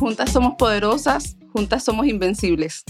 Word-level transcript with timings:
Juntas 0.00 0.32
somos 0.32 0.54
poderosas, 0.54 1.36
juntas 1.52 1.84
somos 1.84 2.06
invencibles. 2.06 2.84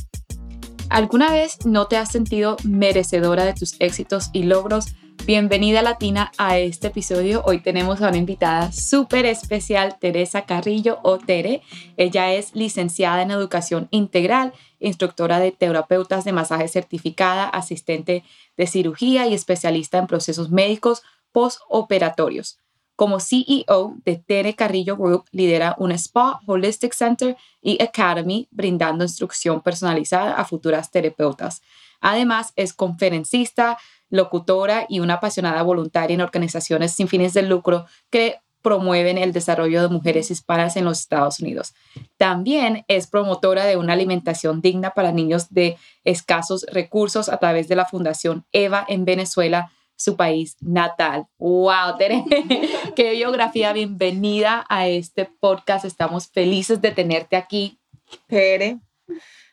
¿Alguna 0.90 1.32
vez 1.32 1.66
no 1.66 1.88
te 1.88 1.96
has 1.96 2.12
sentido 2.12 2.56
merecedora 2.62 3.44
de 3.44 3.52
tus 3.52 3.74
éxitos 3.80 4.30
y 4.32 4.44
logros? 4.44 4.94
Bienvenida 5.26 5.82
Latina 5.82 6.30
a 6.38 6.58
este 6.58 6.86
episodio. 6.86 7.42
Hoy 7.44 7.58
tenemos 7.58 8.00
a 8.00 8.10
una 8.10 8.16
invitada 8.16 8.70
súper 8.70 9.26
especial, 9.26 9.96
Teresa 9.98 10.42
Carrillo 10.42 11.00
o 11.02 11.18
Tere. 11.18 11.62
Ella 11.96 12.32
es 12.32 12.54
licenciada 12.54 13.22
en 13.22 13.32
Educación 13.32 13.88
Integral, 13.90 14.52
instructora 14.78 15.40
de 15.40 15.50
terapeutas 15.50 16.22
de 16.22 16.30
masaje 16.30 16.68
certificada, 16.68 17.48
asistente 17.48 18.22
de 18.56 18.66
cirugía 18.68 19.26
y 19.26 19.34
especialista 19.34 19.98
en 19.98 20.06
procesos 20.06 20.52
médicos 20.52 21.02
postoperatorios. 21.32 22.60
Como 23.00 23.18
CEO 23.18 23.94
de 24.04 24.16
Tere 24.16 24.54
Carrillo 24.54 24.94
Group, 24.94 25.24
lidera 25.32 25.74
un 25.78 25.90
spa, 25.92 26.38
holistic 26.44 26.92
center 26.92 27.34
y 27.62 27.82
academy, 27.82 28.46
brindando 28.50 29.04
instrucción 29.04 29.62
personalizada 29.62 30.34
a 30.34 30.44
futuras 30.44 30.90
terapeutas. 30.90 31.62
Además, 32.02 32.52
es 32.56 32.74
conferencista, 32.74 33.78
locutora 34.10 34.84
y 34.86 35.00
una 35.00 35.14
apasionada 35.14 35.62
voluntaria 35.62 36.12
en 36.12 36.20
organizaciones 36.20 36.92
sin 36.92 37.08
fines 37.08 37.32
de 37.32 37.40
lucro 37.40 37.86
que 38.10 38.36
promueven 38.60 39.16
el 39.16 39.32
desarrollo 39.32 39.80
de 39.80 39.88
mujeres 39.88 40.30
hispanas 40.30 40.76
en 40.76 40.84
los 40.84 41.00
Estados 41.00 41.40
Unidos. 41.40 41.72
También 42.18 42.84
es 42.86 43.06
promotora 43.06 43.64
de 43.64 43.78
una 43.78 43.94
alimentación 43.94 44.60
digna 44.60 44.90
para 44.90 45.10
niños 45.10 45.48
de 45.48 45.78
escasos 46.04 46.66
recursos 46.70 47.30
a 47.30 47.38
través 47.38 47.66
de 47.66 47.76
la 47.76 47.86
Fundación 47.86 48.44
EVA 48.52 48.84
en 48.86 49.06
Venezuela, 49.06 49.72
su 50.00 50.16
país 50.16 50.56
natal. 50.60 51.26
¡Wow! 51.36 51.98
Tere, 51.98 52.24
qué 52.96 53.10
biografía. 53.10 53.74
Bienvenida 53.74 54.64
a 54.70 54.88
este 54.88 55.26
podcast. 55.26 55.84
Estamos 55.84 56.28
felices 56.28 56.80
de 56.80 56.90
tenerte 56.90 57.36
aquí. 57.36 57.78
Tere, 58.26 58.80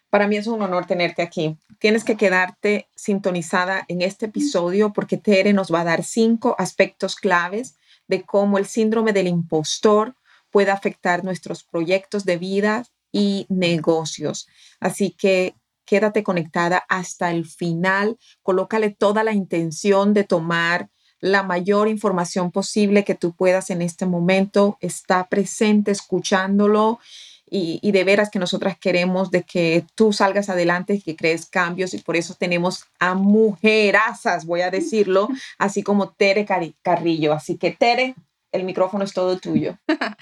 para 0.09 0.25
mí 0.25 0.37
es 0.37 0.47
un 0.47 0.61
honor 0.61 0.85
tenerte 0.85 1.21
aquí. 1.21 1.57
Tienes 1.79 2.05
que 2.05 2.15
quedarte 2.15 2.87
sintonizada 2.95 3.83
en 3.89 4.01
este 4.01 4.27
episodio 4.27 4.93
porque 4.93 5.17
Tere 5.17 5.51
nos 5.51 5.71
va 5.71 5.81
a 5.81 5.83
dar 5.83 6.05
cinco 6.05 6.55
aspectos 6.57 7.17
claves 7.17 7.75
de 8.07 8.23
cómo 8.23 8.57
el 8.57 8.67
síndrome 8.67 9.11
del 9.11 9.27
impostor 9.27 10.15
puede 10.49 10.71
afectar 10.71 11.25
nuestros 11.25 11.65
proyectos 11.65 12.23
de 12.23 12.37
vida 12.37 12.85
y 13.11 13.47
negocios. 13.49 14.47
Así 14.79 15.11
que 15.11 15.55
quédate 15.87 16.21
conectada 16.21 16.83
hasta 16.89 17.31
el 17.31 17.45
final, 17.45 18.17
colócale 18.43 18.91
toda 18.91 19.23
la 19.23 19.33
intención 19.33 20.13
de 20.13 20.23
tomar 20.25 20.89
la 21.19 21.41
mayor 21.41 21.87
información 21.87 22.51
posible 22.51 23.03
que 23.03 23.15
tú 23.15 23.33
puedas 23.33 23.71
en 23.71 23.81
este 23.81 24.05
momento, 24.05 24.77
está 24.81 25.27
presente 25.27 25.89
escuchándolo 25.91 26.99
y, 27.49 27.91
de 27.91 28.03
veras 28.03 28.29
que 28.29 28.39
nosotras 28.39 28.77
queremos 28.77 29.31
de 29.31 29.43
que 29.43 29.85
tú 29.95 30.11
salgas 30.11 30.49
adelante, 30.49 31.01
que 31.03 31.15
crees 31.15 31.45
cambios 31.45 31.93
y 31.93 31.99
por 31.99 32.17
eso 32.17 32.35
tenemos 32.37 32.83
a 32.99 33.15
mujerazas, 33.15 34.45
voy 34.45 34.61
a 34.61 34.71
decirlo, 34.71 35.29
así 35.57 35.81
como 35.81 36.09
Tere 36.09 36.45
Carrillo. 36.83 37.33
Así 37.33 37.57
que 37.57 37.71
Tere, 37.71 38.15
el 38.51 38.63
micrófono 38.63 39.03
es 39.03 39.13
todo 39.13 39.37
tuyo. 39.37 39.77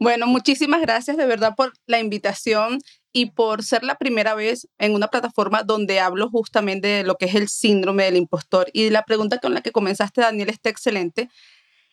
bueno, 0.00 0.26
muchísimas 0.26 0.80
gracias 0.80 1.16
de 1.16 1.26
verdad 1.26 1.54
por 1.56 1.72
la 1.86 1.98
invitación 1.98 2.80
y 3.12 3.30
por 3.30 3.64
ser 3.64 3.82
la 3.82 3.96
primera 3.96 4.34
vez 4.34 4.68
en 4.78 4.94
una 4.94 5.08
plataforma 5.08 5.62
donde 5.62 6.00
hablo 6.00 6.28
justamente 6.28 6.88
de 6.88 7.04
lo 7.04 7.16
que 7.16 7.26
es 7.26 7.34
el 7.34 7.48
síndrome 7.48 8.04
del 8.04 8.16
impostor. 8.16 8.68
Y 8.72 8.90
la 8.90 9.04
pregunta 9.04 9.38
con 9.38 9.54
la 9.54 9.62
que 9.62 9.72
comenzaste, 9.72 10.20
Daniel, 10.20 10.50
está 10.50 10.68
excelente. 10.68 11.30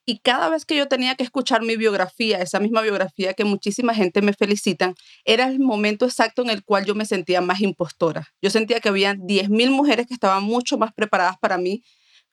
Y 0.06 0.20
cada 0.20 0.50
vez 0.50 0.66
que 0.66 0.76
yo 0.76 0.90
tenía 0.90 1.16
que 1.16 1.24
escuchar 1.24 1.62
mi 1.62 1.78
biografía, 1.78 2.42
esa 2.42 2.60
misma 2.60 2.82
biografía 2.82 3.34
que 3.34 3.46
muchísima 3.46 3.94
gente 3.94 4.22
me 4.22 4.34
felicitan, 4.34 4.96
era 5.24 5.48
el 5.48 5.60
momento 5.60 6.06
exacto 6.06 6.42
en 6.42 6.50
el 6.50 6.66
cual 6.66 6.86
yo 6.86 6.94
me 6.94 7.06
sentía 7.06 7.40
más 7.40 7.62
impostora. 7.62 8.28
Yo 8.42 8.50
sentía 8.50 8.82
que 8.82 8.90
había 8.90 9.14
10.000 9.14 9.70
mujeres 9.70 10.08
que 10.08 10.14
estaban 10.14 10.44
mucho 10.44 10.78
más 10.78 10.92
preparadas 10.94 11.38
para 11.40 11.58
mí 11.58 11.84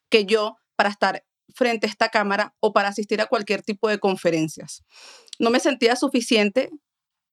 que 0.09 0.25
yo 0.25 0.57
para 0.75 0.89
estar 0.89 1.23
frente 1.55 1.87
a 1.87 1.89
esta 1.89 2.09
cámara 2.09 2.55
o 2.59 2.73
para 2.73 2.89
asistir 2.89 3.21
a 3.21 3.27
cualquier 3.27 3.61
tipo 3.61 3.89
de 3.89 3.99
conferencias. 3.99 4.83
No 5.39 5.49
me 5.49 5.59
sentía 5.59 5.95
suficiente 5.95 6.69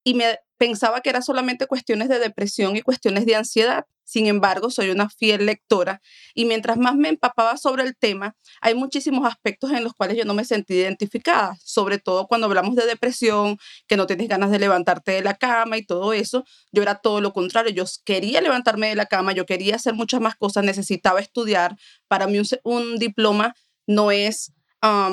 y 0.05 0.15
me 0.15 0.39
pensaba 0.57 1.01
que 1.01 1.11
era 1.11 1.23
solamente 1.23 1.67
cuestiones 1.67 2.09
de 2.09 2.19
depresión 2.19 2.77
y 2.77 2.83
cuestiones 2.83 3.27
de 3.27 3.37
ansiedad. 3.37 3.87
Sin 4.05 4.27
embargo, 4.27 4.71
soy 4.71 4.89
una 4.89 5.11
fiel 5.11 5.45
lectora 5.45 6.01
y 6.35 6.47
mientras 6.47 6.79
más 6.79 6.97
me 6.97 7.11
empapaba 7.11 7.59
sobre 7.59 7.83
el 7.83 7.95
tema, 7.95 8.35
hay 8.63 8.75
muchísimos 8.75 9.27
aspectos 9.27 9.71
en 9.71 9.85
los 9.85 9.93
cuales 9.93 10.17
yo 10.17 10.25
no 10.25 10.33
me 10.33 10.47
sentí 10.47 10.77
identificada, 10.77 11.59
sobre 11.63 11.99
todo 11.99 12.27
cuando 12.27 12.47
hablamos 12.47 12.75
de 12.75 12.87
depresión, 12.87 13.59
que 13.87 13.99
no 13.99 14.07
tienes 14.07 14.29
ganas 14.29 14.51
de 14.51 14.59
levantarte 14.59 15.13
de 15.13 15.21
la 15.21 15.35
cama 15.35 15.77
y 15.77 15.85
todo 15.85 16.15
eso. 16.15 16.45
Yo 16.73 16.81
era 16.81 16.95
todo 16.95 17.21
lo 17.21 17.35
contrario, 17.35 17.71
yo 17.73 17.85
quería 18.07 18.41
levantarme 18.41 18.89
de 18.89 18.95
la 18.95 19.07
cama, 19.07 19.33
yo 19.33 19.45
quería 19.45 19.77
hacer 19.77 19.93
muchas 19.93 20.23
más 20.23 20.37
cosas, 20.37 20.65
necesitaba 20.65 21.21
estudiar. 21.21 21.77
Para 22.09 22.27
mí 22.27 22.39
un, 22.39 22.47
un 22.65 22.99
diploma 22.99 23.55
no 23.89 24.13
es 24.13 24.53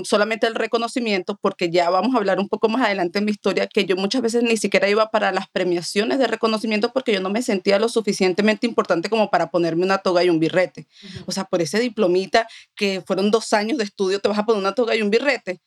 solamente 0.04 0.46
el 0.46 0.54
reconocimiento, 0.54 1.40
porque 1.42 1.72
ya 1.72 1.90
vamos 1.90 2.14
a 2.14 2.20
hablar 2.20 2.40
un 2.40 2.48
poco 2.48 2.70
más 2.70 2.86
adelante 2.86 3.18
en 3.18 3.26
mi 3.26 3.32
historia, 3.32 3.66
que 3.66 3.86
yo 3.86 3.96
muchas 3.96 4.22
veces 4.22 4.44
ni 4.44 4.58
siquiera 4.58 4.88
iba 4.88 5.10
para 5.10 5.32
las 5.32 5.50
premiaciones 5.50 6.20
de 6.20 6.28
reconocimiento 6.28 6.94
porque 6.94 7.14
yo 7.14 7.20
no 7.20 7.32
me 7.32 7.42
sentía 7.42 7.80
lo 7.80 7.90
suficientemente 7.90 8.68
importante 8.68 9.10
como 9.10 9.32
para 9.32 9.50
ponerme 9.50 9.84
una 9.84 9.98
toga 9.98 10.24
y 10.24 10.30
un 10.30 10.40
birrete. 10.40 10.86
O 11.26 11.32
sea, 11.32 11.46
por 11.46 11.64
ese 11.64 11.80
diplomita 11.80 12.48
que 12.76 13.02
fueron 13.02 13.32
dos 13.32 13.54
años 13.54 13.80
de 13.80 13.86
estudio, 13.86 14.20
te 14.20 14.30
vas 14.30 14.38
a 14.38 14.46
poner 14.46 14.60
una 14.60 14.76
toga 14.76 14.96
y 14.96 15.02
un 15.02 15.10
birrete 15.10 15.60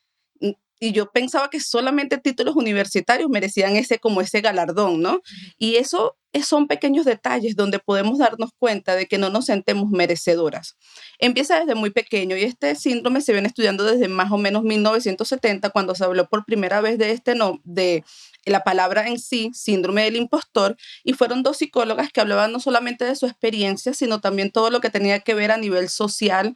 y 0.79 0.91
yo 0.93 1.11
pensaba 1.11 1.49
que 1.49 1.59
solamente 1.59 2.17
títulos 2.17 2.55
universitarios 2.55 3.29
merecían 3.29 3.75
ese 3.75 3.99
como 3.99 4.21
ese 4.21 4.41
galardón, 4.41 5.01
¿no? 5.01 5.21
Y 5.57 5.75
eso 5.75 6.17
son 6.43 6.67
pequeños 6.67 7.05
detalles 7.05 7.55
donde 7.55 7.79
podemos 7.79 8.19
darnos 8.19 8.51
cuenta 8.57 8.95
de 8.95 9.07
que 9.07 9.17
no 9.17 9.29
nos 9.29 9.45
sentemos 9.45 9.89
merecedoras. 9.89 10.77
Empieza 11.17 11.59
desde 11.59 11.75
muy 11.75 11.89
pequeño 11.89 12.37
y 12.37 12.43
este 12.43 12.75
síndrome 12.75 13.21
se 13.21 13.33
viene 13.33 13.47
estudiando 13.47 13.83
desde 13.83 14.07
más 14.07 14.31
o 14.31 14.37
menos 14.37 14.63
1970 14.63 15.69
cuando 15.71 15.95
se 15.95 16.03
habló 16.03 16.29
por 16.29 16.45
primera 16.45 16.81
vez 16.81 16.97
de 16.97 17.11
este 17.11 17.35
no 17.35 17.59
de 17.63 18.03
la 18.45 18.63
palabra 18.63 19.07
en 19.07 19.19
sí, 19.19 19.51
síndrome 19.53 20.03
del 20.03 20.15
impostor, 20.15 20.77
y 21.03 21.13
fueron 21.13 21.43
dos 21.43 21.57
psicólogas 21.57 22.11
que 22.11 22.21
hablaban 22.21 22.51
no 22.51 22.59
solamente 22.59 23.05
de 23.05 23.15
su 23.15 23.25
experiencia, 23.25 23.93
sino 23.93 24.21
también 24.21 24.51
todo 24.51 24.69
lo 24.69 24.79
que 24.79 24.89
tenía 24.89 25.19
que 25.19 25.33
ver 25.33 25.51
a 25.51 25.57
nivel 25.57 25.89
social. 25.89 26.55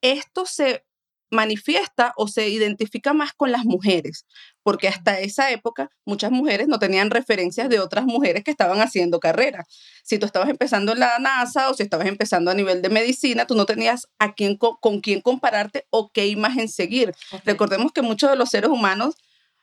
Esto 0.00 0.46
se 0.46 0.84
manifiesta 1.32 2.12
o 2.16 2.28
se 2.28 2.48
identifica 2.50 3.14
más 3.14 3.32
con 3.32 3.50
las 3.50 3.64
mujeres, 3.64 4.26
porque 4.62 4.86
hasta 4.86 5.18
esa 5.18 5.50
época 5.50 5.90
muchas 6.04 6.30
mujeres 6.30 6.68
no 6.68 6.78
tenían 6.78 7.10
referencias 7.10 7.70
de 7.70 7.80
otras 7.80 8.04
mujeres 8.04 8.44
que 8.44 8.50
estaban 8.50 8.80
haciendo 8.80 9.18
carrera. 9.18 9.64
Si 10.04 10.18
tú 10.18 10.26
estabas 10.26 10.50
empezando 10.50 10.92
en 10.92 11.00
la 11.00 11.18
NASA 11.18 11.70
o 11.70 11.74
si 11.74 11.82
estabas 11.82 12.06
empezando 12.06 12.50
a 12.50 12.54
nivel 12.54 12.82
de 12.82 12.90
medicina, 12.90 13.46
tú 13.46 13.54
no 13.54 13.64
tenías 13.64 14.08
a 14.18 14.34
quién, 14.34 14.58
con, 14.58 15.00
quién 15.00 15.22
compararte 15.22 15.86
o 15.88 16.10
qué 16.12 16.26
imagen 16.28 16.68
seguir. 16.68 17.14
Recordemos 17.46 17.92
que 17.92 18.02
muchos 18.02 18.28
de 18.28 18.36
los 18.36 18.50
seres 18.50 18.70
humanos 18.70 19.14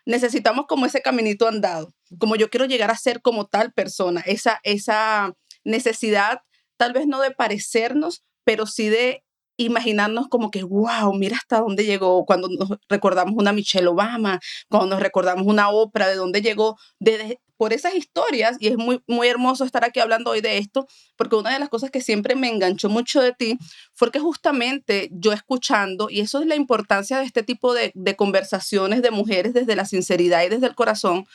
necesitamos 0.08 0.66
como 0.68 0.88
ese 0.88 1.04
caminito 1.04 1.48
andado, 1.48 1.94
como 2.18 2.36
yo 2.36 2.50
quiero 2.50 2.66
llegar 2.66 2.90
a 2.90 2.98
ser 2.98 3.22
como 3.22 3.46
tal 3.46 3.72
persona, 3.74 4.22
esa, 4.26 4.60
esa 4.64 5.36
necesidad 5.64 6.42
tal 6.78 6.94
vez 6.94 7.06
no 7.06 7.22
de 7.22 7.30
parecernos, 7.30 8.24
pero 8.44 8.66
sí 8.66 8.90
de 8.90 9.24
imaginarnos 9.64 10.28
como 10.28 10.52
que, 10.52 10.64
wow, 10.64 11.14
mira 11.14 11.38
hasta 11.38 11.60
dónde 11.60 11.86
llegó, 11.86 12.26
cuando 12.26 12.48
nos 12.48 12.78
recordamos 12.88 13.36
una 13.38 13.54
Michelle 13.54 13.88
Obama, 13.88 14.40
cuando 14.70 14.88
nos 14.96 15.00
recordamos 15.02 15.46
una 15.46 15.70
Oprah, 15.70 16.08
de 16.08 16.16
dónde 16.16 16.42
llegó, 16.42 16.78
de, 17.00 17.40
por 17.58 17.74
esas 17.74 17.94
historias, 17.94 18.56
y 18.60 18.68
es 18.68 18.78
muy, 18.78 19.02
muy 19.06 19.28
hermoso 19.28 19.66
estar 19.66 19.84
aquí 19.84 20.00
hablando 20.00 20.32
hoy 20.32 20.42
de 20.42 20.58
esto, 20.58 20.88
porque 21.18 21.36
una 21.36 21.52
de 21.52 21.60
las 21.60 21.70
cosas 21.70 21.92
que 21.92 22.00
siempre 22.00 22.36
me 22.36 22.48
enganchó 22.48 22.90
mucho 22.90 23.22
de 23.22 23.34
ti 23.34 23.58
fue 23.94 24.12
que 24.12 24.20
justamente 24.20 25.10
yo 25.12 25.34
escuchando, 25.34 26.10
y 26.10 26.22
eso 26.22 26.40
es 26.40 26.48
la 26.48 26.56
importancia 26.56 27.20
de 27.20 27.26
este 27.26 27.44
tipo 27.44 27.74
de, 27.74 27.92
de 27.96 28.16
conversaciones 28.16 29.02
de 29.02 29.12
mujeres 29.12 29.54
desde 29.54 29.76
la 29.76 29.86
sinceridad 29.86 30.44
y 30.44 30.50
desde 30.50 30.68
el 30.68 30.76
corazón, 30.76 31.26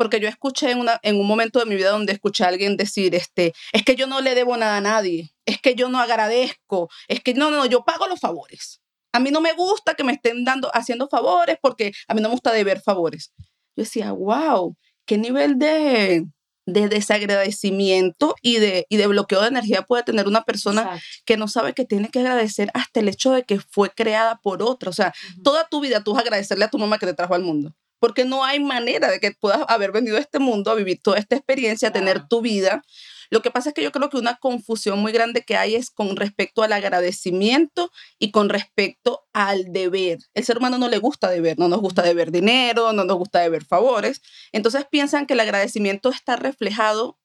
porque 0.00 0.18
yo 0.18 0.28
escuché 0.28 0.70
en, 0.70 0.78
una, 0.78 0.98
en 1.02 1.20
un 1.20 1.26
momento 1.26 1.58
de 1.58 1.66
mi 1.66 1.76
vida 1.76 1.90
donde 1.90 2.14
escuché 2.14 2.42
a 2.44 2.48
alguien 2.48 2.78
decir, 2.78 3.14
este, 3.14 3.52
es 3.70 3.82
que 3.82 3.96
yo 3.96 4.06
no 4.06 4.22
le 4.22 4.34
debo 4.34 4.56
nada 4.56 4.78
a 4.78 4.80
nadie, 4.80 5.34
es 5.44 5.60
que 5.60 5.74
yo 5.74 5.90
no 5.90 6.00
agradezco, 6.00 6.88
es 7.06 7.20
que 7.20 7.34
no, 7.34 7.50
no, 7.50 7.66
yo 7.66 7.84
pago 7.84 8.06
los 8.06 8.18
favores. 8.18 8.80
A 9.12 9.20
mí 9.20 9.30
no 9.30 9.42
me 9.42 9.52
gusta 9.52 9.92
que 9.92 10.02
me 10.02 10.12
estén 10.12 10.42
dando, 10.46 10.74
haciendo 10.74 11.06
favores 11.06 11.58
porque 11.60 11.92
a 12.08 12.14
mí 12.14 12.22
no 12.22 12.30
me 12.30 12.32
gusta 12.32 12.50
deber 12.50 12.80
favores. 12.80 13.34
Yo 13.76 13.84
decía, 13.84 14.12
wow, 14.12 14.74
qué 15.04 15.18
nivel 15.18 15.58
de, 15.58 16.24
de 16.64 16.88
desagradecimiento 16.88 18.36
y 18.40 18.56
de, 18.56 18.86
y 18.88 18.96
de 18.96 19.06
bloqueo 19.06 19.42
de 19.42 19.48
energía 19.48 19.82
puede 19.82 20.02
tener 20.02 20.26
una 20.26 20.44
persona 20.44 20.80
Exacto. 20.80 21.04
que 21.26 21.36
no 21.36 21.46
sabe 21.46 21.74
que 21.74 21.84
tiene 21.84 22.08
que 22.08 22.20
agradecer 22.20 22.70
hasta 22.72 23.00
el 23.00 23.08
hecho 23.10 23.32
de 23.32 23.42
que 23.42 23.60
fue 23.60 23.90
creada 23.90 24.40
por 24.42 24.62
otra. 24.62 24.88
O 24.88 24.94
sea, 24.94 25.12
toda 25.44 25.68
tu 25.68 25.82
vida 25.82 26.02
tú 26.02 26.14
vas 26.14 26.20
a 26.20 26.22
agradecerle 26.22 26.64
a 26.64 26.70
tu 26.70 26.78
mamá 26.78 26.98
que 26.98 27.04
te 27.04 27.12
trajo 27.12 27.34
al 27.34 27.42
mundo. 27.42 27.74
Porque 28.00 28.24
no 28.24 28.44
hay 28.44 28.58
manera 28.58 29.08
de 29.08 29.20
que 29.20 29.32
puedas 29.32 29.62
haber 29.68 29.92
venido 29.92 30.16
a 30.16 30.20
este 30.20 30.40
mundo 30.40 30.70
a 30.70 30.74
vivir 30.74 31.00
toda 31.00 31.18
esta 31.18 31.36
experiencia, 31.36 31.88
a 31.88 31.92
tener 31.92 32.26
tu 32.26 32.40
vida. 32.40 32.82
Lo 33.30 33.42
que 33.42 33.52
pasa 33.52 33.68
es 33.70 33.74
que 33.74 33.82
yo 33.82 33.92
creo 33.92 34.10
que 34.10 34.16
una 34.16 34.36
confusión 34.36 34.98
muy 34.98 35.12
grande 35.12 35.44
que 35.44 35.56
hay 35.56 35.76
es 35.76 35.90
con 35.90 36.16
respecto 36.16 36.64
al 36.64 36.72
agradecimiento 36.72 37.92
y 38.18 38.32
con 38.32 38.48
respecto 38.48 39.22
al 39.32 39.72
deber. 39.72 40.18
El 40.34 40.44
ser 40.44 40.58
humano 40.58 40.78
no 40.78 40.88
le 40.88 40.98
gusta 40.98 41.30
deber, 41.30 41.56
no 41.56 41.68
nos 41.68 41.80
gusta 41.80 42.02
deber 42.02 42.32
dinero, 42.32 42.92
no 42.92 43.04
nos 43.04 43.16
gusta 43.16 43.38
deber 43.38 43.64
favores. 43.64 44.20
Entonces 44.50 44.84
piensan 44.90 45.26
que 45.26 45.34
el 45.34 45.40
agradecimiento 45.40 46.10
está 46.10 46.34
reflejado 46.34 47.18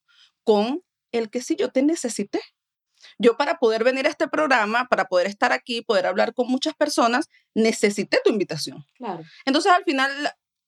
con 0.44 0.84
el 1.10 1.28
que 1.28 1.42
si 1.42 1.56
yo 1.56 1.70
te 1.70 1.82
necesité. 1.82 2.40
Yo 3.18 3.36
para 3.36 3.58
poder 3.58 3.82
venir 3.82 4.06
a 4.06 4.10
este 4.10 4.28
programa, 4.28 4.86
para 4.88 5.06
poder 5.06 5.26
estar 5.26 5.52
aquí, 5.52 5.82
poder 5.82 6.06
hablar 6.06 6.34
con 6.34 6.48
muchas 6.48 6.74
personas, 6.74 7.28
necesité 7.54 8.20
tu 8.24 8.30
invitación. 8.30 8.84
Claro. 8.94 9.24
Entonces 9.44 9.72
al 9.72 9.84
final 9.84 10.10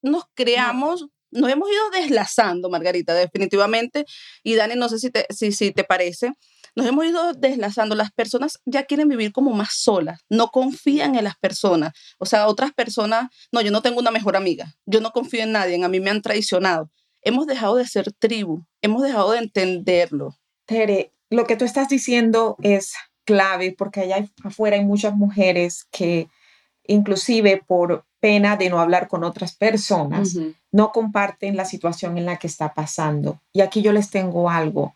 nos 0.03 0.25
creamos, 0.35 1.07
nos 1.31 1.51
hemos 1.51 1.71
ido 1.71 1.91
deslazando, 1.91 2.71
Margarita, 2.71 3.15
definitivamente. 3.15 4.05
Y 4.43 4.55
Dani, 4.55 4.75
no 4.77 4.89
sé 4.89 4.99
si 4.99 5.11
te, 5.11 5.27
si, 5.31 5.53
si 5.53 5.73
te 5.73 5.85
parece, 5.85 6.33
nos 6.75 6.87
hemos 6.87 7.07
ido 7.07 7.33
deslazando. 7.35 7.95
Las 7.95 8.13
personas 8.13 8.61
ya 8.65 8.85
quieren 8.85 9.09
vivir 9.09 9.33
como 9.33 9.53
más 9.53 9.75
solas, 9.75 10.21
no 10.29 10.49
confían 10.49 11.17
en 11.17 11.25
las 11.25 11.37
personas. 11.37 11.93
O 12.19 12.27
sea, 12.27 12.47
otras 12.47 12.73
personas, 12.73 13.29
no, 13.53 13.61
yo 13.61 13.71
no 13.71 13.83
tengo 13.83 14.01
una 14.01 14.11
mejor 14.11 14.37
amiga, 14.37 14.75
yo 14.87 15.01
no 15.01 15.11
confío 15.11 15.43
en 15.43 15.53
nadie, 15.53 15.83
a 15.83 15.89
mí 15.89 16.01
me 16.01 16.11
han 16.11 16.23
traicionado. 16.23 16.91
Hemos 17.23 17.47
dejado 17.47 17.77
de 17.77 17.87
ser 17.87 18.13
tribu, 18.13 18.65
hemos 18.81 19.03
dejado 19.03 19.33
de 19.33 19.39
entenderlo. 19.39 20.37
Tere, 20.67 21.13
lo 21.31 21.47
que 21.47 21.57
tú 21.57 21.65
estás 21.65 21.89
diciendo 21.89 22.57
es 22.63 22.95
clave 23.25 23.75
porque 23.77 24.01
allá 24.01 24.27
afuera 24.43 24.77
hay 24.77 24.85
muchas 24.85 25.15
mujeres 25.15 25.87
que 25.91 26.29
inclusive 26.85 27.63
por 27.67 28.07
pena 28.21 28.57
de 28.57 28.71
no 28.71 28.81
hablar 28.81 29.09
con 29.09 29.25
otras 29.25 29.55
personas, 29.55 30.37
no 30.73 30.93
comparten 30.93 31.57
la 31.57 31.65
situación 31.65 32.19
en 32.19 32.27
la 32.27 32.37
que 32.37 32.47
está 32.47 32.75
pasando. 32.75 33.41
Y 33.53 33.61
aquí 33.61 33.83
yo 33.83 33.93
les 33.93 34.11
tengo 34.11 34.51
algo. 34.51 34.95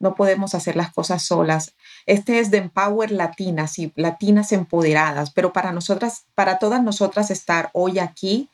No 0.00 0.14
podemos 0.14 0.54
hacer 0.54 0.76
las 0.76 0.92
cosas 0.92 1.22
solas. 1.22 1.72
Este 2.04 2.40
es 2.40 2.50
de 2.50 2.58
Empower 2.58 3.10
Latinas 3.10 3.78
y 3.78 3.92
Latinas 3.94 4.52
empoderadas, 4.52 5.30
pero 5.30 5.52
para 5.52 5.72
nosotras, 5.72 6.24
para 6.34 6.58
todas 6.58 6.82
nosotras 6.82 7.30
estar 7.30 7.70
hoy 7.72 7.98
aquí, 7.98 8.48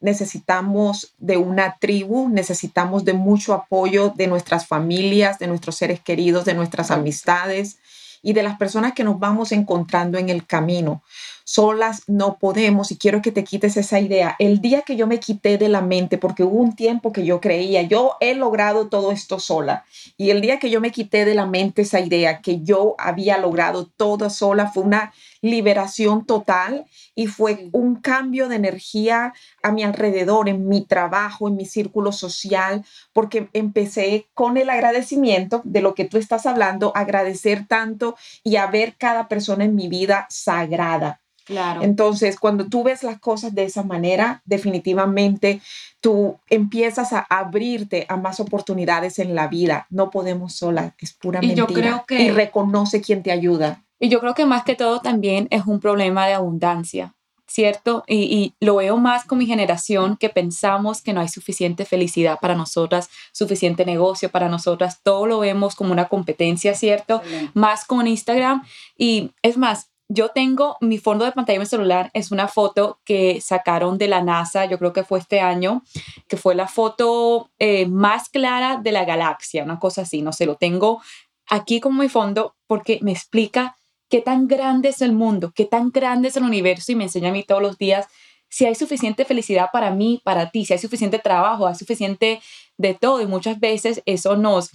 necesitamos 0.00 1.12
de 1.18 1.36
una 1.36 1.76
tribu, 1.78 2.28
necesitamos 2.28 3.04
de 3.04 3.12
mucho 3.12 3.52
apoyo 3.52 4.12
de 4.16 4.26
nuestras 4.26 4.66
familias, 4.66 5.38
de 5.38 5.46
nuestros 5.46 5.76
seres 5.76 6.00
queridos, 6.00 6.44
de 6.44 6.54
nuestras 6.54 6.90
amistades 6.90 7.78
y 8.22 8.32
de 8.32 8.42
las 8.42 8.58
personas 8.58 8.92
que 8.94 9.04
nos 9.04 9.18
vamos 9.18 9.52
encontrando 9.52 10.18
en 10.18 10.28
el 10.28 10.46
camino. 10.46 11.02
Solas 11.50 12.02
no 12.08 12.36
podemos 12.36 12.92
y 12.92 12.98
quiero 12.98 13.22
que 13.22 13.32
te 13.32 13.42
quites 13.42 13.78
esa 13.78 13.98
idea. 13.98 14.36
El 14.38 14.60
día 14.60 14.82
que 14.82 14.96
yo 14.96 15.06
me 15.06 15.18
quité 15.18 15.56
de 15.56 15.70
la 15.70 15.80
mente, 15.80 16.18
porque 16.18 16.44
hubo 16.44 16.58
un 16.58 16.76
tiempo 16.76 17.10
que 17.10 17.24
yo 17.24 17.40
creía, 17.40 17.80
yo 17.80 18.18
he 18.20 18.34
logrado 18.34 18.88
todo 18.88 19.12
esto 19.12 19.40
sola. 19.40 19.86
Y 20.18 20.28
el 20.28 20.42
día 20.42 20.58
que 20.58 20.68
yo 20.68 20.82
me 20.82 20.92
quité 20.92 21.24
de 21.24 21.34
la 21.34 21.46
mente 21.46 21.80
esa 21.80 22.00
idea 22.00 22.42
que 22.42 22.60
yo 22.60 22.96
había 22.98 23.38
logrado 23.38 23.86
todo 23.86 24.28
sola, 24.28 24.70
fue 24.70 24.82
una 24.82 25.14
liberación 25.40 26.24
total 26.26 26.86
y 27.14 27.26
fue 27.26 27.68
un 27.72 27.96
cambio 27.96 28.48
de 28.48 28.56
energía 28.56 29.32
a 29.62 29.72
mi 29.72 29.82
alrededor, 29.82 30.48
en 30.48 30.68
mi 30.68 30.84
trabajo, 30.84 31.48
en 31.48 31.56
mi 31.56 31.66
círculo 31.66 32.12
social, 32.12 32.84
porque 33.12 33.48
empecé 33.52 34.28
con 34.34 34.56
el 34.56 34.70
agradecimiento 34.70 35.60
de 35.64 35.80
lo 35.80 35.94
que 35.94 36.04
tú 36.04 36.18
estás 36.18 36.46
hablando, 36.46 36.92
agradecer 36.94 37.66
tanto 37.66 38.16
y 38.42 38.56
a 38.56 38.66
ver 38.66 38.96
cada 38.96 39.28
persona 39.28 39.64
en 39.64 39.74
mi 39.74 39.88
vida 39.88 40.26
sagrada. 40.30 41.20
Claro. 41.44 41.82
Entonces, 41.82 42.38
cuando 42.38 42.66
tú 42.66 42.82
ves 42.82 43.02
las 43.02 43.18
cosas 43.20 43.54
de 43.54 43.64
esa 43.64 43.82
manera, 43.82 44.42
definitivamente 44.44 45.62
tú 46.00 46.38
empiezas 46.50 47.14
a 47.14 47.20
abrirte 47.20 48.04
a 48.10 48.16
más 48.18 48.38
oportunidades 48.38 49.18
en 49.18 49.34
la 49.34 49.48
vida. 49.48 49.86
No 49.88 50.10
podemos 50.10 50.54
sola, 50.54 50.94
es 50.98 51.14
pura 51.14 51.40
Y 51.42 51.54
yo 51.54 51.64
mentira. 51.66 51.80
creo 51.80 52.04
que- 52.06 52.22
Y 52.22 52.30
reconoce 52.30 53.00
quien 53.00 53.22
te 53.22 53.32
ayuda. 53.32 53.82
Y 53.98 54.08
yo 54.08 54.20
creo 54.20 54.34
que 54.34 54.46
más 54.46 54.64
que 54.64 54.76
todo 54.76 55.00
también 55.00 55.48
es 55.50 55.66
un 55.66 55.80
problema 55.80 56.26
de 56.26 56.34
abundancia, 56.34 57.14
¿cierto? 57.46 58.04
Y, 58.06 58.16
y 58.16 58.54
lo 58.60 58.76
veo 58.76 58.96
más 58.98 59.24
con 59.24 59.38
mi 59.38 59.46
generación 59.46 60.16
que 60.16 60.28
pensamos 60.28 61.02
que 61.02 61.12
no 61.12 61.20
hay 61.20 61.28
suficiente 61.28 61.84
felicidad 61.84 62.38
para 62.40 62.54
nosotras, 62.54 63.10
suficiente 63.32 63.84
negocio 63.84 64.30
para 64.30 64.48
nosotras, 64.48 65.00
todo 65.02 65.26
lo 65.26 65.40
vemos 65.40 65.74
como 65.74 65.92
una 65.92 66.08
competencia, 66.08 66.74
¿cierto? 66.74 67.22
Más 67.54 67.84
con 67.84 68.06
Instagram. 68.06 68.64
Y 68.96 69.32
es 69.42 69.56
más, 69.56 69.90
yo 70.08 70.30
tengo 70.30 70.76
mi 70.80 70.98
fondo 70.98 71.24
de 71.24 71.32
pantalla 71.32 71.58
de 71.58 71.64
mi 71.64 71.66
celular, 71.66 72.10
es 72.14 72.30
una 72.30 72.48
foto 72.48 72.98
que 73.04 73.40
sacaron 73.42 73.98
de 73.98 74.08
la 74.08 74.22
NASA, 74.22 74.64
yo 74.64 74.78
creo 74.78 74.92
que 74.94 75.04
fue 75.04 75.18
este 75.18 75.40
año, 75.40 75.82
que 76.28 76.38
fue 76.38 76.54
la 76.54 76.66
foto 76.66 77.50
eh, 77.58 77.86
más 77.86 78.30
clara 78.30 78.80
de 78.82 78.92
la 78.92 79.04
galaxia, 79.04 79.64
una 79.64 79.78
cosa 79.78 80.02
así, 80.02 80.22
no 80.22 80.32
sé, 80.32 80.46
lo 80.46 80.56
tengo 80.56 81.02
aquí 81.46 81.80
como 81.80 82.02
mi 82.02 82.08
fondo 82.08 82.54
porque 82.66 82.98
me 83.02 83.12
explica 83.12 83.77
qué 84.08 84.20
tan 84.20 84.48
grande 84.48 84.88
es 84.90 85.02
el 85.02 85.12
mundo, 85.12 85.52
qué 85.54 85.64
tan 85.64 85.90
grande 85.90 86.28
es 86.28 86.36
el 86.36 86.44
universo 86.44 86.92
y 86.92 86.94
me 86.94 87.04
enseña 87.04 87.30
a 87.30 87.32
mí 87.32 87.42
todos 87.42 87.62
los 87.62 87.78
días 87.78 88.06
si 88.50 88.64
hay 88.64 88.74
suficiente 88.74 89.24
felicidad 89.24 89.68
para 89.72 89.90
mí, 89.90 90.22
para 90.24 90.50
ti, 90.50 90.64
si 90.64 90.72
hay 90.72 90.78
suficiente 90.78 91.18
trabajo, 91.18 91.66
hay 91.66 91.74
suficiente 91.74 92.40
de 92.78 92.94
todo. 92.94 93.20
Y 93.20 93.26
muchas 93.26 93.60
veces 93.60 94.02
eso 94.06 94.36
nos 94.36 94.70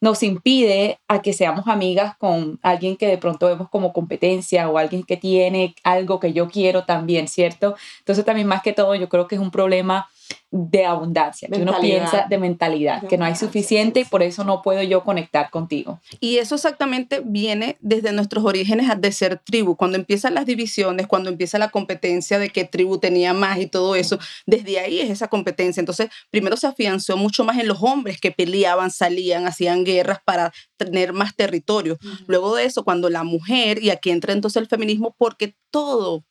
nos 0.00 0.22
impide 0.22 1.00
a 1.08 1.22
que 1.22 1.32
seamos 1.32 1.66
amigas 1.66 2.16
con 2.18 2.58
alguien 2.62 2.96
que 2.96 3.06
de 3.06 3.18
pronto 3.18 3.46
vemos 3.46 3.68
como 3.68 3.92
competencia 3.92 4.68
o 4.68 4.78
alguien 4.78 5.02
que 5.02 5.16
tiene 5.16 5.74
algo 5.82 6.20
que 6.20 6.32
yo 6.32 6.48
quiero 6.48 6.84
también, 6.84 7.28
¿cierto? 7.28 7.74
Entonces 8.00 8.24
también 8.24 8.46
más 8.46 8.62
que 8.62 8.72
todo 8.72 8.94
yo 8.94 9.08
creo 9.08 9.26
que 9.26 9.34
es 9.34 9.40
un 9.40 9.50
problema 9.50 10.08
de 10.50 10.86
abundancia, 10.86 11.48
que 11.48 11.60
uno 11.60 11.78
piensa 11.80 12.26
de 12.28 12.38
mentalidad, 12.38 13.06
que 13.06 13.18
no 13.18 13.26
hay 13.26 13.36
suficiente 13.36 14.00
y 14.00 14.04
por 14.04 14.22
eso 14.22 14.44
no 14.44 14.62
puedo 14.62 14.82
yo 14.82 15.04
conectar 15.04 15.50
contigo. 15.50 16.00
Y 16.20 16.38
eso 16.38 16.54
exactamente 16.54 17.20
viene 17.22 17.76
desde 17.80 18.12
nuestros 18.12 18.44
orígenes 18.44 18.88
de 18.98 19.12
ser 19.12 19.38
tribu. 19.38 19.76
Cuando 19.76 19.98
empiezan 19.98 20.34
las 20.34 20.46
divisiones, 20.46 21.06
cuando 21.06 21.28
empieza 21.28 21.58
la 21.58 21.68
competencia 21.68 22.38
de 22.38 22.48
qué 22.48 22.64
tribu 22.64 22.98
tenía 22.98 23.34
más 23.34 23.58
y 23.58 23.66
todo 23.66 23.94
eso, 23.94 24.18
desde 24.46 24.80
ahí 24.80 25.00
es 25.00 25.10
esa 25.10 25.28
competencia. 25.28 25.80
Entonces, 25.80 26.08
primero 26.30 26.56
se 26.56 26.66
afianzó 26.66 27.16
mucho 27.16 27.44
más 27.44 27.58
en 27.58 27.68
los 27.68 27.82
hombres 27.82 28.18
que 28.20 28.30
peleaban, 28.30 28.90
salían, 28.90 29.46
hacían 29.46 29.84
guerras 29.84 30.20
para 30.24 30.52
tener 30.78 31.12
más 31.12 31.36
territorio. 31.36 31.98
Luego 32.26 32.54
de 32.54 32.64
eso, 32.64 32.84
cuando 32.84 33.10
la 33.10 33.22
mujer, 33.22 33.82
y 33.82 33.90
aquí 33.90 34.10
entra 34.10 34.32
entonces 34.32 34.62
el 34.62 34.68
feminismo, 34.68 35.14
porque 35.18 35.56
todo 35.70 36.24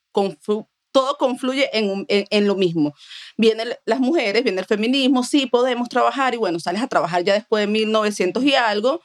todo 0.98 1.16
confluye 1.18 1.70
en, 1.74 2.08
en 2.08 2.48
lo 2.48 2.56
mismo. 2.56 2.96
Vienen 3.38 3.76
las 3.86 4.00
mujeres, 4.00 4.44
viene 4.44 4.62
el 4.62 4.66
feminismo, 4.66 5.24
sí, 5.24 5.46
podemos 5.46 5.90
trabajar, 5.90 6.34
y 6.34 6.38
bueno, 6.38 6.60
sales 6.60 6.82
a 6.82 6.88
trabajar 6.88 7.24
ya 7.24 7.36
después 7.36 7.62
de 7.62 7.68
1900 7.68 8.44
y 8.44 8.56
algo, 8.56 9.04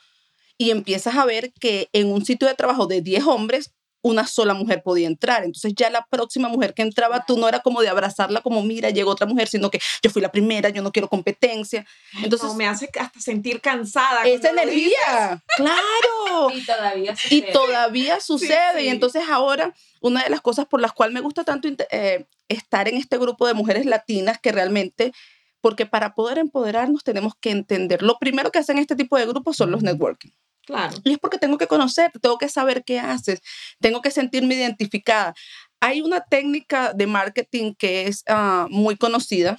y 0.56 0.70
empiezas 0.70 1.16
a 1.16 1.26
ver 1.26 1.52
que 1.60 1.90
en 1.92 2.10
un 2.10 2.24
sitio 2.24 2.48
de 2.48 2.54
trabajo 2.54 2.86
de 2.86 3.02
10 3.02 3.26
hombres, 3.26 3.74
una 4.02 4.26
sola 4.26 4.52
mujer 4.54 4.82
podía 4.82 5.06
entrar. 5.06 5.44
Entonces 5.44 5.72
ya 5.76 5.88
la 5.88 6.04
próxima 6.06 6.48
mujer 6.48 6.74
que 6.74 6.82
entraba, 6.82 7.24
tú 7.26 7.38
no 7.38 7.48
era 7.48 7.60
como 7.60 7.80
de 7.82 7.88
abrazarla 7.88 8.40
como, 8.40 8.62
mira, 8.62 8.90
llegó 8.90 9.12
otra 9.12 9.26
mujer, 9.26 9.48
sino 9.48 9.70
que 9.70 9.80
yo 10.02 10.10
fui 10.10 10.20
la 10.20 10.32
primera, 10.32 10.68
yo 10.70 10.82
no 10.82 10.90
quiero 10.92 11.08
competencia. 11.08 11.86
Entonces, 12.22 12.48
No, 12.48 12.54
me 12.54 12.66
hace 12.66 12.90
hasta 12.98 13.20
sentir 13.20 13.60
cansada. 13.60 14.24
esa 14.24 14.50
energía, 14.50 15.42
claro. 15.56 16.50
Y 16.54 16.64
todavía 16.64 17.14
Y 17.30 17.42
todavía 17.52 18.20
sucede. 18.20 18.80
sí. 18.80 18.84
Y 18.86 18.88
entonces 18.88 19.22
ahora, 19.28 19.72
una 20.00 20.24
de 20.24 20.30
las 20.30 20.40
cosas 20.40 20.66
por 20.66 20.80
las 20.80 20.92
cuales 20.92 21.14
me 21.14 21.20
gusta 21.20 21.44
tanto 21.44 21.68
eh, 21.90 22.26
estar 22.48 22.88
en 22.88 22.96
este 22.96 23.18
grupo 23.18 23.46
de 23.46 23.54
mujeres 23.54 23.86
latinas 23.86 24.38
que 24.40 24.52
realmente, 24.52 25.12
porque 25.60 25.86
para 25.86 26.14
poder 26.14 26.38
empoderarnos 26.38 27.04
tenemos 27.04 27.34
que 27.40 27.50
entender. 27.50 28.02
Lo 28.02 28.18
primero 28.18 28.50
que 28.50 28.58
hacen 28.58 28.78
este 28.78 28.96
tipo 28.96 29.16
de 29.16 29.26
grupos 29.26 29.56
son 29.56 29.70
los 29.70 29.82
networking. 29.82 30.30
Claro. 30.66 30.96
Y 31.04 31.12
es 31.12 31.18
porque 31.18 31.38
tengo 31.38 31.58
que 31.58 31.66
conocerte, 31.66 32.18
tengo 32.18 32.38
que 32.38 32.48
saber 32.48 32.84
qué 32.84 33.00
haces, 33.00 33.40
tengo 33.80 34.00
que 34.00 34.10
sentirme 34.10 34.54
identificada. 34.54 35.34
Hay 35.80 36.00
una 36.00 36.20
técnica 36.20 36.92
de 36.92 37.06
marketing 37.06 37.74
que 37.76 38.06
es 38.06 38.22
ah, 38.28 38.66
muy 38.70 38.96
conocida 38.96 39.58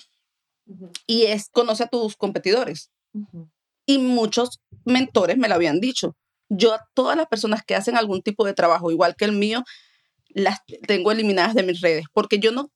y 1.06 1.24
es 1.24 1.50
conoce 1.50 1.84
a 1.84 1.88
tus 1.88 2.16
competidores 2.16 2.90
y 3.86 3.98
muchos 3.98 4.62
mentores 4.86 5.38
me 5.38 5.48
lo 5.48 5.56
habían 5.56 5.80
dicho. 5.80 6.16
Yo 6.50 6.74
a 6.74 6.88
todas 6.94 7.18
las 7.18 7.28
personas 7.28 7.64
que 7.64 7.76
hacen 7.76 7.98
algún 7.98 8.22
tipo 8.22 8.46
de 8.46 8.54
trabajo 8.54 8.92
igual 8.92 9.16
que 9.16 9.26
el 9.26 9.34
mío, 9.34 9.64
las 10.30 10.60
tengo 10.88 11.12
eliminadas 11.12 11.54
de 11.54 11.64
mis 11.64 11.82
redes, 11.82 12.06
porque 12.14 12.40
yo 12.40 12.52
no 12.52 12.72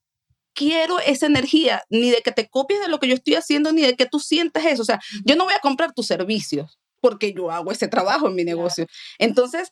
quiero 0.53 1.00
esa 1.00 1.27
energía, 1.27 1.84
ni 1.89 2.10
de 2.10 2.22
que 2.22 2.31
te 2.31 2.50
copies 2.50 2.81
de 2.81 2.88
lo 2.88 3.00
que 3.00 3.07
yo 3.07 3.13
estoy 3.13 3.36
haciendo, 3.36 3.72
ni 3.72 3.84
de 3.84 3.96
que 3.96 4.07
tú 4.07 4.19
sientas 4.19 4.65
eso. 4.65 4.81
O 4.81 4.86
sea, 4.86 5.00
yo 5.24 5.36
no 5.36 5.46
voy 5.46 5.53
a 5.53 5.60
comprar 5.60 5.93
tus 5.93 6.07
servicios, 6.07 6.79
porque 7.01 7.34
yo 7.34 7.51
hago 7.51 7.72
ese 7.72 7.88
trabajo 7.88 8.27
en 8.27 8.36
mi 8.36 8.44
negocio. 8.44 8.88
Entonces, 9.20 9.72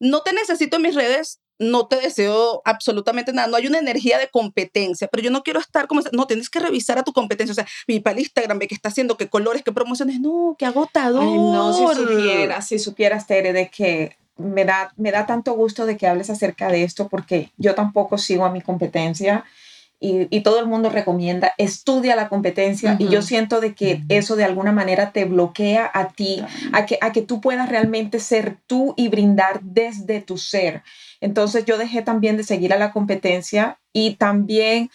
no 0.00 0.22
te 0.22 0.32
necesito 0.32 0.76
en 0.76 0.82
mis 0.82 0.94
redes, 0.94 1.40
no 1.58 1.86
te 1.86 1.96
deseo 1.96 2.60
absolutamente 2.64 3.32
nada, 3.32 3.48
no 3.48 3.56
hay 3.56 3.66
una 3.66 3.78
energía 3.78 4.18
de 4.18 4.28
competencia, 4.28 5.08
pero 5.08 5.22
yo 5.22 5.30
no 5.30 5.42
quiero 5.42 5.60
estar 5.60 5.86
como, 5.86 6.00
no, 6.12 6.26
tienes 6.26 6.50
que 6.50 6.58
revisar 6.58 6.98
a 6.98 7.04
tu 7.04 7.12
competencia, 7.12 7.52
o 7.52 7.54
sea, 7.54 7.66
mi 7.86 8.00
para 8.00 8.18
Instagram, 8.18 8.58
ve 8.58 8.68
qué 8.68 8.74
está 8.74 8.88
haciendo, 8.88 9.16
qué 9.16 9.28
colores, 9.28 9.62
qué 9.62 9.72
promociones, 9.72 10.20
no, 10.20 10.56
qué 10.58 10.66
agotador. 10.66 11.22
Ay, 11.22 11.38
no, 11.38 11.72
si 11.72 12.00
supieras, 12.00 12.68
si 12.68 12.78
supieras, 12.78 13.26
Tere, 13.26 13.52
de 13.52 13.68
que 13.68 14.16
me 14.36 14.64
da, 14.64 14.92
me 14.96 15.12
da 15.12 15.26
tanto 15.26 15.52
gusto 15.52 15.86
de 15.86 15.96
que 15.96 16.06
hables 16.06 16.30
acerca 16.30 16.68
de 16.68 16.82
esto 16.82 17.08
porque 17.08 17.52
yo 17.56 17.74
tampoco 17.74 18.18
sigo 18.18 18.44
a 18.44 18.50
mi 18.50 18.60
competencia 18.60 19.44
y, 20.02 20.40
todo 20.40 20.58
el 20.58 20.66
mundo 20.66 20.90
recomienda, 20.90 21.52
estudia 21.58 22.16
la 22.16 22.28
competencia 22.28 22.96
y 22.98 23.08
yo 23.08 23.22
siento 23.22 23.60
de 23.60 23.74
que 23.74 24.02
eso 24.08 24.34
de 24.34 24.44
alguna 24.44 24.72
manera 24.72 25.12
te 25.12 25.24
bloquea 25.24 25.88
a 25.94 26.08
ti, 26.08 26.42
a 26.72 26.84
que, 26.86 26.98
a 27.00 27.12
que 27.12 27.22
tú 27.22 27.40
puedas 27.40 27.68
realmente 27.68 28.18
ser 28.18 28.56
tú 28.66 28.94
y 28.96 29.08
brindar 29.08 29.60
desde 29.62 30.20
tu 30.20 30.38
ser. 30.38 30.82
Entonces 31.20 31.64
yo 31.64 31.78
dejé 31.78 32.02
también 32.02 32.36
de 32.36 32.42
seguir 32.42 32.72
a 32.72 32.78
la 32.78 32.90
competencia 32.90 33.78
y 33.92 34.16
también 34.16 34.90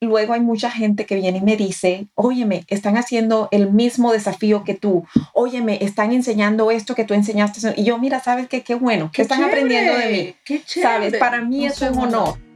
luego 0.00 0.32
hay 0.32 0.40
mucha 0.40 0.70
gente 0.70 1.06
que 1.06 1.14
viene 1.14 1.38
y 1.38 1.42
me 1.42 1.56
dice, 1.56 2.08
óyeme, 2.14 2.64
están 2.66 2.96
haciendo 2.96 3.48
el 3.52 3.70
mismo 3.70 4.12
desafío 4.12 4.64
que 4.64 4.74
tú, 4.74 5.06
óyeme, 5.34 5.78
están 5.82 6.12
enseñando 6.12 6.72
esto 6.72 6.96
que 6.96 7.04
tú 7.04 7.14
enseñaste. 7.14 7.74
Y 7.76 7.84
yo, 7.84 7.98
mira, 7.98 8.20
¿sabes 8.20 8.48
qué? 8.48 8.62
Qué 8.62 8.74
bueno, 8.74 9.10
que 9.12 9.22
están 9.22 9.44
aprendiendo 9.44 9.94
de 9.94 10.10
mí. 10.10 10.34
Qué 10.44 10.62
¿Sabes? 10.66 11.16
Para 11.16 11.42
mí 11.42 11.66
es 11.66 11.80
un 11.80 11.98
honor. 11.98 12.47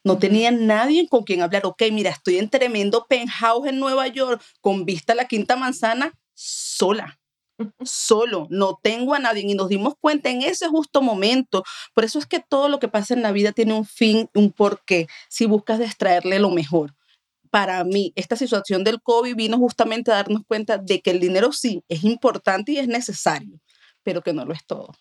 No 0.03 0.17
tenía 0.17 0.49
nadie 0.49 1.07
con 1.07 1.23
quien 1.23 1.41
hablar. 1.41 1.65
Ok, 1.65 1.83
mira, 1.91 2.09
estoy 2.09 2.37
en 2.37 2.49
tremendo 2.49 3.05
penthouse 3.07 3.67
en 3.67 3.79
Nueva 3.79 4.07
York 4.07 4.41
con 4.61 4.85
vista 4.85 5.11
a 5.11 5.15
la 5.15 5.25
quinta 5.25 5.57
manzana 5.57 6.13
sola 6.33 7.18
solo, 7.83 8.47
no 8.49 8.79
tengo 8.81 9.13
a 9.13 9.19
nadie 9.19 9.43
y 9.45 9.55
nos 9.55 9.69
dimos 9.69 9.93
cuenta 9.99 10.29
en 10.29 10.41
ese 10.41 10.67
justo 10.67 11.01
momento. 11.01 11.63
Por 11.93 12.03
eso 12.03 12.19
es 12.19 12.25
que 12.25 12.39
todo 12.39 12.69
lo 12.69 12.79
que 12.79 12.87
pasa 12.87 13.13
en 13.13 13.21
la 13.21 13.31
vida 13.31 13.51
tiene 13.51 13.73
un 13.73 13.85
fin, 13.85 14.29
un 14.33 14.51
porqué, 14.51 15.07
si 15.29 15.45
buscas 15.45 15.79
extraerle 15.79 16.39
lo 16.39 16.49
mejor. 16.49 16.95
Para 17.49 17.83
mí, 17.83 18.13
esta 18.15 18.35
situación 18.35 18.83
del 18.83 19.01
COVID 19.01 19.35
vino 19.35 19.57
justamente 19.57 20.11
a 20.11 20.15
darnos 20.15 20.43
cuenta 20.47 20.77
de 20.77 21.01
que 21.01 21.11
el 21.11 21.19
dinero 21.19 21.51
sí 21.51 21.83
es 21.89 22.03
importante 22.03 22.73
y 22.73 22.77
es 22.77 22.87
necesario, 22.87 23.59
pero 24.03 24.21
que 24.21 24.33
no 24.33 24.45
lo 24.45 24.53
es 24.53 24.65
todo. 24.65 24.93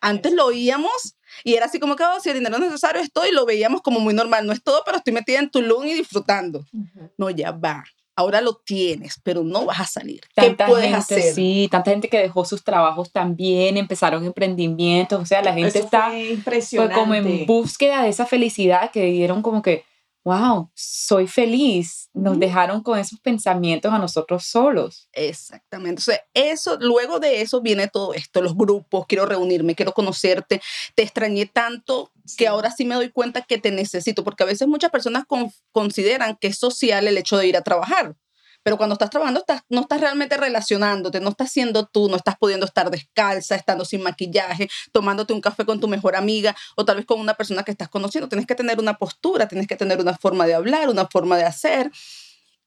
Antes 0.00 0.32
lo 0.32 0.46
oíamos 0.46 1.16
y 1.44 1.54
era 1.54 1.66
así 1.66 1.78
como 1.78 1.94
que, 1.94 2.02
oh, 2.02 2.20
si 2.20 2.30
el 2.30 2.38
dinero 2.38 2.56
es 2.56 2.62
necesario, 2.62 3.00
estoy, 3.00 3.30
lo 3.30 3.46
veíamos 3.46 3.80
como 3.80 4.00
muy 4.00 4.12
normal. 4.12 4.46
No 4.46 4.52
es 4.52 4.62
todo, 4.62 4.82
pero 4.84 4.98
estoy 4.98 5.12
metida 5.12 5.38
en 5.38 5.50
Tulum 5.50 5.86
y 5.86 5.94
disfrutando. 5.94 6.64
No, 7.16 7.30
ya 7.30 7.52
va 7.52 7.84
ahora 8.16 8.40
lo 8.40 8.54
tienes, 8.54 9.20
pero 9.22 9.42
no 9.42 9.66
vas 9.66 9.80
a 9.80 9.86
salir. 9.86 10.20
¿Qué 10.36 10.56
puedes 10.66 10.92
hacer? 10.92 11.34
Sí, 11.34 11.68
tanta 11.70 11.90
gente 11.90 12.08
que 12.08 12.18
dejó 12.18 12.44
sus 12.44 12.62
trabajos 12.62 13.10
también, 13.12 13.76
empezaron 13.76 14.24
emprendimientos, 14.24 15.20
o 15.20 15.26
sea, 15.26 15.42
la 15.42 15.52
gente 15.52 15.78
está 15.78 16.12
fue 16.70 16.90
como 16.90 17.14
en 17.14 17.46
búsqueda 17.46 18.02
de 18.02 18.08
esa 18.10 18.26
felicidad 18.26 18.90
que 18.90 19.04
dieron 19.06 19.42
como 19.42 19.62
que 19.62 19.84
wow, 20.24 20.70
soy 20.74 21.26
feliz. 21.26 22.08
Nos 22.14 22.38
dejaron 22.38 22.82
con 22.82 22.98
esos 22.98 23.20
pensamientos 23.20 23.92
a 23.92 23.98
nosotros 23.98 24.44
solos. 24.46 25.08
Exactamente. 25.12 26.00
O 26.00 26.04
sea, 26.04 26.20
eso, 26.32 26.78
luego 26.80 27.20
de 27.20 27.42
eso 27.42 27.60
viene 27.60 27.88
todo 27.88 28.14
esto, 28.14 28.40
los 28.40 28.56
grupos, 28.56 29.06
quiero 29.06 29.26
reunirme, 29.26 29.74
quiero 29.74 29.92
conocerte, 29.92 30.62
te 30.94 31.02
extrañé 31.02 31.46
tanto 31.46 32.10
que 32.38 32.48
ahora 32.48 32.70
sí 32.70 32.86
me 32.86 32.94
doy 32.94 33.10
cuenta 33.10 33.42
que 33.42 33.58
te 33.58 33.70
necesito, 33.70 34.24
porque 34.24 34.44
a 34.44 34.46
veces 34.46 34.66
muchas 34.66 34.90
personas 34.90 35.24
consideran 35.72 36.36
que 36.40 36.48
es 36.48 36.58
social 36.58 37.06
el 37.06 37.18
hecho 37.18 37.36
de 37.36 37.46
ir 37.46 37.56
a 37.56 37.62
trabajar. 37.62 38.16
Pero 38.64 38.78
cuando 38.78 38.94
estás 38.94 39.10
trabajando, 39.10 39.40
estás, 39.40 39.60
no 39.68 39.82
estás 39.82 40.00
realmente 40.00 40.38
relacionándote, 40.38 41.20
no 41.20 41.28
estás 41.28 41.52
siendo 41.52 41.86
tú, 41.86 42.08
no 42.08 42.16
estás 42.16 42.36
pudiendo 42.38 42.64
estar 42.64 42.90
descalza, 42.90 43.54
estando 43.56 43.84
sin 43.84 44.02
maquillaje, 44.02 44.68
tomándote 44.90 45.34
un 45.34 45.42
café 45.42 45.66
con 45.66 45.80
tu 45.80 45.86
mejor 45.86 46.16
amiga 46.16 46.56
o 46.74 46.84
tal 46.86 46.96
vez 46.96 47.04
con 47.04 47.20
una 47.20 47.34
persona 47.34 47.62
que 47.62 47.70
estás 47.70 47.90
conociendo. 47.90 48.26
Tienes 48.26 48.46
que 48.46 48.54
tener 48.54 48.80
una 48.80 48.94
postura, 48.94 49.48
tienes 49.48 49.68
que 49.68 49.76
tener 49.76 50.00
una 50.00 50.16
forma 50.16 50.46
de 50.46 50.54
hablar, 50.54 50.88
una 50.88 51.06
forma 51.06 51.36
de 51.36 51.44
hacer. 51.44 51.92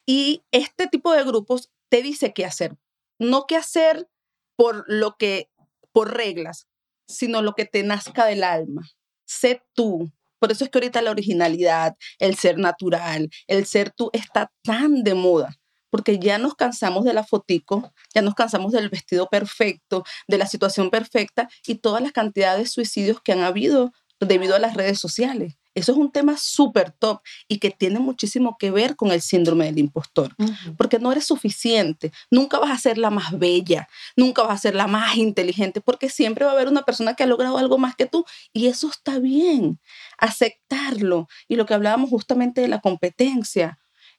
Y 0.05 0.43
este 0.51 0.85
tipo 0.85 1.11
de 1.13 1.23
grupos 1.23 1.71
te 1.89 2.03
dice 2.03 2.31
qué 2.31 2.45
hacer. 2.45 2.77
No 3.17 3.47
qué 3.47 3.55
hacer 3.55 4.07
por 4.55 4.85
lo 4.87 5.17
que, 5.17 5.49
por 5.91 6.15
reglas, 6.15 6.67
sino 7.07 7.41
lo 7.41 7.55
que 7.55 7.65
te 7.65 7.81
nazca 7.81 8.27
del 8.27 8.43
alma. 8.43 8.87
Sé 9.25 9.63
tú, 9.73 10.11
por 10.37 10.51
eso 10.51 10.63
es 10.63 10.69
que 10.69 10.77
ahorita 10.77 11.01
la 11.01 11.09
originalidad, 11.09 11.97
el 12.19 12.35
ser 12.37 12.59
natural, 12.59 13.31
el 13.47 13.65
ser 13.65 13.89
tú 13.89 14.11
está 14.13 14.51
tan 14.61 15.01
de 15.01 15.15
moda 15.15 15.57
porque 15.89 16.19
ya 16.19 16.37
nos 16.37 16.55
cansamos 16.55 17.05
de 17.05 17.13
la 17.13 17.23
fotico, 17.23 17.93
ya 18.13 18.21
nos 18.21 18.35
cansamos 18.35 18.71
del 18.71 18.89
vestido 18.89 19.27
perfecto, 19.27 20.03
de 20.27 20.37
la 20.37 20.47
situación 20.47 20.89
perfecta 20.89 21.49
y 21.65 21.75
todas 21.75 22.01
las 22.01 22.11
cantidades 22.11 22.63
de 22.63 22.69
suicidios 22.69 23.21
que 23.21 23.33
han 23.33 23.41
habido 23.41 23.93
debido 24.19 24.55
a 24.55 24.59
las 24.59 24.73
redes 24.73 24.99
sociales. 24.99 25.57
Eso 25.77 25.91
es 25.91 25.97
un 25.99 26.11
tema 26.11 26.37
súper 26.37 26.89
top 26.89 27.21
y 27.47 27.59
que 27.59 27.69
tiene 27.69 27.99
muchísimo 27.99 28.57
que 28.57 28.71
ver 28.71 28.95
con 28.95 29.11
el 29.11 29.21
síndrome 29.21 29.65
del 29.65 29.77
impostor, 29.77 30.35
porque 30.75 30.97
no 30.97 31.11
eres 31.11 31.27
suficiente, 31.27 32.11
nunca 32.31 32.57
vas 32.57 32.71
a 32.71 32.79
ser 32.79 32.97
la 32.97 33.11
más 33.11 33.37
bella, 33.37 33.87
nunca 34.15 34.41
vas 34.41 34.55
a 34.55 34.57
ser 34.57 34.73
la 34.73 34.87
más 34.87 35.17
inteligente, 35.17 35.79
porque 35.79 36.09
siempre 36.09 36.45
va 36.45 36.51
a 36.51 36.53
haber 36.55 36.67
una 36.67 36.81
persona 36.81 37.13
que 37.13 37.21
ha 37.21 37.27
logrado 37.27 37.59
algo 37.59 37.77
más 37.77 37.95
que 37.95 38.07
tú 38.07 38.25
y 38.53 38.65
eso 38.65 38.89
está 38.89 39.19
bien, 39.19 39.79
aceptarlo. 40.17 41.27
Y 41.47 41.57
lo 41.57 41.67
que 41.67 41.75
hablábamos 41.75 42.09
justamente 42.09 42.61
de 42.61 42.69
la 42.69 42.81
competencia, 42.81 43.77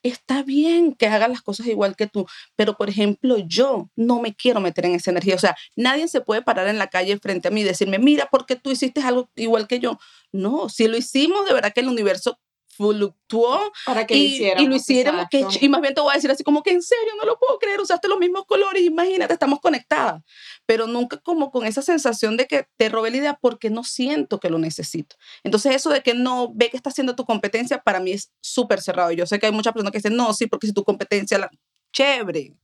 está 0.08 0.42
bien 0.42 0.94
que 0.94 1.06
hagas 1.06 1.28
las 1.28 1.42
cosas 1.42 1.66
igual 1.66 1.96
que 1.96 2.06
tú, 2.06 2.26
pero 2.56 2.76
por 2.76 2.88
ejemplo, 2.88 3.38
yo 3.38 3.90
no 3.96 4.20
me 4.20 4.34
quiero 4.34 4.60
meter 4.60 4.86
en 4.86 4.94
esa 4.94 5.10
energía. 5.10 5.34
O 5.34 5.38
sea, 5.38 5.56
nadie 5.76 6.08
se 6.08 6.20
puede 6.20 6.42
parar 6.42 6.68
en 6.68 6.78
la 6.78 6.88
calle 6.88 7.18
frente 7.18 7.48
a 7.48 7.50
mí 7.50 7.60
y 7.62 7.64
decirme, 7.64 7.98
mira, 7.98 8.28
porque 8.30 8.56
tú 8.56 8.70
hiciste 8.70 9.00
algo 9.00 9.30
igual 9.36 9.66
que 9.68 9.80
yo. 9.80 9.98
No, 10.32 10.68
si 10.68 10.88
lo 10.88 10.96
hicimos, 10.96 11.46
de 11.46 11.54
verdad 11.54 11.72
que 11.72 11.80
el 11.80 11.88
universo 11.88 12.38
fluctuó 12.78 13.72
para 13.84 14.06
que 14.06 14.16
y, 14.16 14.38
lo 14.54 14.62
y 14.62 14.66
lo 14.68 14.76
hiciéramos. 14.76 15.26
Que, 15.28 15.44
y 15.60 15.68
más 15.68 15.80
bien 15.80 15.94
te 15.94 16.00
voy 16.00 16.12
a 16.12 16.14
decir 16.14 16.30
así 16.30 16.44
como 16.44 16.62
que 16.62 16.70
en 16.70 16.80
serio, 16.80 17.12
no 17.18 17.26
lo 17.26 17.38
puedo 17.38 17.58
creer, 17.58 17.80
usaste 17.80 18.06
los 18.06 18.18
mismos 18.18 18.44
colores, 18.46 18.82
imagínate, 18.82 19.32
estamos 19.32 19.58
conectadas. 19.60 20.22
Pero 20.64 20.86
nunca 20.86 21.18
como 21.18 21.50
con 21.50 21.66
esa 21.66 21.82
sensación 21.82 22.36
de 22.36 22.46
que 22.46 22.68
te 22.76 22.88
robé 22.88 23.10
la 23.10 23.16
idea 23.16 23.38
porque 23.40 23.68
no 23.68 23.82
siento 23.82 24.38
que 24.38 24.48
lo 24.48 24.58
necesito. 24.58 25.16
Entonces 25.42 25.74
eso 25.74 25.90
de 25.90 26.02
que 26.02 26.14
no 26.14 26.52
ve 26.54 26.70
que 26.70 26.76
está 26.76 26.90
haciendo 26.90 27.16
tu 27.16 27.24
competencia, 27.24 27.82
para 27.82 27.98
mí 27.98 28.12
es 28.12 28.30
súper 28.40 28.80
cerrado. 28.80 29.10
Yo 29.10 29.26
sé 29.26 29.40
que 29.40 29.46
hay 29.46 29.52
muchas 29.52 29.72
personas 29.72 29.90
que 29.90 29.98
dicen, 29.98 30.16
no, 30.16 30.32
sí, 30.32 30.46
porque 30.46 30.68
si 30.68 30.72
tu 30.72 30.84
competencia, 30.84 31.38
la... 31.38 31.50
chévere, 31.92 32.54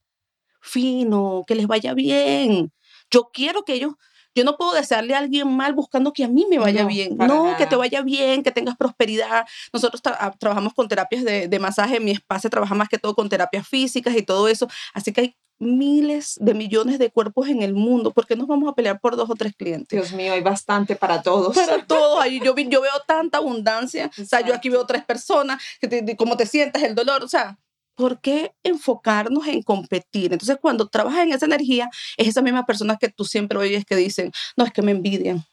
fino, 0.60 1.42
que 1.46 1.56
les 1.56 1.66
vaya 1.66 1.92
bien. 1.92 2.72
Yo 3.10 3.30
quiero 3.32 3.64
que 3.64 3.74
ellos 3.74 3.94
Yo 4.34 4.44
no 4.44 4.56
puedo 4.56 4.72
desearle 4.72 5.14
a 5.14 5.18
alguien 5.18 5.48
mal 5.48 5.74
buscando 5.74 6.12
que 6.12 6.24
a 6.24 6.28
mí 6.28 6.46
me 6.48 6.58
vaya 6.58 6.84
bien. 6.84 7.16
No, 7.16 7.56
que 7.56 7.66
te 7.66 7.76
vaya 7.76 8.02
bien, 8.02 8.42
que 8.42 8.50
tengas 8.50 8.76
prosperidad. 8.76 9.46
Nosotros 9.72 10.02
ah, 10.06 10.32
trabajamos 10.38 10.74
con 10.74 10.88
terapias 10.88 11.24
de, 11.24 11.48
de 11.48 11.58
masaje. 11.58 12.00
Mi 12.00 12.10
espacio 12.10 12.50
trabaja 12.50 12.74
más 12.74 12.88
que 12.88 12.98
todo 12.98 13.14
con 13.14 13.28
terapias 13.28 13.66
físicas 13.66 14.16
y 14.16 14.22
todo 14.22 14.48
eso. 14.48 14.68
Así 14.92 15.12
que 15.12 15.20
hay 15.20 15.36
miles 15.58 16.36
de 16.40 16.54
millones 16.54 16.98
de 16.98 17.10
cuerpos 17.10 17.48
en 17.48 17.62
el 17.62 17.74
mundo. 17.74 18.12
¿Por 18.12 18.26
qué 18.26 18.36
nos 18.36 18.46
vamos 18.46 18.68
a 18.68 18.74
pelear 18.74 19.00
por 19.00 19.16
dos 19.16 19.30
o 19.30 19.34
tres 19.34 19.54
clientes? 19.56 19.88
Dios 19.88 20.12
mío, 20.12 20.32
hay 20.32 20.42
bastante 20.42 20.96
para 20.96 21.22
todos. 21.22 21.54
Para 21.54 21.84
todos. 21.86 22.20
Ahí 22.20 22.40
yo, 22.40 22.54
yo 22.56 22.80
veo 22.80 22.92
tanta 23.06 23.38
abundancia. 23.38 24.10
O 24.20 24.24
sea, 24.24 24.40
yo 24.40 24.54
aquí 24.54 24.68
veo 24.68 24.84
tres 24.86 25.04
personas, 25.04 25.62
que 25.80 26.16
cómo 26.16 26.36
te 26.36 26.46
sientes, 26.46 26.82
el 26.82 26.94
dolor. 26.94 27.22
O 27.22 27.28
sea, 27.28 27.58
¿por 27.94 28.20
qué 28.20 28.52
enfocarnos 28.62 29.46
en 29.46 29.62
competir? 29.62 30.32
Entonces, 30.32 30.56
cuando 30.60 30.88
trabajas 30.88 31.24
en 31.24 31.32
esa 31.32 31.46
energía, 31.46 31.88
es 32.16 32.28
esas 32.28 32.42
mismas 32.42 32.64
personas 32.64 32.98
que 32.98 33.08
tú 33.08 33.24
siempre 33.24 33.58
oyes 33.58 33.84
que 33.84 33.96
dicen, 33.96 34.32
no, 34.56 34.64
es 34.64 34.72
que 34.72 34.82
me 34.82 34.92
envidian. 34.92 35.44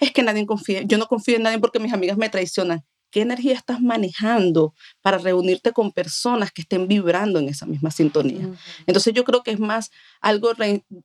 Es 0.00 0.12
que 0.12 0.22
nadie 0.22 0.46
confía. 0.46 0.82
Yo 0.82 0.98
no 0.98 1.06
confío 1.06 1.36
en 1.36 1.42
nadie 1.42 1.58
porque 1.58 1.78
mis 1.78 1.92
amigas 1.92 2.16
me 2.16 2.28
traicionan. 2.28 2.84
¿Qué 3.10 3.22
energía 3.22 3.54
estás 3.54 3.80
manejando 3.80 4.74
para 5.00 5.16
reunirte 5.16 5.72
con 5.72 5.92
personas 5.92 6.52
que 6.52 6.62
estén 6.62 6.88
vibrando 6.88 7.38
en 7.38 7.48
esa 7.48 7.64
misma 7.64 7.90
sintonía? 7.90 8.50
Entonces 8.86 9.14
yo 9.14 9.24
creo 9.24 9.42
que 9.42 9.50
es 9.52 9.58
más 9.58 9.90
algo 10.20 10.50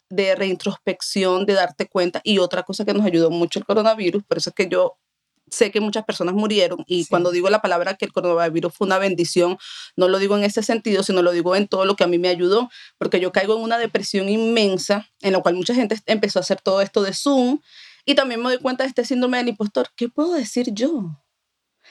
de 0.09 0.35
reintrospección, 0.35 1.45
de 1.45 1.53
darte 1.53 1.87
cuenta. 1.87 2.19
Y 2.23 2.39
otra 2.39 2.63
cosa 2.63 2.83
que 2.83 2.93
nos 2.93 3.05
ayudó 3.05 3.29
mucho 3.29 3.59
el 3.59 3.65
coronavirus, 3.65 4.23
por 4.23 4.37
eso 4.37 4.49
es 4.49 4.55
que 4.55 4.67
yo 4.67 4.97
sé 5.53 5.71
que 5.71 5.79
muchas 5.79 6.03
personas 6.03 6.33
murieron 6.33 6.83
y 6.87 7.05
cuando 7.05 7.31
digo 7.31 7.49
la 7.49 7.61
palabra 7.61 7.95
que 7.95 8.05
el 8.05 8.11
coronavirus 8.11 8.73
fue 8.73 8.87
una 8.87 8.97
bendición, 8.97 9.57
no 9.95 10.07
lo 10.07 10.19
digo 10.19 10.35
en 10.37 10.43
ese 10.43 10.63
sentido, 10.63 11.03
sino 11.03 11.21
lo 11.21 11.31
digo 11.31 11.55
en 11.55 11.67
todo 11.67 11.85
lo 11.85 11.95
que 11.95 12.03
a 12.03 12.07
mí 12.07 12.17
me 12.17 12.29
ayudó, 12.29 12.69
porque 12.97 13.19
yo 13.19 13.31
caigo 13.31 13.55
en 13.55 13.63
una 13.63 13.77
depresión 13.77 14.29
inmensa 14.29 15.07
en 15.21 15.33
la 15.33 15.41
cual 15.41 15.55
mucha 15.55 15.75
gente 15.75 15.97
empezó 16.05 16.39
a 16.39 16.41
hacer 16.41 16.61
todo 16.61 16.81
esto 16.81 17.01
de 17.03 17.13
Zoom 17.13 17.59
y 18.05 18.15
también 18.15 18.41
me 18.41 18.49
doy 18.49 18.57
cuenta 18.59 18.83
de 18.83 18.89
este 18.89 19.05
síndrome 19.05 19.37
del 19.37 19.49
impostor. 19.49 19.89
¿Qué 19.95 20.09
puedo 20.09 20.33
decir 20.33 20.73
yo? 20.73 21.21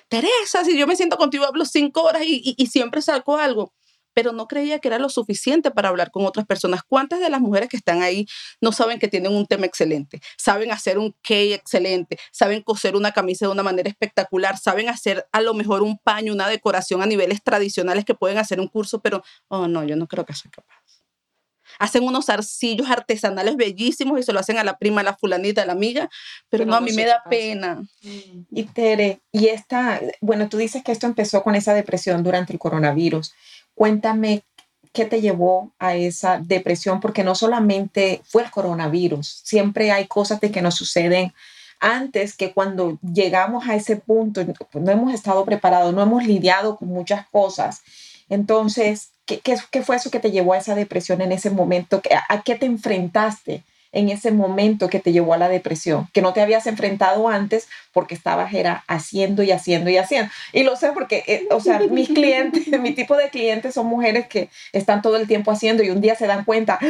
Teresa, 0.09 0.65
si 0.65 0.77
yo 0.77 0.87
me 0.87 0.97
siento 0.97 1.17
contigo, 1.17 1.45
hablo 1.45 1.65
cinco 1.65 2.03
horas 2.03 2.23
y, 2.25 2.55
y, 2.57 2.67
siempre 2.67 3.01
saco 3.01 3.37
algo 3.37 3.73
pero 4.15 4.33
no 4.33 4.49
creía 4.49 4.79
que 4.79 4.89
era 4.89 4.99
lo 4.99 5.09
suficiente 5.09 5.71
para 5.71 5.89
hablar 5.89 6.11
con 6.11 6.27
otras 6.27 6.47
personas. 6.47 6.83
¿Cuántas 6.87 7.21
de 7.21 7.31
las 7.31 7.41
mujeres 7.41 7.69
que 7.69 7.77
están 7.77 8.03
ahí 8.03 8.27
no 8.61 8.73
saben 8.73 8.99
que 8.99 9.09
tienen 9.09 9.33
un 9.33 9.47
tema 9.47 9.67
excelente? 9.67 10.21
Saben 10.37 10.71
hacer 10.71 10.99
un 10.99 11.15
cake 11.23 11.55
excelente, 11.55 12.19
saben 12.31 12.63
coser 12.63 12.97
una 12.97 13.13
camisa 13.13 13.47
de 13.47 13.53
una 13.53 13.63
manera 13.63 13.89
espectacular, 13.89 14.59
saben 14.59 14.89
hacer 14.89 15.27
a 15.33 15.41
lo 15.41 15.55
mejor 15.55 15.83
un 15.83 15.99
paño, 15.99 16.33
una 16.33 16.49
decoración 16.49 17.03
a 17.03 17.07
niveles 17.07 17.43
tradicionales 17.43 18.05
que 18.05 18.15
pueden 18.15 18.39
hacer 18.39 18.61
un 18.61 18.69
curso, 18.69 19.01
pero, 19.01 19.23
oh 19.49 19.69
no, 19.69 19.85
yo 19.85 19.97
no 19.97 20.07
creo 20.07 20.25
que 20.25 20.35
soy 20.35 20.51
capaz. 20.51 20.83
Hacen 21.79 22.05
unos 22.05 22.29
arcillos 22.29 22.91
artesanales 22.91 23.57
bellísimos 23.57 24.21
y 24.21 24.23
se 24.23 24.33
lo 24.33 24.41
hacen 24.41 24.59
a 24.59 24.65
la 24.65 24.77
prima, 24.77 25.01
a 25.01 25.05
la 25.05 25.17
fulanita, 25.17 25.63
a 25.63 25.67
la 25.67 25.73
amiga, 25.73 26.11
pero, 26.51 26.67
no, 26.67 26.75
a 26.75 26.81
mí 26.81 26.93
me 26.93 27.07
da 27.07 27.23
pena. 27.29 27.83
Y 28.03 28.65
Tere, 28.65 29.23
y 29.33 29.47
esta, 29.49 30.01
bueno, 30.21 30.49
tú 30.51 30.59
dices 30.59 30.83
que 30.85 30.93
esto 30.93 31.07
empezó 31.07 31.43
con 31.43 31.55
esa 31.55 31.73
depresión 31.73 32.23
durante 32.23 32.53
el 32.53 32.59
coronavirus. 32.59 33.33
Cuéntame 33.75 34.45
qué 34.93 35.05
te 35.07 35.21
llevó 35.21 35.73
a 35.79 35.95
esa 35.95 36.39
depresión, 36.39 37.01
porque 37.01 37.25
no 37.25 37.35
solamente 37.35 38.21
fue 38.25 38.43
el 38.43 38.51
coronavirus, 38.51 39.41
siempre 39.45 39.91
hay 39.91 40.07
cosas 40.07 40.41
de 40.41 40.51
que 40.51 40.63
nos 40.63 40.75
suceden 40.75 41.33
antes 41.81 42.37
que 42.37 42.53
cuando 42.53 42.99
llegamos 43.03 43.69
a 43.69 43.75
ese 43.75 43.97
punto, 43.97 44.45
no 44.75 44.93
hemos 44.93 45.13
estado 45.13 45.45
preparados, 45.45 45.93
no 45.93 46.03
hemos 46.03 46.25
lidiado 46.25 46.77
con 46.77 46.89
muchas 46.89 47.27
cosas. 47.29 47.83
Entonces, 48.29 49.11
¿qué, 49.27 49.41
qué, 49.41 49.83
fue 49.83 49.97
eso 49.97 50.11
que 50.11 50.21
te 50.21 50.31
llevó 50.31 50.53
a 50.53 50.59
esa 50.59 50.77
depresión 50.77 51.21
en 51.23 51.33
ese 51.33 51.51
momento? 51.51 52.01
¿A, 52.29 52.35
a 52.35 52.43
qué 52.43 52.55
te 52.55 52.67
enfrentaste 52.67 53.65
en 53.93 54.09
ese 54.09 54.33
momento 54.33 54.89
que 54.89 54.99
te 54.99 55.13
llevó 55.13 55.35
a 55.35 55.39
la 55.39 55.49
depresión? 55.49 56.09
Que 56.13 56.23
no 56.23 56.33
te 56.33 56.41
habías 56.41 56.67
enfrentado 56.67 57.29
antes 57.29 57.69
porque 57.93 58.15
estabas 58.15 58.53
era 58.55 58.85
haciendo 58.89 59.43
y 59.43 59.53
haciendo 59.53 59.91
y 59.91 59.97
haciendo. 59.99 60.33
Y 60.53 60.65
lo 60.65 60.77
sé 60.77 60.93
porque, 60.93 61.25
eh, 61.27 61.47
o 61.51 61.61
sea, 61.61 61.79
mis 61.79 62.09
clientes, 62.09 62.67
mi 62.81 62.93
tipo 62.93 63.17
de 63.17 63.31
clientes 63.31 63.75
son 63.75 63.87
mujeres 63.87 64.27
que 64.27 64.49
están 64.73 65.03
todo 65.03 65.17
el 65.17 65.29
tiempo 65.29 65.51
haciendo 65.51 65.83
y 65.83 65.91
un 65.91 66.01
día 66.01 66.15
se 66.15 66.27
dan 66.27 66.45
cuenta, 66.45 66.79
¡Ah! 66.81 66.87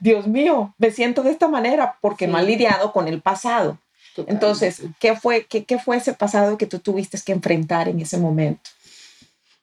Dios 0.00 0.26
mío, 0.26 0.74
me 0.78 0.90
siento 0.90 1.22
de 1.22 1.30
esta 1.30 1.48
manera 1.48 1.98
porque 2.00 2.26
no 2.26 2.36
han 2.36 2.46
lidiado 2.46 2.92
con 2.92 3.08
el 3.08 3.20
pasado. 3.20 3.78
Entonces, 4.26 4.82
¿qué 4.98 5.14
fue, 5.14 5.44
qué, 5.44 5.64
¿qué 5.64 5.78
fue 5.78 5.98
ese 5.98 6.14
pasado 6.14 6.56
que 6.56 6.66
tú 6.66 6.78
tuviste 6.78 7.18
que 7.24 7.32
enfrentar 7.32 7.88
en 7.88 8.00
ese 8.00 8.16
momento? 8.16 8.70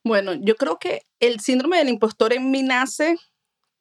Bueno, 0.04 0.34
yo 0.34 0.56
creo 0.56 0.78
que 0.80 1.04
el 1.20 1.40
síndrome 1.40 1.78
del 1.78 1.90
impostor 1.90 2.34
en 2.34 2.52
mí 2.52 2.62
nace, 2.62 3.16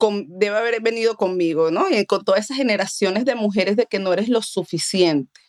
con, 0.03 0.27
debe 0.29 0.57
haber 0.57 0.83
venido 0.83 1.15
conmigo, 1.17 1.71
¿no? 1.71 1.89
Y 1.89 2.05
con 2.07 2.25
todas 2.25 2.47
esas 2.47 2.57
generaciones 2.57 3.25
de 3.25 3.37
mujeres 3.37 3.77
de 3.77 3.87
que 3.87 4.01
no 4.01 4.13
eres 4.13 4.29
lo 4.29 4.43
suficiente. 4.43 5.41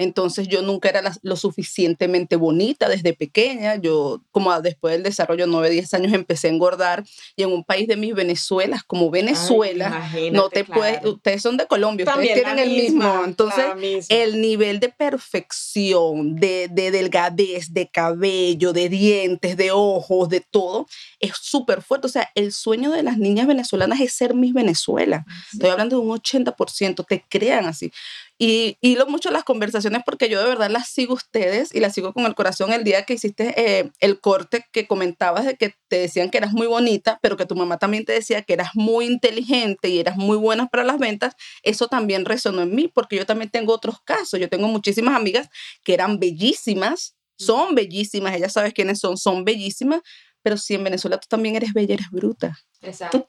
Entonces 0.00 0.48
yo 0.48 0.62
nunca 0.62 0.88
era 0.88 1.02
lo 1.20 1.36
suficientemente 1.36 2.36
bonita 2.36 2.88
desde 2.88 3.12
pequeña. 3.12 3.76
Yo, 3.76 4.22
como 4.30 4.58
después 4.62 4.94
del 4.94 5.02
desarrollo, 5.02 5.46
9, 5.46 5.68
10 5.68 5.92
años, 5.92 6.12
empecé 6.14 6.46
a 6.46 6.50
engordar. 6.52 7.04
Y 7.36 7.42
en 7.42 7.52
un 7.52 7.64
país 7.64 7.86
de 7.86 7.98
mis 7.98 8.14
Venezuelas, 8.14 8.82
como 8.82 9.10
Venezuela, 9.10 10.10
no 10.32 10.48
te 10.48 10.64
puedes, 10.64 11.04
ustedes 11.04 11.42
son 11.42 11.58
de 11.58 11.66
Colombia, 11.66 12.06
ustedes 12.08 12.32
tienen 12.32 12.58
el 12.58 12.70
mismo. 12.70 13.24
Entonces, 13.26 14.06
el 14.08 14.40
nivel 14.40 14.80
de 14.80 14.88
perfección, 14.88 16.36
de, 16.36 16.68
de 16.70 16.90
delgadez, 16.90 17.74
de 17.74 17.90
cabello, 17.90 18.72
de 18.72 18.88
dientes, 18.88 19.58
de 19.58 19.70
ojos, 19.70 20.30
de 20.30 20.40
todo, 20.40 20.86
es 21.18 21.32
súper 21.38 21.82
fuerte. 21.82 22.06
O 22.06 22.10
sea, 22.10 22.30
el 22.34 22.52
sueño 22.52 22.90
de 22.90 23.02
las 23.02 23.18
niñas 23.18 23.46
venezolanas 23.46 24.00
es 24.00 24.14
ser 24.14 24.34
Miss 24.34 24.54
Venezuela. 24.54 25.26
Estoy 25.52 25.68
hablando 25.68 26.00
de 26.00 26.06
un 26.06 26.16
80%, 26.16 27.04
te 27.06 27.22
crean 27.28 27.66
así. 27.66 27.92
Y 28.42 28.78
hilo 28.80 29.06
mucho 29.06 29.30
las 29.30 29.44
conversaciones 29.44 30.00
porque 30.02 30.30
yo 30.30 30.40
de 30.40 30.48
verdad 30.48 30.70
las 30.70 30.88
sigo 30.88 31.12
ustedes 31.12 31.74
y 31.74 31.80
las 31.80 31.92
sigo 31.92 32.14
con 32.14 32.24
el 32.24 32.34
corazón 32.34 32.72
el 32.72 32.84
día 32.84 33.04
que 33.04 33.12
hiciste 33.12 33.52
eh, 33.54 33.90
el 34.00 34.18
corte 34.18 34.64
que 34.72 34.86
comentabas 34.86 35.44
de 35.44 35.56
que 35.56 35.74
te 35.88 35.98
decían 35.98 36.30
que 36.30 36.38
eras 36.38 36.54
muy 36.54 36.66
bonita, 36.66 37.18
pero 37.20 37.36
que 37.36 37.44
tu 37.44 37.54
mamá 37.54 37.76
también 37.76 38.06
te 38.06 38.14
decía 38.14 38.40
que 38.40 38.54
eras 38.54 38.70
muy 38.72 39.04
inteligente 39.04 39.90
y 39.90 40.00
eras 40.00 40.16
muy 40.16 40.38
buena 40.38 40.68
para 40.68 40.84
las 40.84 40.98
ventas. 40.98 41.34
Eso 41.62 41.88
también 41.88 42.24
resonó 42.24 42.62
en 42.62 42.74
mí 42.74 42.88
porque 42.88 43.16
yo 43.16 43.26
también 43.26 43.50
tengo 43.50 43.74
otros 43.74 44.00
casos. 44.06 44.40
Yo 44.40 44.48
tengo 44.48 44.68
muchísimas 44.68 45.14
amigas 45.14 45.50
que 45.84 45.92
eran 45.92 46.18
bellísimas, 46.18 47.16
son 47.36 47.74
bellísimas, 47.74 48.34
ellas 48.34 48.54
sabes 48.54 48.72
quiénes 48.72 49.00
son, 49.00 49.18
son 49.18 49.44
bellísimas, 49.44 50.00
pero 50.40 50.56
si 50.56 50.76
en 50.76 50.84
Venezuela 50.84 51.18
tú 51.18 51.26
también 51.28 51.56
eres 51.56 51.74
bella, 51.74 51.92
eres 51.92 52.08
bruta. 52.10 52.58
Exacto. 52.80 53.26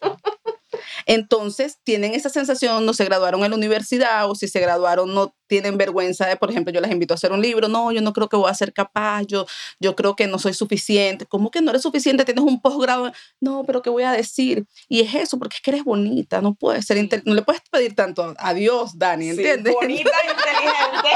Entonces 1.06 1.80
tienen 1.84 2.14
esa 2.14 2.30
sensación, 2.30 2.86
no 2.86 2.94
se 2.94 3.06
graduaron 3.06 3.44
en 3.44 3.52
la 3.52 3.58
universidad 3.58 4.30
o 4.30 4.36
si 4.36 4.48
se 4.48 4.60
graduaron 4.60 5.14
no 5.14 5.36
tienen 5.52 5.78
vergüenza 5.78 6.28
de, 6.28 6.38
por 6.38 6.50
ejemplo, 6.50 6.72
yo 6.72 6.80
las 6.80 6.92
invito 6.92 7.14
a 7.14 7.16
hacer 7.16 7.34
un 7.34 7.42
libro, 7.42 7.68
no, 7.68 7.92
yo 7.92 8.02
no 8.02 8.14
creo 8.14 8.30
que 8.30 8.38
voy 8.38 8.50
a 8.50 8.54
ser 8.54 8.72
capaz, 8.72 9.24
yo, 9.24 9.46
yo 9.82 9.98
creo 9.98 10.16
que 10.16 10.26
no 10.26 10.40
soy 10.40 10.54
suficiente. 10.54 11.26
¿Cómo 11.26 11.52
que 11.52 11.62
no 11.62 11.72
eres 11.72 11.82
suficiente? 11.82 12.24
Tienes 12.24 12.46
un 12.46 12.62
posgrado. 12.62 13.12
No, 13.42 13.66
pero 13.66 13.82
¿qué 13.82 13.90
voy 13.90 14.04
a 14.04 14.14
decir? 14.14 14.66
Y 14.88 15.02
es 15.02 15.14
eso, 15.14 15.38
porque 15.38 15.58
es 15.58 15.62
que 15.62 15.72
eres 15.72 15.84
bonita, 15.84 16.42
no 16.42 16.54
puedes 16.54 16.86
ser, 16.86 17.06
no 17.26 17.34
le 17.34 17.42
puedes 17.42 17.62
pedir 17.70 17.96
tanto 17.96 18.34
a 18.38 18.54
Dios, 18.54 18.98
Dani, 18.98 19.32
¿entiendes? 19.32 19.74
bonita, 19.74 20.10
inteligente. 20.30 21.10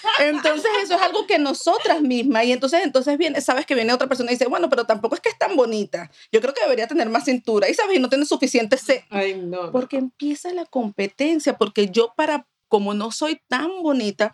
Entonces 0.19 0.69
eso 0.83 0.95
es 0.95 1.01
algo 1.01 1.25
que 1.27 1.39
nosotras 1.39 2.01
mismas, 2.01 2.45
y 2.45 2.51
entonces, 2.51 2.81
entonces 2.83 3.17
viene, 3.17 3.41
sabes 3.41 3.65
que 3.65 3.75
viene 3.75 3.93
otra 3.93 4.07
persona 4.07 4.31
y 4.31 4.35
dice, 4.35 4.47
bueno, 4.47 4.69
pero 4.69 4.85
tampoco 4.85 5.15
es 5.15 5.21
que 5.21 5.29
es 5.29 5.37
tan 5.37 5.55
bonita. 5.55 6.11
Yo 6.31 6.41
creo 6.41 6.53
que 6.53 6.61
debería 6.61 6.87
tener 6.87 7.09
más 7.09 7.25
cintura. 7.25 7.69
Y 7.69 7.73
sabes, 7.73 7.97
y 7.97 7.99
no 7.99 8.09
tiene 8.09 8.25
suficiente 8.25 8.77
sed. 8.77 9.01
Ay, 9.09 9.35
no. 9.35 9.71
Porque 9.71 9.97
empieza 9.97 10.53
la 10.53 10.65
competencia, 10.65 11.57
porque 11.57 11.89
yo 11.89 12.13
para 12.15 12.47
como 12.67 12.93
no 12.93 13.11
soy 13.11 13.41
tan 13.47 13.83
bonita 13.83 14.33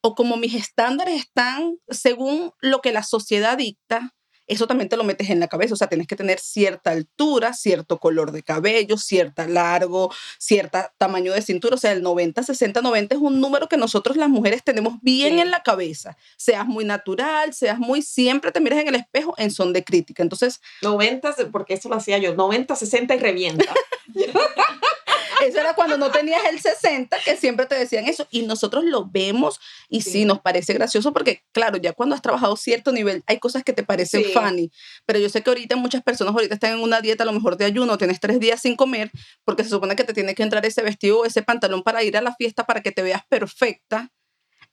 o 0.00 0.14
como 0.14 0.36
mis 0.36 0.54
estándares 0.54 1.20
están 1.20 1.78
según 1.88 2.52
lo 2.60 2.80
que 2.80 2.92
la 2.92 3.02
sociedad 3.02 3.58
dicta, 3.58 4.14
eso 4.48 4.66
también 4.66 4.88
te 4.88 4.96
lo 4.96 5.04
metes 5.04 5.30
en 5.30 5.40
la 5.40 5.48
cabeza. 5.48 5.74
O 5.74 5.76
sea, 5.76 5.88
tienes 5.88 6.06
que 6.06 6.16
tener 6.16 6.40
cierta 6.40 6.90
altura, 6.90 7.52
cierto 7.52 7.98
color 7.98 8.32
de 8.32 8.42
cabello, 8.42 8.96
cierta 8.96 9.46
largo, 9.46 10.12
cierta 10.38 10.92
tamaño 10.98 11.32
de 11.32 11.42
cintura. 11.42 11.76
O 11.76 11.78
sea, 11.78 11.92
el 11.92 12.02
90, 12.02 12.42
60, 12.42 12.80
90 12.82 13.14
es 13.14 13.20
un 13.20 13.40
número 13.40 13.68
que 13.68 13.76
nosotros 13.76 14.16
las 14.16 14.28
mujeres 14.28 14.64
tenemos 14.64 14.94
bien 15.02 15.38
en 15.38 15.50
la 15.50 15.62
cabeza. 15.62 16.16
Seas 16.36 16.66
muy 16.66 16.84
natural, 16.84 17.54
seas 17.54 17.78
muy, 17.78 18.02
siempre 18.02 18.50
te 18.50 18.60
miras 18.60 18.80
en 18.80 18.88
el 18.88 18.94
espejo 18.96 19.34
en 19.36 19.50
son 19.50 19.72
de 19.72 19.84
crítica. 19.84 20.22
Entonces... 20.22 20.60
90, 20.82 21.34
porque 21.52 21.74
eso 21.74 21.88
lo 21.88 21.96
hacía 21.96 22.18
yo, 22.18 22.34
90, 22.34 22.74
60 22.74 23.14
y 23.14 23.18
revienta. 23.18 23.74
Eso 25.44 25.60
era 25.60 25.74
cuando 25.74 25.96
no 25.96 26.10
tenías 26.10 26.42
el 26.50 26.60
60, 26.60 27.16
que 27.24 27.36
siempre 27.36 27.66
te 27.66 27.74
decían 27.74 28.06
eso. 28.06 28.26
Y 28.30 28.42
nosotros 28.42 28.84
lo 28.84 29.06
vemos 29.06 29.60
y 29.88 30.02
sí. 30.02 30.24
nos 30.24 30.40
parece 30.40 30.74
gracioso 30.74 31.12
porque, 31.12 31.42
claro, 31.52 31.76
ya 31.76 31.92
cuando 31.92 32.14
has 32.14 32.22
trabajado 32.22 32.56
cierto 32.56 32.92
nivel, 32.92 33.22
hay 33.26 33.38
cosas 33.38 33.64
que 33.64 33.72
te 33.72 33.82
parecen 33.82 34.24
funny. 34.32 34.70
Pero 35.06 35.18
yo 35.18 35.28
sé 35.28 35.42
que 35.42 35.50
ahorita 35.50 35.76
muchas 35.76 36.02
personas 36.02 36.34
ahorita 36.34 36.54
están 36.54 36.72
en 36.72 36.80
una 36.80 37.00
dieta 37.00 37.22
a 37.22 37.26
lo 37.26 37.32
mejor 37.32 37.56
de 37.56 37.64
ayuno, 37.64 37.98
tienes 37.98 38.20
tres 38.20 38.40
días 38.40 38.60
sin 38.60 38.76
comer, 38.76 39.10
porque 39.44 39.64
se 39.64 39.70
supone 39.70 39.96
que 39.96 40.04
te 40.04 40.12
tiene 40.12 40.34
que 40.34 40.42
entrar 40.42 40.64
ese 40.66 40.82
vestido 40.82 41.20
o 41.20 41.24
ese 41.24 41.42
pantalón 41.42 41.82
para 41.82 42.02
ir 42.02 42.16
a 42.16 42.22
la 42.22 42.34
fiesta 42.34 42.64
para 42.64 42.82
que 42.82 42.92
te 42.92 43.02
veas 43.02 43.22
perfecta. 43.28 44.10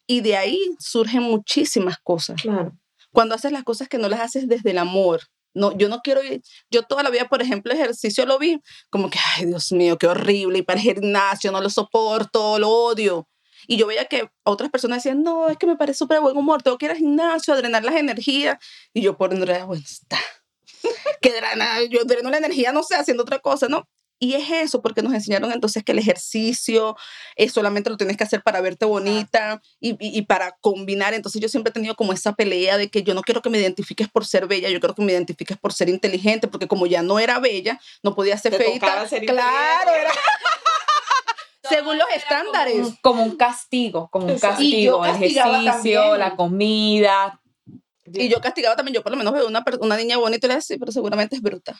Y 0.07 0.21
de 0.21 0.37
ahí 0.37 0.59
surgen 0.79 1.23
muchísimas 1.23 1.97
cosas. 1.99 2.41
Claro. 2.41 2.77
Cuando 3.11 3.33
haces 3.33 3.51
las 3.51 3.63
cosas 3.63 3.87
que 3.87 3.97
no 3.97 4.09
las 4.09 4.19
haces 4.19 4.47
desde 4.47 4.71
el 4.71 4.77
amor, 4.77 5.21
No, 5.55 5.75
yo 5.77 5.89
no 5.89 6.01
quiero 6.01 6.23
ir. 6.23 6.41
Yo 6.69 6.83
toda 6.83 7.01
la 7.01 7.09
vida, 7.09 7.27
por 7.27 7.41
ejemplo, 7.41 7.73
ejercicio 7.73 8.25
lo 8.25 8.37
vi 8.37 8.61
como 8.89 9.09
que, 9.09 9.17
ay, 9.35 9.45
Dios 9.45 9.71
mío, 9.71 9.97
qué 9.97 10.07
horrible. 10.07 10.59
Y 10.59 10.61
para 10.61 10.79
el 10.79 10.95
gimnasio 10.95 11.51
no 11.51 11.61
lo 11.61 11.69
soporto, 11.69 12.59
lo 12.59 12.69
odio. 12.69 13.27
Y 13.67 13.77
yo 13.77 13.87
veía 13.87 14.05
que 14.05 14.29
otras 14.43 14.69
personas 14.69 15.03
decían, 15.03 15.23
no, 15.23 15.49
es 15.49 15.57
que 15.57 15.65
me 15.65 15.75
parece 15.75 15.97
súper 15.97 16.19
buen 16.19 16.37
humor, 16.37 16.61
tengo 16.61 16.77
que 16.77 16.85
ir 16.85 16.91
al 16.91 16.97
gimnasio 16.97 17.53
a 17.53 17.57
drenar 17.57 17.83
las 17.83 17.95
energías. 17.95 18.57
Y 18.93 19.01
yo 19.01 19.17
por 19.17 19.31
dentro, 19.31 19.65
bueno, 19.65 19.83
está. 19.83 20.19
que 21.21 21.33
drena, 21.33 21.83
yo 21.89 22.03
dreno 22.05 22.29
la 22.29 22.37
energía, 22.37 22.71
no 22.71 22.83
sé, 22.83 22.95
haciendo 22.95 23.23
otra 23.23 23.39
cosa, 23.39 23.67
¿no? 23.67 23.87
Y 24.17 24.33
es 24.35 24.49
eso, 24.49 24.81
porque 24.81 25.01
nos 25.01 25.13
enseñaron 25.13 25.51
entonces 25.51 25.83
que 25.83 25.91
el 25.91 25.99
ejercicio 25.99 26.95
es 27.35 27.51
solamente 27.51 27.89
lo 27.89 27.97
tienes 27.97 28.15
que 28.15 28.23
hacer 28.23 28.41
para 28.41 28.61
verte 28.61 28.85
bonita 28.85 29.61
y, 29.79 29.97
y, 29.99 30.21
para 30.21 30.55
combinar. 30.61 31.13
Entonces 31.13 31.41
yo 31.41 31.49
siempre 31.49 31.71
he 31.71 31.73
tenido 31.73 31.95
como 31.95 32.13
esa 32.13 32.33
pelea 32.33 32.77
de 32.77 32.89
que 32.89 33.03
yo 33.03 33.13
no 33.13 33.21
quiero 33.21 33.41
que 33.41 33.49
me 33.49 33.59
identifiques 33.59 34.07
por 34.09 34.25
ser 34.25 34.47
bella, 34.47 34.69
yo 34.69 34.79
quiero 34.79 34.95
que 34.95 35.01
me 35.01 35.11
identifiques 35.11 35.57
por 35.57 35.73
ser 35.73 35.89
inteligente, 35.89 36.47
porque 36.47 36.67
como 36.67 36.85
ya 36.85 37.01
no 37.01 37.19
era 37.19 37.39
bella, 37.39 37.79
no 38.03 38.15
podía 38.15 38.37
ser 38.37 38.55
feita. 38.55 39.05
claro, 39.25 39.91
era... 39.93 40.11
según 41.69 41.97
los 41.97 42.07
estándares. 42.15 42.87
Como 43.01 43.23
un, 43.23 43.35
castigo, 43.35 44.09
como 44.11 44.27
un 44.27 44.39
castigo, 44.39 45.03
el 45.05 45.15
ejercicio, 45.15 46.15
la 46.17 46.35
comida. 46.35 47.41
Y 48.05 48.29
yo 48.29 48.39
castigaba 48.39 48.75
también, 48.75 48.93
yo 48.93 49.03
por 49.03 49.11
lo 49.11 49.17
menos 49.17 49.33
veo 49.33 49.47
una, 49.47 49.63
una 49.79 49.97
niña 49.97 50.17
bonita 50.17 50.45
y 50.45 50.49
le 50.49 50.55
decía, 50.55 50.77
pero 50.79 50.91
seguramente 50.91 51.35
es 51.35 51.41
bruta. 51.41 51.75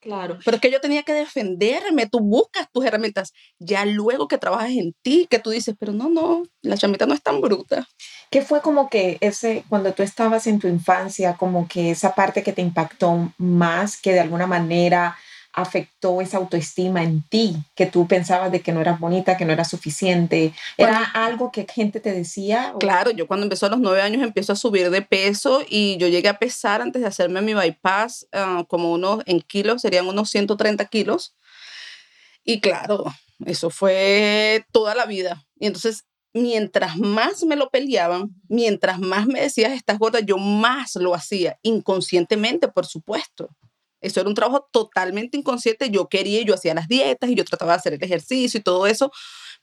Claro. 0.00 0.38
Pero 0.44 0.54
es 0.56 0.60
que 0.62 0.70
yo 0.70 0.80
tenía 0.80 1.02
que 1.02 1.12
defenderme, 1.12 2.06
tú 2.06 2.20
buscas 2.20 2.66
tus 2.72 2.84
herramientas, 2.86 3.32
ya 3.58 3.84
luego 3.84 4.28
que 4.28 4.38
trabajas 4.38 4.70
en 4.70 4.94
ti, 5.02 5.26
que 5.28 5.38
tú 5.38 5.50
dices, 5.50 5.74
pero 5.78 5.92
no, 5.92 6.08
no, 6.08 6.42
la 6.62 6.78
chamita 6.78 7.06
no 7.06 7.12
es 7.12 7.22
tan 7.22 7.40
bruta. 7.42 7.86
¿Qué 8.30 8.40
fue 8.40 8.62
como 8.62 8.88
que 8.88 9.18
ese, 9.20 9.64
cuando 9.68 9.92
tú 9.92 10.02
estabas 10.02 10.46
en 10.46 10.58
tu 10.58 10.68
infancia, 10.68 11.36
como 11.36 11.68
que 11.68 11.90
esa 11.90 12.14
parte 12.14 12.42
que 12.42 12.54
te 12.54 12.62
impactó 12.62 13.32
más, 13.36 14.00
que 14.00 14.12
de 14.12 14.20
alguna 14.20 14.46
manera 14.46 15.18
afectó 15.52 16.20
esa 16.20 16.38
autoestima 16.38 17.02
en 17.02 17.22
ti, 17.22 17.56
que 17.74 17.86
tú 17.86 18.06
pensabas 18.06 18.52
de 18.52 18.60
que 18.60 18.72
no 18.72 18.80
eras 18.80 19.00
bonita, 19.00 19.36
que 19.36 19.44
no 19.44 19.52
eras 19.52 19.70
suficiente? 19.70 20.52
¿Era 20.76 21.02
algo 21.04 21.50
que 21.50 21.66
gente 21.72 22.00
te 22.00 22.12
decía? 22.12 22.74
Claro, 22.78 23.10
yo 23.10 23.26
cuando 23.26 23.44
empezó 23.44 23.66
a 23.66 23.70
los 23.70 23.80
nueve 23.80 24.02
años 24.02 24.22
empiezo 24.22 24.52
a 24.52 24.56
subir 24.56 24.90
de 24.90 25.02
peso 25.02 25.62
y 25.68 25.96
yo 25.98 26.08
llegué 26.08 26.28
a 26.28 26.38
pesar 26.38 26.82
antes 26.82 27.02
de 27.02 27.08
hacerme 27.08 27.42
mi 27.42 27.54
bypass 27.54 28.26
ah, 28.32 28.64
como 28.68 28.92
unos, 28.92 29.22
en 29.26 29.40
kilos, 29.40 29.82
serían 29.82 30.06
unos 30.06 30.30
130 30.30 30.84
kilos. 30.86 31.34
Y 32.44 32.60
claro, 32.60 33.04
eso 33.44 33.70
fue 33.70 34.64
toda 34.72 34.94
la 34.94 35.06
vida. 35.06 35.44
Y 35.58 35.66
entonces, 35.66 36.04
mientras 36.32 36.96
más 36.96 37.42
me 37.44 37.56
lo 37.56 37.70
peleaban, 37.70 38.30
mientras 38.48 38.98
más 38.98 39.26
me 39.26 39.40
decías, 39.40 39.72
estás 39.72 39.98
gorda, 39.98 40.20
yo 40.20 40.38
más 40.38 40.96
lo 40.96 41.14
hacía, 41.14 41.58
inconscientemente, 41.62 42.68
por 42.68 42.86
supuesto. 42.86 43.50
Eso 44.00 44.20
era 44.20 44.28
un 44.28 44.34
trabajo 44.34 44.68
totalmente 44.72 45.36
inconsciente. 45.36 45.90
Yo 45.90 46.08
quería, 46.08 46.42
yo 46.42 46.54
hacía 46.54 46.74
las 46.74 46.88
dietas 46.88 47.30
y 47.30 47.34
yo 47.34 47.44
trataba 47.44 47.72
de 47.72 47.78
hacer 47.78 47.92
el 47.94 48.02
ejercicio 48.02 48.58
y 48.58 48.62
todo 48.62 48.86
eso, 48.86 49.10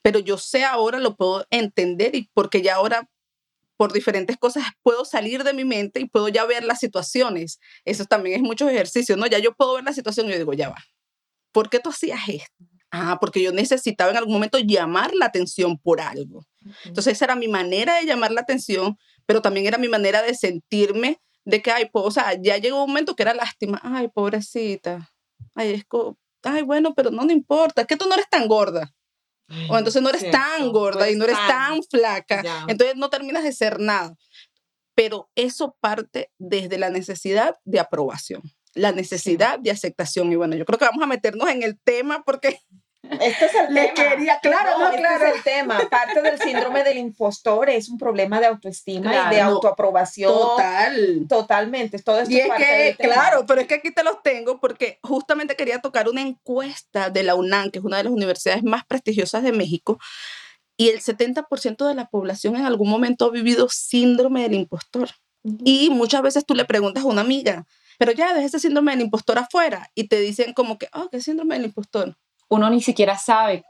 pero 0.01 0.19
yo 0.19 0.37
sé 0.37 0.63
ahora, 0.63 0.99
lo 0.99 1.15
puedo 1.15 1.45
entender 1.49 2.15
y 2.15 2.29
porque 2.33 2.61
ya 2.61 2.75
ahora 2.75 3.09
por 3.77 3.93
diferentes 3.93 4.37
cosas 4.37 4.63
puedo 4.81 5.05
salir 5.05 5.43
de 5.43 5.53
mi 5.53 5.63
mente 5.63 5.99
y 5.99 6.09
puedo 6.09 6.27
ya 6.27 6.45
ver 6.45 6.63
las 6.63 6.79
situaciones. 6.79 7.59
Eso 7.85 8.05
también 8.05 8.37
es 8.37 8.41
mucho 8.41 8.67
ejercicio, 8.67 9.15
¿no? 9.15 9.27
Ya 9.27 9.39
yo 9.39 9.53
puedo 9.53 9.75
ver 9.75 9.83
la 9.83 9.93
situación 9.93 10.27
y 10.27 10.31
yo 10.31 10.37
digo, 10.37 10.53
ya 10.53 10.69
va. 10.69 10.83
¿Por 11.51 11.69
qué 11.69 11.79
tú 11.79 11.89
hacías 11.91 12.19
esto? 12.27 12.65
Ah, 12.91 13.17
porque 13.19 13.41
yo 13.41 13.51
necesitaba 13.51 14.11
en 14.11 14.17
algún 14.17 14.33
momento 14.33 14.57
llamar 14.59 15.13
la 15.13 15.25
atención 15.25 15.77
por 15.77 16.01
algo. 16.01 16.45
Entonces 16.85 17.13
esa 17.13 17.25
era 17.25 17.35
mi 17.35 17.47
manera 17.47 17.95
de 17.95 18.05
llamar 18.05 18.31
la 18.31 18.41
atención, 18.41 18.97
pero 19.25 19.41
también 19.41 19.67
era 19.67 19.77
mi 19.77 19.89
manera 19.89 20.21
de 20.21 20.33
sentirme 20.33 21.19
de 21.47 21.61
que, 21.61 21.71
ay, 21.71 21.89
o 21.93 22.11
sea, 22.11 22.33
ya 22.33 22.57
llegó 22.57 22.83
un 22.83 22.89
momento 22.89 23.15
que 23.15 23.23
era 23.23 23.33
lástima, 23.33 23.79
ay, 23.81 24.09
pobrecita, 24.09 25.13
ay, 25.55 25.71
es 25.71 25.85
ay, 26.43 26.61
bueno, 26.61 26.93
pero 26.93 27.09
no, 27.09 27.23
no 27.23 27.31
importa, 27.31 27.81
es 27.81 27.87
que 27.87 27.95
tú 27.95 28.05
no 28.05 28.15
eres 28.15 28.29
tan 28.29 28.49
gorda. 28.49 28.93
O 29.69 29.77
entonces 29.77 30.01
no 30.01 30.09
eres 30.09 30.29
tan 30.29 30.73
gorda 30.73 31.09
y 31.09 31.15
no 31.15 31.23
eres 31.23 31.37
tan, 31.47 31.81
flaca. 31.83 32.65
Entonces 32.67 32.97
no 32.97 33.09
terminas 33.09 33.45
de 33.45 33.53
ser 33.53 33.79
nada. 33.79 34.13
Pero 34.93 35.29
eso 35.35 35.77
parte 35.79 36.33
desde 36.37 36.77
la 36.77 36.89
necesidad 36.89 37.55
de 37.63 37.79
aprobación, 37.79 38.41
la 38.73 38.91
necesidad 38.91 39.57
de 39.57 39.71
aceptación. 39.71 40.29
Y 40.33 40.35
bueno, 40.35 40.57
yo 40.57 40.65
creo 40.65 40.77
que 40.77 40.83
vamos 40.85 41.01
a 41.01 41.07
meternos 41.07 41.47
en 41.47 41.63
el 41.63 41.79
tema 41.79 42.23
porque 42.25 42.59
este 43.21 43.45
es 43.45 43.55
el 43.55 43.73
tema. 43.73 43.93
Quería, 43.93 44.39
claro, 44.39 44.79
no, 44.79 44.89
este 44.89 45.01
es 45.01 45.35
el 45.35 45.43
tema. 45.43 45.79
Parte 45.89 46.21
del 46.21 46.39
síndrome 46.39 46.83
del 46.83 46.97
impostor 46.97 47.69
es 47.69 47.89
un 47.89 47.97
problema 47.97 48.39
de 48.39 48.47
autoestima 48.47 49.13
y 49.31 49.35
de 49.35 49.41
autoaprobación. 49.41 50.31
Total. 50.31 51.25
Totalmente. 51.27 51.99
Todo 51.99 52.19
esto 52.19 52.33
y 52.33 52.39
es 52.39 52.51
que, 52.53 52.95
claro, 52.99 53.45
pero 53.45 53.61
es 53.61 53.67
que 53.67 53.75
aquí 53.75 53.91
te 53.91 54.03
los 54.03 54.21
tengo 54.23 54.59
porque 54.59 54.99
justamente 55.03 55.55
quería 55.55 55.79
tocar 55.79 56.09
una 56.09 56.21
encuesta 56.21 57.09
de 57.09 57.23
la 57.23 57.35
UNAM, 57.35 57.71
que 57.71 57.79
es 57.79 57.85
una 57.85 57.97
de 57.97 58.03
las 58.03 58.13
universidades 58.13 58.63
más 58.63 58.85
prestigiosas 58.85 59.43
de 59.43 59.51
México, 59.51 59.99
y 60.77 60.89
el 60.89 61.01
70% 61.01 61.87
de 61.87 61.95
la 61.95 62.05
población 62.05 62.55
en 62.55 62.65
algún 62.65 62.89
momento 62.89 63.25
ha 63.25 63.31
vivido 63.31 63.67
síndrome 63.69 64.43
del 64.43 64.53
impostor. 64.53 65.09
Y 65.63 65.89
muchas 65.89 66.21
veces 66.21 66.45
tú 66.45 66.55
le 66.55 66.65
preguntas 66.65 67.03
a 67.03 67.07
una 67.07 67.21
amiga, 67.21 67.65
pero 67.97 68.11
ya 68.11 68.33
deja 68.33 68.45
ese 68.45 68.59
síndrome 68.59 68.91
del 68.91 69.01
impostor 69.01 69.39
afuera 69.39 69.89
y 69.95 70.07
te 70.07 70.19
dicen 70.19 70.53
como 70.53 70.77
que, 70.77 70.87
oh, 70.93 71.09
¿qué 71.09 71.21
síndrome 71.21 71.55
del 71.55 71.65
impostor? 71.65 72.15
Uno 72.49 72.69
ni 72.69 72.81
siquiera 72.81 73.17
sabe. 73.17 73.63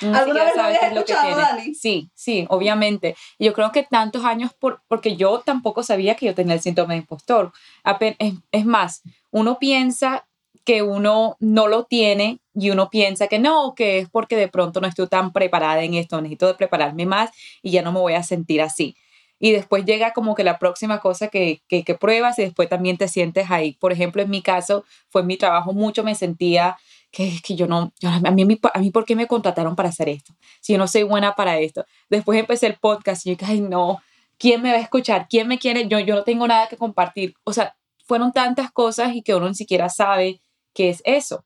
¿Alguna 0.00 0.44
vez 0.44 0.54
sabe 0.54 0.76
qué 0.80 0.86
es 0.86 0.94
lo 0.94 1.04
que 1.04 1.14
tiene. 1.14 1.74
Sí, 1.74 2.10
sí, 2.14 2.46
obviamente. 2.48 3.16
yo 3.38 3.52
creo 3.52 3.72
que 3.72 3.84
tantos 3.84 4.24
años, 4.24 4.52
por, 4.58 4.82
porque 4.88 5.16
yo 5.16 5.40
tampoco 5.40 5.82
sabía 5.82 6.14
que 6.16 6.26
yo 6.26 6.34
tenía 6.34 6.54
el 6.54 6.60
síntoma 6.60 6.94
de 6.94 7.00
impostor. 7.00 7.52
Es, 8.00 8.34
es 8.52 8.66
más, 8.66 9.02
uno 9.30 9.58
piensa 9.58 10.26
que 10.64 10.82
uno 10.82 11.36
no 11.40 11.68
lo 11.68 11.84
tiene 11.84 12.40
y 12.54 12.70
uno 12.70 12.88
piensa 12.88 13.26
que 13.26 13.38
no, 13.38 13.74
que 13.74 13.98
es 13.98 14.08
porque 14.08 14.36
de 14.36 14.48
pronto 14.48 14.80
no 14.80 14.86
estoy 14.86 15.06
tan 15.08 15.32
preparada 15.32 15.82
en 15.82 15.94
esto, 15.94 16.20
necesito 16.20 16.46
de 16.46 16.54
prepararme 16.54 17.06
más 17.06 17.30
y 17.62 17.70
ya 17.70 17.82
no 17.82 17.92
me 17.92 18.00
voy 18.00 18.14
a 18.14 18.22
sentir 18.22 18.62
así. 18.62 18.96
Y 19.38 19.52
después 19.52 19.84
llega 19.84 20.12
como 20.12 20.34
que 20.34 20.44
la 20.44 20.58
próxima 20.58 21.00
cosa 21.00 21.28
que, 21.28 21.60
que, 21.68 21.84
que 21.84 21.94
pruebas 21.94 22.38
y 22.38 22.42
después 22.42 22.68
también 22.68 22.96
te 22.96 23.08
sientes 23.08 23.50
ahí. 23.50 23.74
Por 23.74 23.92
ejemplo, 23.92 24.22
en 24.22 24.30
mi 24.30 24.40
caso 24.40 24.84
fue 25.10 25.22
mi 25.22 25.36
trabajo 25.36 25.72
mucho, 25.74 26.02
me 26.02 26.14
sentía 26.14 26.78
que 27.14 27.28
es 27.28 27.42
que 27.42 27.54
yo 27.54 27.68
no, 27.68 27.92
a, 28.02 28.30
mí, 28.32 28.58
a 28.74 28.78
mí, 28.80 28.90
¿por 28.90 29.04
qué 29.04 29.14
me 29.14 29.28
contrataron 29.28 29.76
para 29.76 29.88
hacer 29.88 30.08
esto? 30.08 30.34
Si 30.60 30.72
yo 30.72 30.78
no 30.78 30.88
soy 30.88 31.04
buena 31.04 31.36
para 31.36 31.58
esto. 31.58 31.86
Después 32.10 32.38
empecé 32.38 32.66
el 32.66 32.76
podcast 32.76 33.24
y 33.24 33.30
yo 33.30 33.36
dije, 33.36 33.52
ay, 33.52 33.60
no, 33.60 34.02
¿quién 34.36 34.60
me 34.60 34.72
va 34.72 34.78
a 34.78 34.80
escuchar? 34.80 35.28
¿Quién 35.30 35.46
me 35.46 35.58
quiere? 35.58 35.86
Yo, 35.86 36.00
yo 36.00 36.16
no 36.16 36.24
tengo 36.24 36.48
nada 36.48 36.68
que 36.68 36.76
compartir. 36.76 37.34
O 37.44 37.52
sea, 37.52 37.76
fueron 38.04 38.32
tantas 38.32 38.72
cosas 38.72 39.14
y 39.14 39.22
que 39.22 39.34
uno 39.34 39.48
ni 39.48 39.54
siquiera 39.54 39.88
sabe 39.88 40.40
qué 40.74 40.90
es 40.90 41.02
eso. 41.04 41.44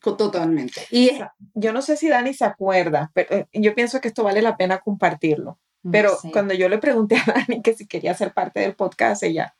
Totalmente. 0.00 0.86
Y 0.90 1.10
yo 1.54 1.72
no 1.72 1.82
sé 1.82 1.96
si 1.98 2.08
Dani 2.08 2.32
se 2.32 2.44
acuerda, 2.46 3.12
pero 3.14 3.36
eh, 3.36 3.48
yo 3.52 3.74
pienso 3.74 4.00
que 4.00 4.08
esto 4.08 4.24
vale 4.24 4.40
la 4.40 4.56
pena 4.56 4.78
compartirlo. 4.78 5.58
Pero 5.90 6.16
cuando 6.32 6.54
yo 6.54 6.68
le 6.68 6.78
pregunté 6.78 7.16
a 7.16 7.24
Dani 7.26 7.60
que 7.60 7.74
si 7.74 7.86
quería 7.86 8.14
ser 8.14 8.32
parte 8.32 8.60
del 8.60 8.74
podcast, 8.74 9.22
ella, 9.22 9.54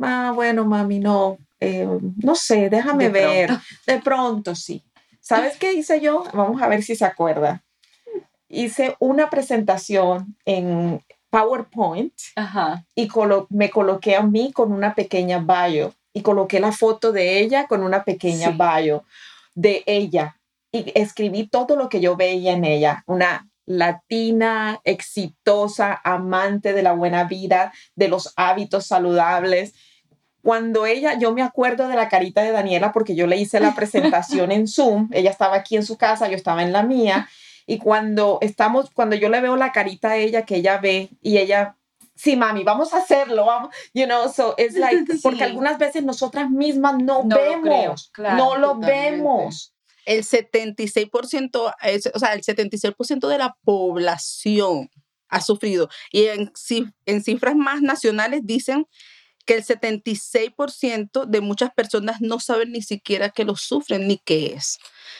ah, 0.00 0.32
bueno, 0.34 0.64
mami, 0.64 0.98
no, 0.98 1.38
eh, 1.60 1.86
no 2.16 2.34
sé, 2.34 2.70
déjame 2.70 3.08
ver. 3.10 3.50
De 3.86 3.98
pronto, 4.00 4.54
sí. 4.54 4.82
¿Sabes 5.20 5.56
qué 5.58 5.74
hice 5.74 6.00
yo? 6.00 6.24
Vamos 6.32 6.60
a 6.62 6.68
ver 6.68 6.82
si 6.82 6.96
se 6.96 7.04
acuerda. 7.04 7.62
Hice 8.48 8.96
una 8.98 9.30
presentación 9.30 10.36
en 10.44 11.04
PowerPoint 11.28 12.14
y 12.94 13.08
me 13.50 13.70
coloqué 13.70 14.16
a 14.16 14.22
mí 14.22 14.52
con 14.52 14.72
una 14.72 14.94
pequeña 14.94 15.38
bio 15.38 15.94
y 16.12 16.22
coloqué 16.22 16.58
la 16.58 16.72
foto 16.72 17.12
de 17.12 17.38
ella 17.38 17.68
con 17.68 17.84
una 17.84 18.02
pequeña 18.02 18.50
bio 18.50 19.04
de 19.54 19.84
ella 19.86 20.36
y 20.72 20.90
escribí 20.94 21.46
todo 21.48 21.76
lo 21.76 21.88
que 21.88 22.00
yo 22.00 22.16
veía 22.16 22.52
en 22.52 22.64
ella, 22.64 23.04
una 23.06 23.48
latina, 23.66 24.80
exitosa, 24.82 26.00
amante 26.02 26.72
de 26.72 26.82
la 26.82 26.92
buena 26.92 27.24
vida, 27.24 27.72
de 27.94 28.08
los 28.08 28.32
hábitos 28.36 28.86
saludables 28.86 29.74
cuando 30.42 30.86
ella, 30.86 31.18
yo 31.18 31.32
me 31.32 31.42
acuerdo 31.42 31.88
de 31.88 31.96
la 31.96 32.08
carita 32.08 32.42
de 32.42 32.52
Daniela 32.52 32.92
porque 32.92 33.14
yo 33.14 33.26
le 33.26 33.36
hice 33.36 33.60
la 33.60 33.74
presentación 33.74 34.52
en 34.52 34.66
Zoom, 34.66 35.08
ella 35.12 35.30
estaba 35.30 35.56
aquí 35.56 35.76
en 35.76 35.84
su 35.84 35.96
casa, 35.96 36.28
yo 36.28 36.36
estaba 36.36 36.62
en 36.62 36.72
la 36.72 36.82
mía, 36.82 37.28
y 37.66 37.78
cuando 37.78 38.38
estamos, 38.40 38.90
cuando 38.90 39.16
yo 39.16 39.28
le 39.28 39.40
veo 39.40 39.56
la 39.56 39.72
carita 39.72 40.10
a 40.10 40.16
ella 40.16 40.44
que 40.44 40.56
ella 40.56 40.78
ve 40.78 41.10
y 41.22 41.38
ella, 41.38 41.76
sí, 42.14 42.36
mami, 42.36 42.64
vamos 42.64 42.92
a 42.94 42.98
hacerlo, 42.98 43.46
vamos, 43.46 43.74
you 43.94 44.06
know, 44.06 44.28
so 44.28 44.54
it's 44.58 44.76
like, 44.76 45.04
porque 45.22 45.44
algunas 45.44 45.78
veces 45.78 46.02
nosotras 46.02 46.50
mismas 46.50 47.02
no, 47.02 47.22
vemos, 47.24 48.10
no 48.18 48.56
lo 48.56 48.78
vemos. 48.78 49.74
El 50.06 50.24
76%, 50.24 51.50
o 52.14 52.18
sea, 52.18 52.32
el 52.32 52.42
76% 52.42 53.28
de 53.28 53.38
la 53.38 53.56
población 53.62 54.90
ha 55.28 55.40
sufrido. 55.40 55.88
Y 56.10 56.24
en, 56.24 56.52
en 57.06 57.22
cifras 57.22 57.54
más 57.54 57.82
nacionales 57.82 58.40
dicen 58.44 58.86
que 59.50 59.56
el 59.56 59.64
76% 59.64 61.26
de 61.26 61.40
muchas 61.40 61.74
personas 61.74 62.20
no 62.20 62.38
saben 62.38 62.70
ni 62.70 62.82
siquiera 62.82 63.30
que 63.30 63.44
lo 63.44 63.56
sufren 63.56 64.06
ni 64.06 64.16
qué 64.16 64.54
es. 64.54 64.78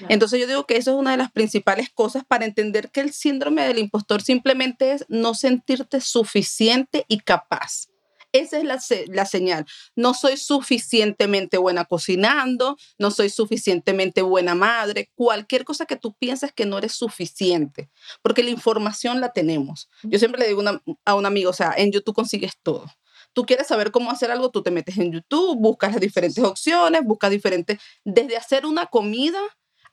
Entonces 0.08 0.38
yo 0.38 0.46
digo 0.46 0.66
que 0.66 0.76
eso 0.76 0.92
es 0.92 0.96
una 0.96 1.10
de 1.10 1.16
las 1.16 1.32
principales 1.32 1.90
cosas 1.90 2.22
para 2.24 2.44
entender 2.44 2.92
que 2.92 3.00
el 3.00 3.12
síndrome 3.12 3.66
del 3.66 3.80
impostor 3.80 4.22
simplemente 4.22 4.92
es 4.92 5.04
no 5.08 5.34
sentirte 5.34 6.00
suficiente 6.00 7.06
y 7.08 7.18
capaz. 7.18 7.88
Esa 8.30 8.58
es 8.58 8.64
la, 8.64 8.78
la, 9.08 9.26
señal. 9.26 9.66
No 9.96 10.14
soy 10.14 10.36
suficientemente 10.36 11.58
buena 11.58 11.84
cocinando, 11.84 12.76
no 13.00 13.10
soy 13.10 13.30
suficientemente 13.30 14.22
buena 14.22 14.54
madre, 14.54 15.10
cualquier 15.16 15.64
cosa 15.64 15.86
que 15.86 15.96
tú 15.96 16.14
pienses 16.14 16.52
que 16.52 16.66
no 16.66 16.78
eres 16.78 16.92
suficiente, 16.92 17.90
porque 18.22 18.44
la 18.44 18.50
información 18.50 19.20
la 19.20 19.32
tenemos. 19.32 19.90
Yo 20.04 20.20
siempre 20.20 20.40
le 20.40 20.46
digo 20.46 20.62
a 21.04 21.14
un 21.16 21.26
amigo, 21.26 21.50
o 21.50 21.54
sea, 21.54 21.74
en 21.76 21.90
YouTube 21.90 22.14
consigues 22.14 22.52
todo. 22.62 22.86
Tú 23.32 23.44
quieres 23.46 23.66
saber 23.66 23.90
cómo 23.90 24.10
hacer 24.10 24.30
algo, 24.30 24.50
tú 24.50 24.62
te 24.62 24.70
metes 24.70 24.98
en 24.98 25.12
YouTube, 25.12 25.58
buscas 25.60 25.92
las 25.92 26.00
diferentes 26.00 26.42
opciones, 26.42 27.02
buscas 27.04 27.30
diferentes, 27.30 27.78
desde 28.04 28.36
hacer 28.36 28.66
una 28.66 28.86
comida 28.86 29.40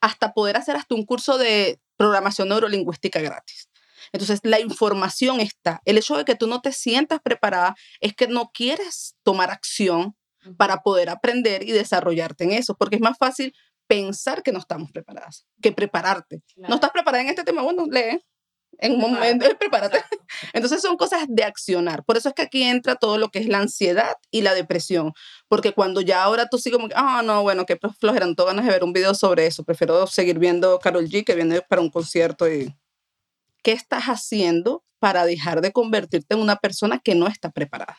hasta 0.02 0.34
poder 0.34 0.58
hacer 0.58 0.76
hasta 0.76 0.96
un 0.96 1.06
curso 1.06 1.38
de 1.38 1.80
programación 1.98 2.50
neurolingüística 2.50 3.20
gratis. 3.22 3.70
Entonces, 4.12 4.40
la 4.44 4.60
información 4.60 5.40
está. 5.40 5.82
El 5.86 5.98
hecho 5.98 6.18
de 6.18 6.26
que 6.26 6.36
tú 6.36 6.48
no 6.48 6.62
te 6.62 6.72
sientas 6.72 7.20
preparada 7.22 7.76
es 8.00 8.16
que 8.16 8.28
no 8.28 8.52
quieres 8.54 9.16
tomar 9.24 9.52
acción 9.52 10.16
para 10.56 10.82
poder 10.82 11.10
aprender 11.10 11.64
y 11.64 11.72
desarrollarte 11.72 12.46
en 12.46 12.52
eso, 12.52 12.76
porque 12.76 12.96
es 12.96 13.02
más 13.02 13.18
fácil 13.18 13.54
pensar 13.88 14.44
que 14.44 14.52
no 14.52 14.60
estamos 14.60 14.92
preparadas 14.92 15.46
que 15.62 15.72
prepararte. 15.72 16.42
No 16.56 16.76
estás 16.76 16.92
preparada 16.92 17.24
en 17.24 17.30
este 17.30 17.44
tema, 17.44 17.64
bueno, 17.64 17.86
lee. 17.90 18.24
En 18.80 18.94
un 18.94 19.02
momento, 19.02 19.46
prepárate. 19.60 20.04
Entonces 20.54 20.82
son 20.82 20.98
cosas 20.98 21.26
de 21.28 21.44
accionar. 21.44 22.04
Por 22.04 22.18
eso 22.18 22.30
es 22.30 22.36
que 22.36 22.44
aquí 22.44 22.64
entra 22.64 22.96
todo 22.96 23.18
lo 23.18 23.30
que 23.30 23.40
es 23.40 23.48
la 23.48 23.60
ansiedad 23.60 24.16
y 24.32 24.42
la 24.42 24.54
depresión. 24.54 25.14
Porque 25.48 25.74
cuando 25.74 26.02
ya 26.02 26.24
ahora 26.24 26.48
tú 26.48 26.58
sigues 26.58 26.80
como, 26.80 26.90
ah, 26.96 27.22
no, 27.24 27.42
bueno, 27.42 27.66
qué 27.66 27.78
flojera, 28.00 28.26
no 28.26 28.46
ganas 28.46 28.66
de 28.66 28.72
ver 28.72 28.84
un 28.84 28.94
video 28.94 29.14
sobre 29.14 29.48
eso. 29.48 29.64
Prefiero 29.64 30.06
seguir 30.08 30.40
viendo 30.40 30.80
Carol 30.80 31.08
G 31.08 31.24
que 31.24 31.36
viene 31.36 31.62
para 31.62 31.82
un 31.82 31.90
concierto 31.90 32.52
y 32.52 32.76
¿qué 33.64 33.72
estás 33.72 34.06
haciendo 34.06 34.84
para 35.00 35.26
dejar 35.26 35.62
de 35.62 35.72
convertirte 35.72 36.36
en 36.36 36.42
una 36.42 36.58
persona 36.58 37.00
que 37.00 37.16
no 37.16 37.28
está 37.28 37.52
preparada? 37.52 37.98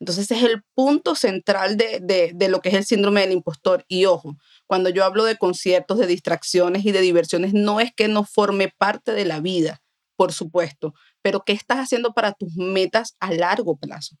Entonces 0.00 0.30
es 0.30 0.42
el 0.44 0.62
punto 0.74 1.14
central 1.14 1.76
de, 1.76 2.00
de, 2.32 2.48
lo 2.48 2.60
que 2.60 2.68
es 2.68 2.74
el 2.76 2.84
síndrome 2.84 3.22
del 3.22 3.32
impostor. 3.32 3.84
Y 3.88 4.04
ojo, 4.04 4.36
cuando 4.66 4.90
yo 4.90 5.04
hablo 5.04 5.24
de 5.24 5.36
conciertos, 5.36 5.98
de 5.98 6.06
distracciones 6.06 6.84
y 6.84 6.92
de 6.92 7.00
diversiones, 7.00 7.52
no 7.52 7.80
es 7.80 7.92
que 7.92 8.06
no 8.06 8.24
forme 8.24 8.72
parte 8.76 9.12
de 9.12 9.24
la 9.24 9.40
vida, 9.40 9.82
por 10.18 10.32
supuesto, 10.32 10.94
pero 11.22 11.44
¿qué 11.44 11.52
estás 11.52 11.78
haciendo 11.78 12.12
para 12.12 12.32
tus 12.32 12.56
metas 12.56 13.16
a 13.20 13.32
largo 13.32 13.76
plazo? 13.76 14.16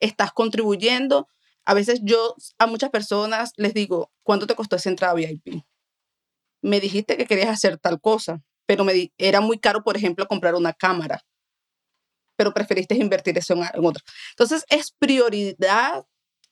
¿Estás 0.00 0.32
contribuyendo? 0.32 1.28
A 1.64 1.74
veces 1.74 2.00
yo 2.02 2.34
a 2.58 2.66
muchas 2.66 2.90
personas 2.90 3.52
les 3.56 3.74
digo, 3.74 4.10
¿cuánto 4.24 4.46
te 4.46 4.54
costó 4.54 4.76
esa 4.76 4.88
entrada 4.88 5.14
VIP? 5.14 5.62
Me 6.62 6.80
dijiste 6.80 7.16
que 7.16 7.26
querías 7.26 7.50
hacer 7.50 7.78
tal 7.78 8.00
cosa 8.00 8.42
pero 8.66 8.84
me 8.84 9.12
era 9.18 9.40
muy 9.40 9.58
caro, 9.58 9.82
por 9.82 9.96
ejemplo, 9.96 10.26
comprar 10.26 10.54
una 10.54 10.72
cámara, 10.72 11.20
pero 12.36 12.54
preferiste 12.54 12.94
invertir 12.94 13.36
eso 13.36 13.54
en, 13.54 13.62
en 13.62 13.84
otra. 13.84 14.02
Entonces, 14.30 14.64
es 14.68 14.92
prioridad. 14.98 16.04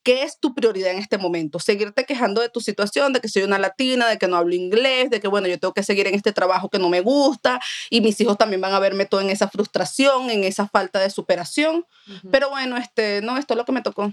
¿Qué 0.02 0.22
es 0.22 0.38
tu 0.40 0.54
prioridad 0.54 0.92
en 0.92 0.98
este 0.98 1.18
momento? 1.18 1.58
Seguirte 1.58 2.04
quejando 2.04 2.40
de 2.40 2.48
tu 2.48 2.60
situación, 2.60 3.12
de 3.12 3.20
que 3.20 3.28
soy 3.28 3.42
una 3.42 3.58
latina, 3.58 4.08
de 4.08 4.18
que 4.18 4.28
no 4.28 4.36
hablo 4.36 4.54
inglés, 4.54 5.10
de 5.10 5.20
que, 5.20 5.28
bueno, 5.28 5.46
yo 5.46 5.58
tengo 5.58 5.74
que 5.74 5.82
seguir 5.82 6.06
en 6.06 6.14
este 6.14 6.32
trabajo 6.32 6.70
que 6.70 6.78
no 6.78 6.88
me 6.88 7.00
gusta 7.00 7.60
y 7.90 8.00
mis 8.00 8.20
hijos 8.20 8.38
también 8.38 8.60
van 8.60 8.72
a 8.72 8.78
verme 8.78 9.04
todo 9.04 9.20
en 9.20 9.30
esa 9.30 9.48
frustración, 9.48 10.30
en 10.30 10.44
esa 10.44 10.68
falta 10.68 11.00
de 11.00 11.10
superación. 11.10 11.84
Pero 12.30 12.50
bueno, 12.50 12.76
este, 12.76 13.20
no, 13.22 13.36
esto 13.36 13.54
es 13.54 13.58
lo 13.58 13.64
que 13.64 13.72
me 13.72 13.82
tocó. 13.82 14.12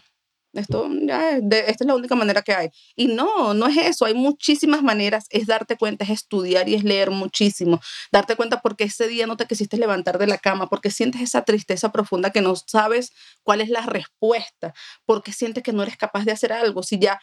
Esto 0.59 0.89
ya 1.01 1.37
esta 1.37 1.83
es 1.83 1.87
la 1.87 1.95
única 1.95 2.15
manera 2.15 2.41
que 2.41 2.53
hay. 2.53 2.69
Y 2.95 3.07
no, 3.07 3.53
no 3.53 3.67
es 3.67 3.77
eso, 3.77 4.05
hay 4.05 4.13
muchísimas 4.13 4.83
maneras, 4.83 5.25
es 5.29 5.47
darte 5.47 5.77
cuenta, 5.77 6.05
es 6.05 6.11
estudiar 6.11 6.67
y 6.69 6.75
es 6.75 6.83
leer 6.83 7.11
muchísimo, 7.11 7.79
darte 8.11 8.35
cuenta 8.35 8.61
porque 8.61 8.85
ese 8.85 9.07
día 9.07 9.27
no 9.27 9.37
te 9.37 9.45
quisiste 9.45 9.77
levantar 9.77 10.17
de 10.17 10.27
la 10.27 10.37
cama, 10.37 10.67
porque 10.69 10.89
sientes 10.89 11.21
esa 11.21 11.43
tristeza 11.43 11.91
profunda 11.91 12.31
que 12.31 12.41
no 12.41 12.55
sabes 12.55 13.11
cuál 13.43 13.61
es 13.61 13.69
la 13.69 13.85
respuesta, 13.85 14.73
porque 15.05 15.31
sientes 15.33 15.63
que 15.63 15.73
no 15.73 15.83
eres 15.83 15.97
capaz 15.97 16.25
de 16.25 16.31
hacer 16.31 16.53
algo, 16.53 16.83
si 16.83 16.99
ya 16.99 17.19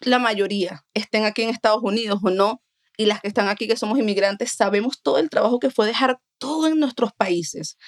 la 0.00 0.18
mayoría 0.18 0.84
estén 0.94 1.24
aquí 1.24 1.42
en 1.42 1.50
Estados 1.50 1.82
Unidos 1.82 2.20
o 2.22 2.30
no, 2.30 2.62
y 2.96 3.06
las 3.06 3.20
que 3.20 3.28
están 3.28 3.48
aquí 3.48 3.66
que 3.66 3.76
somos 3.76 3.98
inmigrantes, 3.98 4.52
sabemos 4.52 5.00
todo 5.02 5.18
el 5.18 5.30
trabajo 5.30 5.58
que 5.58 5.70
fue 5.70 5.86
dejar 5.86 6.20
todo 6.38 6.66
en 6.66 6.78
nuestros 6.78 7.12
países, 7.12 7.78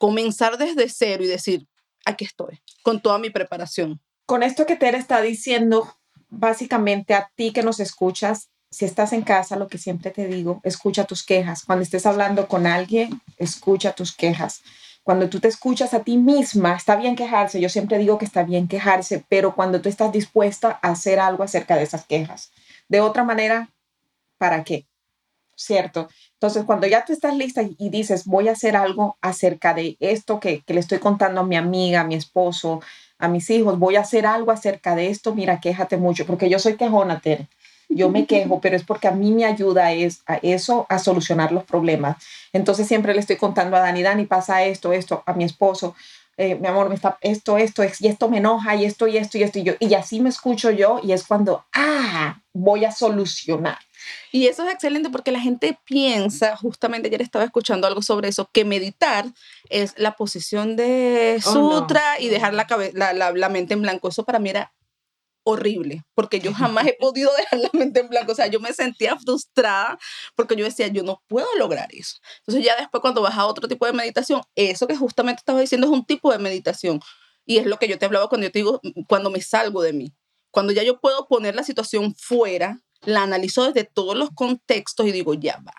comenzar 0.00 0.58
desde 0.58 0.88
cero 0.88 1.22
y 1.22 1.26
decir, 1.28 1.66
aquí 2.08 2.24
estoy, 2.24 2.60
con 2.82 3.00
toda 3.00 3.18
mi 3.18 3.30
preparación. 3.30 4.00
Con 4.26 4.42
esto 4.42 4.66
que 4.66 4.76
Tere 4.76 4.98
está 4.98 5.20
diciendo, 5.20 5.94
básicamente 6.28 7.14
a 7.14 7.30
ti 7.34 7.52
que 7.52 7.62
nos 7.62 7.80
escuchas, 7.80 8.50
si 8.70 8.84
estás 8.84 9.12
en 9.12 9.22
casa, 9.22 9.56
lo 9.56 9.68
que 9.68 9.78
siempre 9.78 10.10
te 10.10 10.26
digo, 10.26 10.60
escucha 10.62 11.04
tus 11.04 11.24
quejas. 11.24 11.64
Cuando 11.64 11.82
estés 11.82 12.04
hablando 12.04 12.48
con 12.48 12.66
alguien, 12.66 13.22
escucha 13.38 13.92
tus 13.92 14.14
quejas. 14.14 14.62
Cuando 15.02 15.30
tú 15.30 15.40
te 15.40 15.48
escuchas 15.48 15.94
a 15.94 16.00
ti 16.00 16.18
misma, 16.18 16.74
está 16.76 16.96
bien 16.96 17.16
quejarse, 17.16 17.60
yo 17.60 17.70
siempre 17.70 17.96
digo 17.96 18.18
que 18.18 18.26
está 18.26 18.42
bien 18.42 18.68
quejarse, 18.68 19.24
pero 19.28 19.54
cuando 19.54 19.80
tú 19.80 19.88
estás 19.88 20.12
dispuesta 20.12 20.78
a 20.82 20.90
hacer 20.90 21.18
algo 21.18 21.44
acerca 21.44 21.76
de 21.76 21.84
esas 21.84 22.04
quejas. 22.04 22.50
De 22.88 23.00
otra 23.00 23.24
manera, 23.24 23.70
¿para 24.36 24.64
qué? 24.64 24.86
¿Cierto? 25.60 26.08
Entonces, 26.34 26.62
cuando 26.64 26.86
ya 26.86 27.04
tú 27.04 27.12
estás 27.12 27.34
lista 27.34 27.62
y 27.62 27.88
dices, 27.90 28.26
voy 28.26 28.46
a 28.46 28.52
hacer 28.52 28.76
algo 28.76 29.18
acerca 29.20 29.74
de 29.74 29.96
esto 29.98 30.38
que, 30.38 30.62
le 30.68 30.78
estoy 30.78 30.98
contando 31.00 31.40
a 31.40 31.44
mi 31.44 31.56
amiga, 31.56 32.02
a 32.02 32.04
mi 32.04 32.14
esposo, 32.14 32.80
a 33.18 33.26
mis 33.26 33.50
hijos, 33.50 33.76
voy 33.76 33.96
a 33.96 34.02
hacer 34.02 34.24
algo 34.24 34.52
acerca 34.52 34.94
de 34.94 35.08
esto, 35.08 35.34
mira, 35.34 35.58
quéjate 35.58 35.96
mucho, 35.96 36.26
porque 36.26 36.48
yo 36.48 36.60
soy 36.60 36.76
quejona, 36.76 37.18
Tere. 37.18 37.48
Yo 37.88 38.08
me 38.08 38.24
quejo, 38.28 38.60
pero 38.60 38.76
es 38.76 38.84
porque 38.84 39.08
a 39.08 39.10
mí 39.10 39.32
me 39.32 39.46
ayuda 39.46 39.90
es, 39.92 40.22
a 40.26 40.36
eso, 40.36 40.86
a 40.88 41.00
solucionar 41.00 41.50
los 41.50 41.64
problemas. 41.64 42.24
Entonces 42.52 42.86
siempre 42.86 43.14
le 43.14 43.18
estoy 43.18 43.34
contando 43.34 43.76
a 43.76 43.80
Dani, 43.80 44.04
Dani, 44.04 44.26
pasa 44.26 44.62
esto, 44.62 44.92
esto, 44.92 45.24
a 45.26 45.32
mi 45.32 45.42
esposo, 45.42 45.96
eh, 46.36 46.54
mi 46.54 46.68
amor, 46.68 46.88
me 46.88 46.94
está 46.94 47.18
esto, 47.20 47.58
esto, 47.58 47.82
y 47.98 48.06
esto 48.06 48.28
me 48.28 48.38
enoja, 48.38 48.76
y 48.76 48.84
esto, 48.84 49.08
y 49.08 49.16
esto, 49.16 49.38
y 49.38 49.42
esto, 49.42 49.58
y 49.58 49.64
yo, 49.64 49.72
y 49.80 49.92
así 49.94 50.20
me 50.20 50.28
escucho 50.28 50.70
yo, 50.70 51.00
y 51.02 51.10
es 51.10 51.24
cuando, 51.24 51.64
ah, 51.72 52.40
voy 52.52 52.84
a 52.84 52.92
solucionar. 52.92 53.78
Y 54.32 54.46
eso 54.46 54.66
es 54.66 54.74
excelente 54.74 55.10
porque 55.10 55.32
la 55.32 55.40
gente 55.40 55.78
piensa, 55.84 56.56
justamente 56.56 57.08
ayer 57.08 57.22
estaba 57.22 57.44
escuchando 57.44 57.86
algo 57.86 58.02
sobre 58.02 58.28
eso, 58.28 58.50
que 58.52 58.64
meditar 58.64 59.26
es 59.70 59.94
la 59.96 60.16
posición 60.16 60.76
de 60.76 61.40
oh, 61.44 61.50
sutra 61.50 62.20
y 62.20 62.28
dejar 62.28 62.54
la, 62.54 62.66
la, 62.94 63.32
la, 63.32 63.48
mente 63.48 63.74
en 63.74 63.82
blanco. 63.82 64.08
Eso 64.08 64.24
para 64.24 64.38
mí 64.38 64.50
era 64.50 64.72
horrible, 65.44 66.04
porque 66.14 66.40
yo 66.40 66.52
jamás 66.54 66.86
he 66.86 66.96
podido 66.98 67.30
dejar 67.36 67.60
la 67.60 67.70
mente 67.72 68.00
en 68.00 68.08
blanco. 68.08 68.32
O 68.32 68.34
sea, 68.34 68.46
yo 68.46 68.60
me 68.60 68.72
sentía 68.72 69.16
frustrada 69.16 69.98
porque 70.34 70.56
yo 70.56 70.64
decía, 70.64 70.88
yo 70.88 71.02
no 71.02 71.22
puedo 71.26 71.48
lograr 71.58 71.88
eso. 71.92 72.16
Entonces 72.40 72.64
ya 72.64 72.76
después 72.76 73.00
cuando 73.00 73.22
vas 73.22 73.36
a 73.36 73.46
otro 73.46 73.68
tipo 73.68 73.86
de 73.86 73.92
meditación, 73.92 74.42
eso 74.54 74.86
que 74.86 74.96
justamente 74.96 75.40
estaba 75.40 75.60
diciendo 75.60 75.86
es 75.86 75.92
un 75.92 76.04
tipo 76.04 76.30
de 76.32 76.38
meditación. 76.38 77.00
Y 77.46 77.56
es 77.56 77.66
lo 77.66 77.78
que 77.78 77.88
yo 77.88 77.98
te 77.98 78.04
hablaba 78.04 78.28
cuando 78.28 78.46
yo 78.46 78.52
te 78.52 78.58
digo, 78.58 78.80
cuando 79.08 79.30
me 79.30 79.40
salgo 79.40 79.80
de 79.82 79.94
mí. 79.94 80.12
Cuando 80.50 80.72
ya 80.72 80.82
yo 80.82 81.00
puedo 81.00 81.26
poner 81.28 81.54
la 81.54 81.62
situación 81.62 82.14
fuera 82.14 82.82
la 83.02 83.22
analizo 83.22 83.64
desde 83.64 83.84
todos 83.84 84.16
los 84.16 84.30
contextos 84.30 85.06
y 85.06 85.12
digo, 85.12 85.34
ya 85.34 85.60
va. 85.66 85.74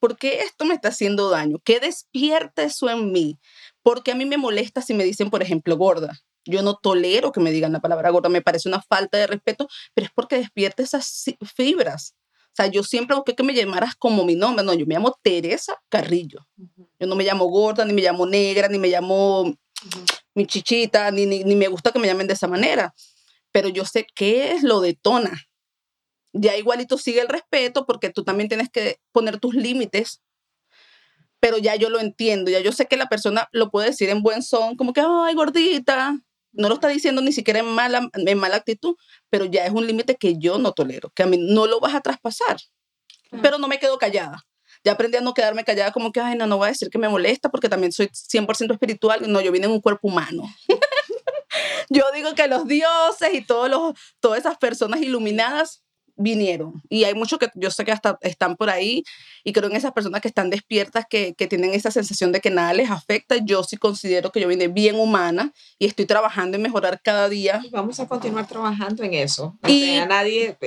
¿Por 0.00 0.16
qué 0.16 0.42
esto 0.42 0.64
me 0.64 0.74
está 0.74 0.88
haciendo 0.88 1.28
daño? 1.28 1.58
¿Qué 1.64 1.80
despierta 1.80 2.62
eso 2.62 2.88
en 2.88 3.10
mí? 3.10 3.38
Porque 3.82 4.12
a 4.12 4.14
mí 4.14 4.26
me 4.26 4.36
molesta 4.36 4.80
si 4.80 4.94
me 4.94 5.04
dicen, 5.04 5.30
por 5.30 5.42
ejemplo, 5.42 5.76
gorda. 5.76 6.20
Yo 6.44 6.62
no 6.62 6.76
tolero 6.76 7.32
que 7.32 7.40
me 7.40 7.50
digan 7.50 7.72
la 7.72 7.80
palabra 7.80 8.10
gorda, 8.10 8.28
me 8.28 8.40
parece 8.40 8.68
una 8.68 8.80
falta 8.80 9.18
de 9.18 9.26
respeto, 9.26 9.68
pero 9.94 10.06
es 10.06 10.12
porque 10.14 10.36
despierta 10.36 10.82
esas 10.82 11.24
fibras. 11.54 12.14
O 12.46 12.54
sea, 12.54 12.66
yo 12.68 12.82
siempre 12.82 13.16
busqué 13.16 13.34
que 13.34 13.42
me 13.42 13.54
llamaras 13.54 13.96
como 13.96 14.24
mi 14.24 14.34
nombre. 14.34 14.64
No, 14.64 14.72
yo 14.74 14.86
me 14.86 14.94
llamo 14.94 15.16
Teresa 15.22 15.76
Carrillo. 15.88 16.46
Yo 16.56 17.06
no 17.06 17.14
me 17.14 17.24
llamo 17.24 17.46
gorda, 17.46 17.84
ni 17.84 17.92
me 17.92 18.02
llamo 18.02 18.24
negra, 18.26 18.68
ni 18.68 18.78
me 18.78 18.88
llamo 18.88 19.52
mi 20.34 20.46
chichita, 20.46 21.10
ni, 21.10 21.26
ni, 21.26 21.44
ni 21.44 21.54
me 21.54 21.68
gusta 21.68 21.92
que 21.92 21.98
me 21.98 22.06
llamen 22.06 22.26
de 22.26 22.34
esa 22.34 22.48
manera. 22.48 22.94
Pero 23.52 23.68
yo 23.68 23.84
sé 23.84 24.06
qué 24.14 24.52
es 24.52 24.62
lo 24.62 24.80
detona 24.80 25.47
ya 26.32 26.56
igualito 26.56 26.98
sigue 26.98 27.20
el 27.20 27.28
respeto 27.28 27.86
porque 27.86 28.10
tú 28.10 28.24
también 28.24 28.48
tienes 28.48 28.68
que 28.70 29.00
poner 29.12 29.38
tus 29.38 29.54
límites, 29.54 30.20
pero 31.40 31.58
ya 31.58 31.76
yo 31.76 31.90
lo 31.90 32.00
entiendo, 32.00 32.50
ya 32.50 32.60
yo 32.60 32.72
sé 32.72 32.86
que 32.86 32.96
la 32.96 33.08
persona 33.08 33.48
lo 33.52 33.70
puede 33.70 33.88
decir 33.88 34.08
en 34.10 34.22
buen 34.22 34.42
son, 34.42 34.76
como 34.76 34.92
que, 34.92 35.00
ay, 35.00 35.34
gordita, 35.34 36.18
no 36.52 36.68
lo 36.68 36.74
está 36.74 36.88
diciendo 36.88 37.22
ni 37.22 37.32
siquiera 37.32 37.60
en 37.60 37.66
mala, 37.66 38.08
en 38.12 38.38
mala 38.38 38.56
actitud, 38.56 38.96
pero 39.30 39.44
ya 39.44 39.64
es 39.64 39.72
un 39.72 39.86
límite 39.86 40.16
que 40.16 40.38
yo 40.38 40.58
no 40.58 40.72
tolero, 40.72 41.10
que 41.14 41.22
a 41.22 41.26
mí 41.26 41.38
no 41.38 41.66
lo 41.66 41.80
vas 41.80 41.94
a 41.94 42.00
traspasar, 42.00 42.56
pero 43.42 43.58
no 43.58 43.68
me 43.68 43.78
quedo 43.78 43.98
callada. 43.98 44.44
Ya 44.84 44.92
aprendí 44.92 45.16
a 45.16 45.20
no 45.20 45.34
quedarme 45.34 45.64
callada 45.64 45.92
como 45.92 46.12
que, 46.12 46.20
ay, 46.20 46.36
no, 46.36 46.46
no 46.46 46.56
voy 46.56 46.66
a 46.66 46.70
decir 46.70 46.88
que 46.88 46.98
me 46.98 47.08
molesta 47.08 47.50
porque 47.50 47.68
también 47.68 47.90
soy 47.90 48.06
100% 48.06 48.72
espiritual. 48.72 49.30
No, 49.30 49.40
yo 49.40 49.50
vine 49.50 49.66
en 49.66 49.72
un 49.72 49.80
cuerpo 49.80 50.06
humano. 50.06 50.44
yo 51.90 52.04
digo 52.14 52.34
que 52.34 52.46
los 52.46 52.66
dioses 52.66 53.34
y 53.34 53.44
todos 53.44 53.68
los, 53.68 53.94
todas 54.20 54.38
esas 54.38 54.56
personas 54.56 55.00
iluminadas 55.00 55.82
vinieron. 56.18 56.82
Y 56.88 57.04
hay 57.04 57.14
muchos 57.14 57.38
que 57.38 57.48
yo 57.54 57.70
sé 57.70 57.84
que 57.84 57.92
hasta 57.92 58.18
están 58.20 58.56
por 58.56 58.68
ahí 58.68 59.04
y 59.48 59.52
creo 59.54 59.70
en 59.70 59.76
esas 59.76 59.92
personas 59.92 60.20
que 60.20 60.28
están 60.28 60.50
despiertas, 60.50 61.06
que, 61.08 61.32
que, 61.32 61.46
tienen 61.46 61.72
esa 61.72 61.90
sensación 61.90 62.32
de 62.32 62.40
que 62.42 62.50
nada 62.50 62.74
les 62.74 62.90
afecta. 62.90 63.36
Yo 63.42 63.64
sí 63.64 63.78
considero 63.78 64.30
que 64.30 64.42
yo 64.42 64.48
vine 64.48 64.68
bien 64.68 64.96
humana 64.96 65.54
y 65.78 65.86
estoy 65.86 66.04
trabajando 66.04 66.58
en 66.58 66.62
mejorar 66.62 67.00
cada 67.02 67.30
día. 67.30 67.62
vamos 67.70 67.98
a 67.98 68.06
continuar 68.06 68.46
trabajando 68.46 69.02
en 69.04 69.14
eso. 69.14 69.56
y 69.66 69.96
a 69.96 70.04
nadie, 70.04 70.58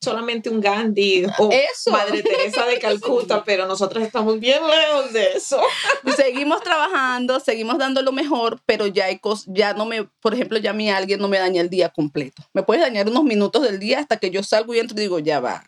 solamente 0.00 0.50
un 0.50 0.60
Gandhi 0.60 1.24
o 1.38 1.50
eso. 1.52 1.92
Madre 1.92 2.24
Teresa 2.24 2.66
de 2.66 2.80
Calcuta, 2.80 3.44
pero 3.46 3.64
nosotros 3.66 4.02
estamos 4.02 4.40
bien 4.40 4.58
lejos 4.66 5.12
de 5.12 5.34
eso. 5.36 5.60
seguimos 6.16 6.64
trabajando, 6.64 7.38
seguimos 7.38 7.78
dando 7.78 8.02
lo 8.02 8.10
mejor, 8.10 8.60
pero 8.66 8.88
ya 8.88 9.04
hay 9.04 9.20
cosas, 9.20 9.46
ya 9.54 9.72
no 9.72 9.86
me, 9.86 10.02
por 10.02 10.34
ejemplo, 10.34 10.58
ya 10.58 10.70
a 10.70 10.74
mí 10.74 10.90
alguien 10.90 11.20
no 11.20 11.28
me 11.28 11.38
daña 11.38 11.60
el 11.60 11.70
día 11.70 11.90
completo. 11.90 12.42
Me 12.54 12.64
puede 12.64 12.80
dañar 12.80 13.08
unos 13.08 13.22
minutos 13.22 13.62
del 13.62 13.78
día 13.78 14.00
hasta 14.00 14.16
que 14.16 14.30
yo 14.30 14.42
salgo 14.42 14.74
y 14.74 14.80
entro 14.80 14.98
y 14.98 15.02
digo, 15.02 15.20
ya 15.20 15.38
va. 15.38 15.62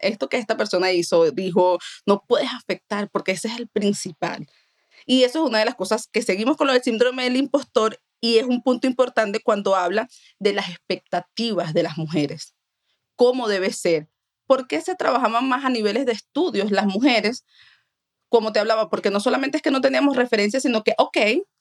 Esto 0.00 0.28
que 0.28 0.38
esta 0.38 0.56
persona 0.56 0.92
hizo, 0.92 1.30
dijo, 1.30 1.78
no 2.06 2.24
puedes 2.26 2.52
afectar 2.52 3.10
porque 3.10 3.32
ese 3.32 3.48
es 3.48 3.58
el 3.58 3.68
principal. 3.68 4.46
Y 5.06 5.22
eso 5.24 5.42
es 5.42 5.48
una 5.48 5.60
de 5.60 5.64
las 5.64 5.74
cosas 5.74 6.08
que 6.08 6.22
seguimos 6.22 6.56
con 6.56 6.66
lo 6.66 6.72
del 6.72 6.82
síndrome 6.82 7.24
del 7.24 7.36
impostor 7.36 8.00
y 8.20 8.38
es 8.38 8.46
un 8.46 8.62
punto 8.62 8.86
importante 8.86 9.40
cuando 9.40 9.76
habla 9.76 10.08
de 10.38 10.52
las 10.52 10.68
expectativas 10.68 11.72
de 11.72 11.82
las 11.82 11.96
mujeres. 11.96 12.54
¿Cómo 13.16 13.48
debe 13.48 13.72
ser? 13.72 14.08
¿Por 14.46 14.66
qué 14.66 14.80
se 14.80 14.94
trabajaban 14.94 15.48
más 15.48 15.64
a 15.64 15.70
niveles 15.70 16.06
de 16.06 16.12
estudios 16.12 16.70
las 16.70 16.86
mujeres? 16.86 17.44
Como 18.28 18.52
te 18.52 18.60
hablaba, 18.60 18.90
porque 18.90 19.10
no 19.10 19.20
solamente 19.20 19.58
es 19.58 19.62
que 19.62 19.70
no 19.70 19.80
teníamos 19.80 20.16
referencias, 20.16 20.62
sino 20.62 20.82
que, 20.84 20.94
ok, 20.98 21.16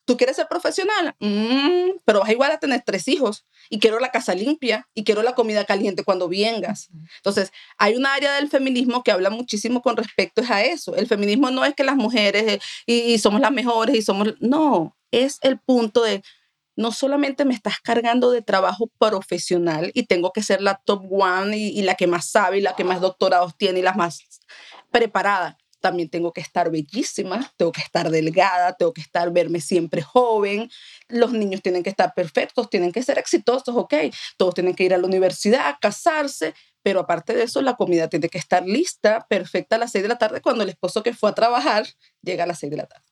¿Tú 0.07 0.15
quieres 0.15 0.37
ser 0.37 0.47
profesional? 0.47 1.15
Mm, 1.19 1.99
pero 2.05 2.21
vas 2.21 2.29
igual 2.29 2.49
a 2.49 2.59
tener 2.59 2.81
tres 2.85 3.09
hijos 3.09 3.45
y 3.69 3.77
quiero 3.77 3.99
la 3.99 4.09
casa 4.09 4.33
limpia 4.33 4.87
y 4.93 5.03
quiero 5.03 5.21
la 5.21 5.35
comida 5.35 5.65
caliente 5.65 6.05
cuando 6.05 6.29
vengas. 6.29 6.87
Entonces, 7.17 7.51
hay 7.77 7.97
una 7.97 8.13
área 8.13 8.33
del 8.35 8.49
feminismo 8.49 9.03
que 9.03 9.11
habla 9.11 9.29
muchísimo 9.29 9.81
con 9.81 9.97
respecto 9.97 10.41
a 10.47 10.63
eso. 10.63 10.95
El 10.95 11.07
feminismo 11.07 11.51
no 11.51 11.65
es 11.65 11.75
que 11.75 11.83
las 11.83 11.97
mujeres 11.97 12.43
eh, 12.47 12.59
y, 12.85 13.17
somos 13.17 13.41
las 13.41 13.51
mejores 13.51 13.97
y 13.97 14.01
somos... 14.01 14.29
No, 14.39 14.95
es 15.11 15.39
el 15.41 15.59
punto 15.59 16.03
de 16.03 16.23
no 16.77 16.93
solamente 16.93 17.43
me 17.43 17.53
estás 17.53 17.81
cargando 17.81 18.31
de 18.31 18.41
trabajo 18.41 18.89
profesional 18.97 19.91
y 19.93 20.03
tengo 20.03 20.31
que 20.31 20.41
ser 20.41 20.61
la 20.61 20.75
top 20.85 21.03
one 21.11 21.57
y, 21.57 21.77
y 21.77 21.81
la 21.81 21.95
que 21.95 22.07
más 22.07 22.29
sabe 22.29 22.59
y 22.59 22.61
la 22.61 22.77
que 22.77 22.85
más 22.85 23.01
doctorados 23.01 23.57
tiene 23.57 23.79
y 23.79 23.83
la 23.83 23.93
más 23.93 24.19
preparada 24.89 25.57
también 25.79 26.09
tengo 26.09 26.33
que 26.33 26.41
estar 26.41 26.71
bellísima, 26.71 27.51
tengo 27.57 27.71
que 27.71 27.81
estar 27.81 28.09
delgada, 28.09 28.73
tengo 28.73 28.93
que 28.93 29.01
estar, 29.01 29.31
verme 29.31 29.61
siempre 29.61 30.01
joven, 30.01 30.69
los 31.07 31.31
niños 31.31 31.61
tienen 31.61 31.83
que 31.83 31.89
estar 31.89 32.13
perfectos, 32.15 32.69
tienen 32.69 32.91
que 32.91 33.03
ser 33.03 33.17
exitosos, 33.17 33.75
ok, 33.75 33.93
todos 34.37 34.55
tienen 34.55 34.75
que 34.75 34.83
ir 34.83 34.93
a 34.93 34.97
la 34.97 35.05
universidad, 35.05 35.75
casarse, 35.79 36.53
pero 36.83 37.01
aparte 37.01 37.33
de 37.33 37.43
eso, 37.43 37.61
la 37.61 37.75
comida 37.75 38.07
tiene 38.07 38.29
que 38.29 38.37
estar 38.37 38.65
lista, 38.65 39.25
perfecta 39.29 39.75
a 39.75 39.79
las 39.79 39.91
6 39.91 40.03
de 40.03 40.09
la 40.09 40.17
tarde, 40.17 40.41
cuando 40.41 40.63
el 40.63 40.69
esposo 40.69 41.03
que 41.03 41.13
fue 41.13 41.29
a 41.29 41.33
trabajar 41.33 41.85
llega 42.21 42.45
a 42.45 42.47
las 42.47 42.59
6 42.59 42.71
de 42.71 42.77
la 42.77 42.85
tarde. 42.85 43.05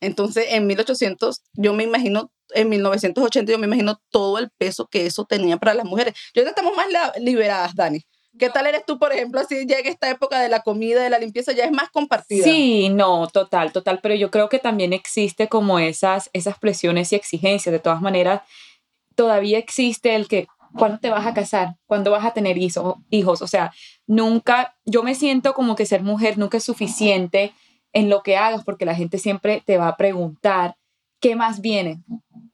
Entonces, 0.00 0.46
en 0.50 0.66
1800, 0.66 1.42
yo 1.54 1.74
me 1.74 1.84
imagino, 1.84 2.32
en 2.54 2.68
1980, 2.68 3.52
yo 3.52 3.58
me 3.58 3.66
imagino 3.66 4.00
todo 4.10 4.38
el 4.38 4.50
peso 4.50 4.86
que 4.88 5.06
eso 5.06 5.24
tenía 5.24 5.56
para 5.58 5.74
las 5.74 5.84
mujeres. 5.84 6.14
Yo 6.34 6.42
ya 6.42 6.50
estamos 6.50 6.76
más 6.76 6.86
liberadas, 7.18 7.74
Dani. 7.74 8.04
¿Qué 8.38 8.50
tal 8.50 8.66
eres 8.66 8.84
tú, 8.84 8.98
por 8.98 9.12
ejemplo, 9.12 9.42
si 9.48 9.66
llega 9.66 9.88
esta 9.88 10.10
época 10.10 10.40
de 10.40 10.48
la 10.48 10.60
comida, 10.60 11.02
de 11.02 11.10
la 11.10 11.18
limpieza, 11.18 11.52
ya 11.52 11.64
es 11.64 11.72
más 11.72 11.90
compartida? 11.90 12.44
Sí, 12.44 12.88
no, 12.88 13.26
total, 13.28 13.72
total, 13.72 14.00
pero 14.02 14.14
yo 14.14 14.30
creo 14.30 14.48
que 14.48 14.58
también 14.58 14.92
existe 14.92 15.48
como 15.48 15.78
esas, 15.78 16.30
esas 16.32 16.58
presiones 16.58 17.12
y 17.12 17.16
exigencias. 17.16 17.72
De 17.72 17.78
todas 17.78 18.00
maneras, 18.00 18.42
todavía 19.14 19.58
existe 19.58 20.14
el 20.14 20.28
que, 20.28 20.46
¿cuándo 20.76 20.98
te 20.98 21.10
vas 21.10 21.26
a 21.26 21.34
casar? 21.34 21.76
¿Cuándo 21.86 22.10
vas 22.10 22.24
a 22.24 22.32
tener 22.34 22.58
hijos? 22.58 22.96
hijos? 23.10 23.42
O 23.42 23.46
sea, 23.46 23.72
nunca, 24.06 24.76
yo 24.84 25.02
me 25.02 25.14
siento 25.14 25.54
como 25.54 25.74
que 25.74 25.86
ser 25.86 26.02
mujer 26.02 26.36
nunca 26.36 26.58
es 26.58 26.64
suficiente 26.64 27.52
en 27.92 28.10
lo 28.10 28.22
que 28.22 28.36
hagas, 28.36 28.64
porque 28.64 28.84
la 28.84 28.94
gente 28.94 29.18
siempre 29.18 29.62
te 29.64 29.78
va 29.78 29.88
a 29.88 29.96
preguntar, 29.96 30.76
¿qué 31.20 31.34
más 31.34 31.60
viene? 31.60 32.02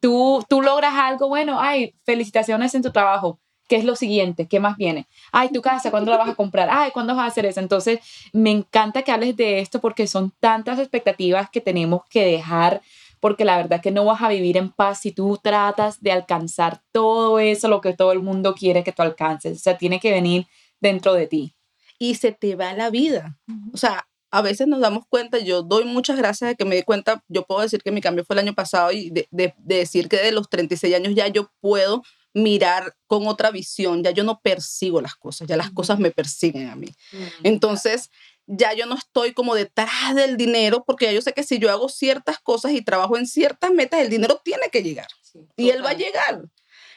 Tú, 0.01 0.45
tú 0.49 0.63
logras 0.63 0.95
algo, 0.95 1.29
bueno, 1.29 1.59
ay, 1.61 1.95
felicitaciones 2.05 2.75
en 2.75 2.83
tu 2.83 2.93
trabajo 2.93 3.41
¿Qué 3.73 3.79
es 3.79 3.87
lo 3.87 3.97
siguiente? 3.97 4.49
¿Qué 4.49 4.61
más 4.61 4.77
viene? 4.77 5.09
Ay, 5.33 5.49
tu 5.49 5.63
casa, 5.63 5.91
¿cuándo 5.91 6.11
la 6.11 6.19
vas 6.19 6.29
a 6.29 6.35
comprar? 6.35 6.69
Ay, 6.71 6.91
¿cuándo 6.91 7.15
vas 7.15 7.25
a 7.25 7.29
hacer 7.29 7.47
eso? 7.47 7.59
Entonces, 7.59 8.01
me 8.35 8.51
encanta 8.51 9.01
que 9.01 9.11
hables 9.11 9.35
de 9.35 9.61
esto 9.61 9.81
porque 9.81 10.07
son 10.07 10.31
tantas 10.41 10.79
expectativas 10.79 11.49
que 11.49 11.63
tenemos 11.63 12.03
que 12.11 12.23
dejar 12.23 12.83
porque 13.19 13.47
la 13.47 13.57
verdad 13.57 13.81
que 13.81 13.91
no 13.91 14.05
vas 14.05 14.21
a 14.21 14.29
vivir 14.29 14.59
en 14.59 14.69
paz 14.69 15.01
si 15.01 15.11
tú 15.11 15.41
tratas 15.43 16.03
de 16.03 16.13
alcanzar 16.13 16.83
todo 16.93 17.39
eso, 17.39 17.67
lo 17.69 17.81
que 17.81 17.95
todo 17.95 18.13
el 18.13 18.21
mundo 18.21 18.55
quiere 18.55 18.85
que 18.85 18.93
tú 18.93 19.01
alcances. 19.01 19.57
O 19.57 19.61
sea, 19.63 19.79
tiene 19.79 20.01
que 20.01 20.11
venir 20.11 20.47
dentro 20.79 21.15
de 21.15 21.27
ti. 21.27 21.55
Y 21.99 22.17
se 22.17 22.33
te 22.33 22.57
va 22.57 22.75
la 22.75 22.91
vida. 22.91 23.39
O 23.73 23.79
sea, 23.79 24.07
a 24.31 24.43
veces 24.43 24.69
nos 24.69 24.81
damos 24.81 25.07
cuenta, 25.09 25.39
yo 25.39 25.63
doy 25.63 25.87
muchas 25.87 26.19
gracias 26.19 26.51
de 26.51 26.57
que 26.57 26.67
me 26.67 26.77
di 26.77 26.83
cuenta, 26.83 27.25
yo 27.27 27.47
puedo 27.47 27.63
decir 27.63 27.81
que 27.83 27.91
mi 27.91 28.03
cambio 28.03 28.27
fue 28.27 28.35
el 28.35 28.41
año 28.41 28.53
pasado 28.53 28.93
y 28.93 29.09
de, 29.09 29.27
de 29.31 29.55
decir 29.65 30.11
que 30.11 30.19
de 30.19 30.33
los 30.33 30.51
36 30.51 30.95
años 30.95 31.15
ya 31.15 31.27
yo 31.29 31.51
puedo 31.63 32.03
mirar 32.35 32.95
con 33.07 33.27
otra 33.27 33.51
visión, 33.51 34.03
ya 34.03 34.11
yo 34.11 34.25
no 34.25 34.41
persigo 34.41 35.01
las 35.01 35.15
cosas, 35.17 35.47
ya 35.49 35.57
las 35.57 35.71
cosas 35.71 35.99
me 35.99 36.11
persiguen 36.11 36.69
a 36.69 36.77
mí. 36.77 36.89
Mm, 37.13 37.25
Entonces, 37.45 38.11
ya 38.47 38.73
yo 38.73 38.87
no 38.87 38.97
estoy 38.97 39.33
como 39.35 39.55
detrás 39.55 40.15
del 40.15 40.37
dinero, 40.37 40.85
porque 40.87 41.07
ya 41.07 41.13
yo 41.13 41.23
sé 41.23 41.33
que 41.33 41.43
si 41.45 41.59
yo 41.59 41.71
hago 41.71 41.89
ciertas 41.89 42.39
cosas 42.41 42.73
y 42.73 42.83
trabajo 42.83 43.17
en 43.17 43.27
ciertas 43.27 43.71
metas, 43.71 44.01
el 44.01 44.11
dinero 44.11 44.41
tiene 44.45 44.69
que 44.71 44.83
llegar. 44.83 45.09
y 45.57 45.71
él 45.71 45.85
va 45.85 45.91
a 45.91 45.95
llegar. 45.95 46.43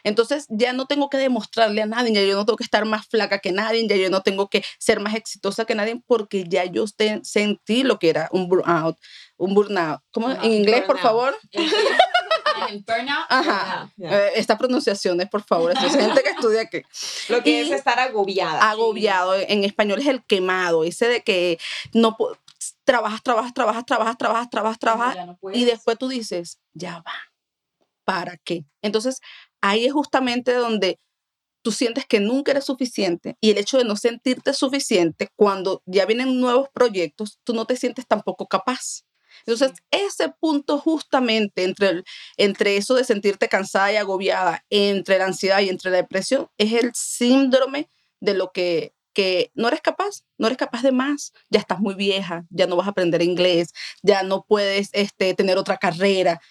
Entonces 0.04 0.46
ya 0.50 0.72
no 0.72 0.86
tengo 0.86 1.10
que 1.10 1.18
demostrarle 1.18 1.82
a 1.82 1.88
nadie, 1.88 2.14
ya 2.14 2.22
yo 2.22 2.36
no 2.36 2.46
tengo 2.46 2.58
que 2.58 2.64
estar 2.64 2.86
más 2.86 3.08
flaca 3.08 3.40
que 3.40 3.52
nadie, 3.52 3.88
ya 3.88 3.96
yo 3.96 4.12
no 4.12 4.22
tengo 4.22 4.50
que 4.50 4.64
ser 4.78 5.00
más 5.00 5.16
exitosa 5.16 5.66
que 5.66 5.74
nadie, 5.74 6.00
porque 6.06 6.44
ya 6.48 6.64
yo 6.66 6.86
sentí 7.24 7.82
lo 7.84 7.98
que 7.98 8.10
era 8.10 8.30
un 8.32 8.48
burnout. 8.48 8.98
Un 9.38 9.56
burnout. 9.56 10.02
¿Cómo? 10.12 10.30
en 10.32 10.52
inglés, 10.52 10.84
por 10.84 11.00
favor. 11.00 11.36
Burnout. 12.86 13.26
Ajá. 13.30 13.92
Eh, 14.00 14.32
Estas 14.36 14.58
pronunciaciones, 14.58 15.30
por 15.30 15.44
favor, 15.44 15.72
es 15.72 15.96
gente 15.96 16.24
que 16.24 16.30
estudia 16.30 16.62
aquí. 16.62 16.82
Lo 17.30 17.44
que 17.44 17.62
es 17.62 17.72
estar 17.72 18.00
agobiada. 18.00 18.70
Agobiado, 18.70 19.36
en 19.36 19.64
español 19.64 20.00
es 20.00 20.08
el 20.08 20.24
quemado, 20.26 20.84
ese 20.84 21.08
de 21.08 21.22
que 21.22 21.60
no 21.94 22.18
trabajas, 22.84 23.22
trabajas, 23.24 23.54
trabajas, 23.54 23.86
trabajas, 23.86 24.18
trabajas, 24.18 24.50
trabajas, 24.50 24.80
trabajas, 24.80 25.38
y 25.54 25.66
después 25.66 25.98
tú 25.98 26.08
dices, 26.08 26.60
ya 26.74 26.98
va, 27.00 27.14
¿para 28.06 28.38
qué? 28.38 28.66
Entonces, 28.82 29.20
ahí 29.62 29.86
es 29.86 29.94
justamente 29.94 30.54
donde 30.54 31.00
tú 31.64 31.72
sientes 31.72 32.06
que 32.06 32.20
nunca 32.20 32.52
eres 32.52 32.66
suficiente 32.66 33.38
y 33.42 33.50
el 33.50 33.58
hecho 33.58 33.80
de 33.80 33.86
no 33.86 33.96
sentirte 33.96 34.54
suficiente, 34.54 35.30
cuando 35.36 35.82
ya 35.88 36.06
vienen 36.06 36.40
nuevos 36.40 36.70
proyectos, 36.70 37.40
tú 37.44 37.56
no 37.56 37.66
te 37.66 37.76
sientes 37.76 38.06
tampoco 38.06 38.46
capaz. 38.46 39.02
Entonces, 39.46 39.72
ese 39.92 40.30
punto 40.40 40.80
justamente 40.80 41.64
entre, 41.64 42.04
entre 42.38 42.78
eso 42.78 42.96
de 42.96 43.04
sentirte 43.04 43.50
cansada 43.50 43.92
y 43.92 43.96
agobiada, 43.98 44.66
entre 44.70 45.18
la 45.18 45.26
ansiedad 45.26 45.62
y 45.62 45.70
entre 45.70 45.92
la 45.92 45.98
depresión, 45.98 46.50
es 46.58 46.74
el 46.74 46.92
síndrome 46.94 47.90
de 48.20 48.34
lo 48.34 48.52
que, 48.52 48.94
que 49.14 49.52
no 49.56 49.68
eres 49.68 49.82
capaz, 49.82 50.24
no 50.38 50.48
eres 50.48 50.58
capaz 50.58 50.84
de 50.84 50.92
más, 50.92 51.34
ya 51.50 51.60
estás 51.60 51.80
muy 51.80 51.96
vieja, 51.96 52.46
ya 52.50 52.68
no 52.68 52.76
vas 52.76 52.88
a 52.88 52.92
aprender 52.92 53.22
inglés, 53.22 53.74
ya 54.04 54.24
no 54.24 54.46
puedes 54.48 54.90
este, 54.94 55.34
tener 55.34 55.58
otra 55.58 55.78
carrera. 55.78 56.42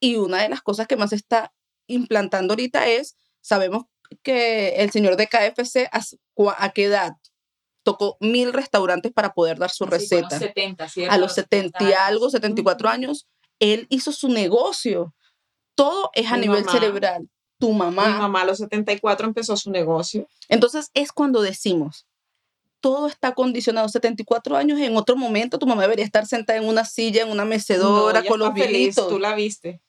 Y 0.00 0.16
una 0.16 0.42
de 0.42 0.48
las 0.48 0.62
cosas 0.62 0.86
que 0.86 0.96
más 0.96 1.12
está 1.12 1.52
implantando 1.86 2.52
ahorita 2.52 2.88
es, 2.88 3.16
sabemos 3.40 3.84
que 4.22 4.76
el 4.76 4.90
señor 4.90 5.16
de 5.16 5.28
KFC, 5.28 5.88
¿a, 5.92 6.02
a 6.58 6.70
qué 6.70 6.84
edad? 6.84 7.12
Tocó 7.82 8.16
mil 8.20 8.52
restaurantes 8.52 9.12
para 9.12 9.32
poder 9.32 9.58
dar 9.58 9.70
su 9.70 9.86
receta. 9.86 10.36
A 10.36 10.38
los 10.38 10.40
70, 10.40 10.86
A 11.08 11.18
los 11.18 11.34
70 11.34 11.90
y 11.90 11.92
algo, 11.92 12.30
74 12.30 12.88
años, 12.88 13.26
él 13.58 13.86
hizo 13.90 14.12
su 14.12 14.28
negocio. 14.28 15.14
Todo 15.74 16.10
es 16.14 16.30
a 16.30 16.36
nivel 16.36 16.68
cerebral. 16.68 17.28
Tu 17.58 17.72
mamá. 17.72 18.08
Mi 18.08 18.18
mamá 18.18 18.42
a 18.42 18.44
los 18.46 18.58
74 18.58 19.26
empezó 19.26 19.56
su 19.56 19.70
negocio. 19.70 20.26
Entonces 20.48 20.90
es 20.94 21.12
cuando 21.12 21.42
decimos, 21.42 22.06
todo 22.80 23.06
está 23.06 23.32
condicionado. 23.32 23.88
74 23.88 24.56
años, 24.56 24.80
en 24.80 24.96
otro 24.96 25.16
momento 25.16 25.58
tu 25.58 25.66
mamá 25.66 25.82
debería 25.82 26.04
estar 26.04 26.26
sentada 26.26 26.58
en 26.58 26.66
una 26.66 26.84
silla, 26.84 27.22
en 27.22 27.30
una 27.30 27.44
mecedora, 27.44 28.24
con 28.24 28.40
los 28.40 28.54
feliz, 28.54 28.96
Tú 28.96 29.18
la 29.18 29.34
viste. 29.34 29.80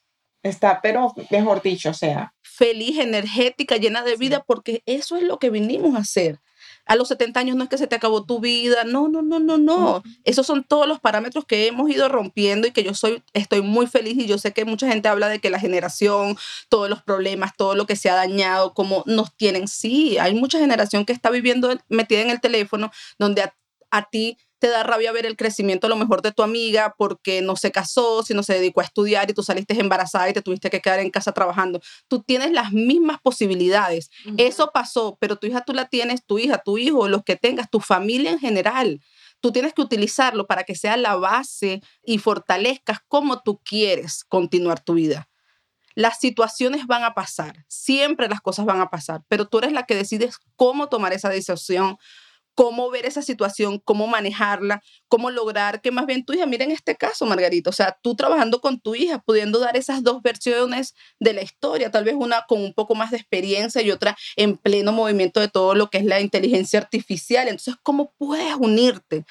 Está, 0.43 0.81
pero 0.81 1.13
mejor 1.29 1.61
dicho, 1.61 1.91
o 1.91 1.93
sea. 1.93 2.33
Feliz, 2.41 2.97
energética, 2.97 3.77
llena 3.77 4.03
de 4.03 4.15
vida, 4.15 4.43
porque 4.45 4.81
eso 4.85 5.15
es 5.15 5.23
lo 5.23 5.39
que 5.39 5.49
vinimos 5.49 5.95
a 5.95 5.99
hacer 5.99 6.41
a 6.85 6.95
los 6.95 7.07
70 7.07 7.39
años 7.39 7.55
no 7.55 7.63
es 7.63 7.69
que 7.69 7.77
se 7.77 7.87
te 7.87 7.95
acabó 7.95 8.23
tu 8.25 8.39
vida, 8.39 8.83
no, 8.83 9.07
no, 9.07 9.21
no, 9.21 9.39
no, 9.39 9.57
no. 9.57 10.03
Esos 10.23 10.45
son 10.45 10.63
todos 10.63 10.87
los 10.87 10.99
parámetros 10.99 11.45
que 11.45 11.67
hemos 11.67 11.89
ido 11.89 12.09
rompiendo 12.09 12.67
y 12.67 12.71
que 12.71 12.83
yo 12.83 12.93
soy, 12.93 13.23
estoy 13.33 13.61
muy 13.61 13.87
feliz 13.87 14.17
y 14.17 14.27
yo 14.27 14.37
sé 14.37 14.53
que 14.53 14.65
mucha 14.65 14.87
gente 14.87 15.09
habla 15.09 15.29
de 15.29 15.39
que 15.39 15.49
la 15.49 15.59
generación, 15.59 16.37
todos 16.69 16.89
los 16.89 17.01
problemas, 17.01 17.55
todo 17.55 17.75
lo 17.75 17.85
que 17.85 17.95
se 17.95 18.09
ha 18.09 18.15
dañado, 18.15 18.73
como 18.73 19.03
nos 19.05 19.35
tienen. 19.35 19.67
Sí, 19.67 20.17
hay 20.17 20.33
mucha 20.33 20.59
generación 20.59 21.05
que 21.05 21.13
está 21.13 21.29
viviendo 21.29 21.69
metida 21.89 22.21
en 22.21 22.29
el 22.29 22.41
teléfono 22.41 22.91
donde 23.19 23.43
a 23.91 24.09
ti 24.09 24.37
te 24.61 24.69
da 24.69 24.83
rabia 24.83 25.11
ver 25.11 25.25
el 25.25 25.35
crecimiento 25.35 25.87
a 25.87 25.89
lo 25.89 25.95
mejor 25.95 26.21
de 26.21 26.31
tu 26.31 26.43
amiga 26.43 26.93
porque 26.95 27.41
no 27.41 27.55
se 27.55 27.71
casó, 27.71 28.21
si 28.21 28.35
no 28.35 28.43
se 28.43 28.53
dedicó 28.53 28.81
a 28.81 28.83
estudiar 28.83 29.27
y 29.27 29.33
tú 29.33 29.41
saliste 29.41 29.73
embarazada 29.79 30.29
y 30.29 30.33
te 30.33 30.43
tuviste 30.43 30.69
que 30.69 30.81
quedar 30.81 30.99
en 30.99 31.09
casa 31.09 31.31
trabajando. 31.31 31.81
Tú 32.07 32.21
tienes 32.21 32.51
las 32.51 32.71
mismas 32.71 33.19
posibilidades. 33.19 34.11
Eso 34.37 34.69
pasó, 34.71 35.17
pero 35.19 35.37
tu 35.37 35.47
hija 35.47 35.61
tú 35.61 35.73
la 35.73 35.85
tienes, 35.85 36.23
tu 36.23 36.37
hija, 36.37 36.59
tu 36.59 36.77
hijo, 36.77 37.07
los 37.07 37.23
que 37.23 37.35
tengas, 37.35 37.71
tu 37.71 37.79
familia 37.79 38.29
en 38.29 38.37
general. 38.37 39.01
Tú 39.39 39.51
tienes 39.51 39.73
que 39.73 39.81
utilizarlo 39.81 40.45
para 40.45 40.63
que 40.63 40.75
sea 40.75 40.95
la 40.95 41.15
base 41.15 41.81
y 42.05 42.19
fortalezcas 42.19 42.99
cómo 43.07 43.41
tú 43.41 43.59
quieres 43.65 44.23
continuar 44.23 44.79
tu 44.79 44.93
vida. 44.93 45.27
Las 45.95 46.19
situaciones 46.19 46.85
van 46.85 47.03
a 47.03 47.15
pasar, 47.15 47.65
siempre 47.67 48.29
las 48.29 48.41
cosas 48.41 48.65
van 48.65 48.79
a 48.79 48.91
pasar, 48.91 49.23
pero 49.27 49.47
tú 49.47 49.57
eres 49.57 49.71
la 49.71 49.87
que 49.87 49.95
decides 49.95 50.37
cómo 50.55 50.87
tomar 50.87 51.13
esa 51.13 51.29
decisión, 51.29 51.97
cómo 52.55 52.89
ver 52.89 53.05
esa 53.05 53.21
situación, 53.21 53.79
cómo 53.79 54.07
manejarla, 54.07 54.81
cómo 55.07 55.31
lograr 55.31 55.81
que 55.81 55.91
más 55.91 56.05
bien 56.05 56.25
tu 56.25 56.33
hija, 56.33 56.45
mira 56.45 56.65
en 56.65 56.71
este 56.71 56.95
caso, 56.95 57.25
Margarita, 57.25 57.69
o 57.69 57.73
sea, 57.73 57.97
tú 58.01 58.15
trabajando 58.15 58.61
con 58.61 58.79
tu 58.79 58.95
hija, 58.95 59.19
pudiendo 59.19 59.59
dar 59.59 59.77
esas 59.77 60.03
dos 60.03 60.21
versiones 60.21 60.95
de 61.19 61.33
la 61.33 61.41
historia, 61.41 61.91
tal 61.91 62.03
vez 62.03 62.15
una 62.15 62.45
con 62.47 62.61
un 62.61 62.73
poco 62.73 62.95
más 62.95 63.11
de 63.11 63.17
experiencia 63.17 63.81
y 63.81 63.91
otra 63.91 64.17
en 64.35 64.57
pleno 64.57 64.91
movimiento 64.91 65.39
de 65.39 65.47
todo 65.47 65.75
lo 65.75 65.89
que 65.89 65.99
es 65.99 66.05
la 66.05 66.21
inteligencia 66.21 66.79
artificial. 66.79 67.47
Entonces, 67.47 67.75
¿cómo 67.83 68.13
puedes 68.17 68.55
unirte? 68.55 69.25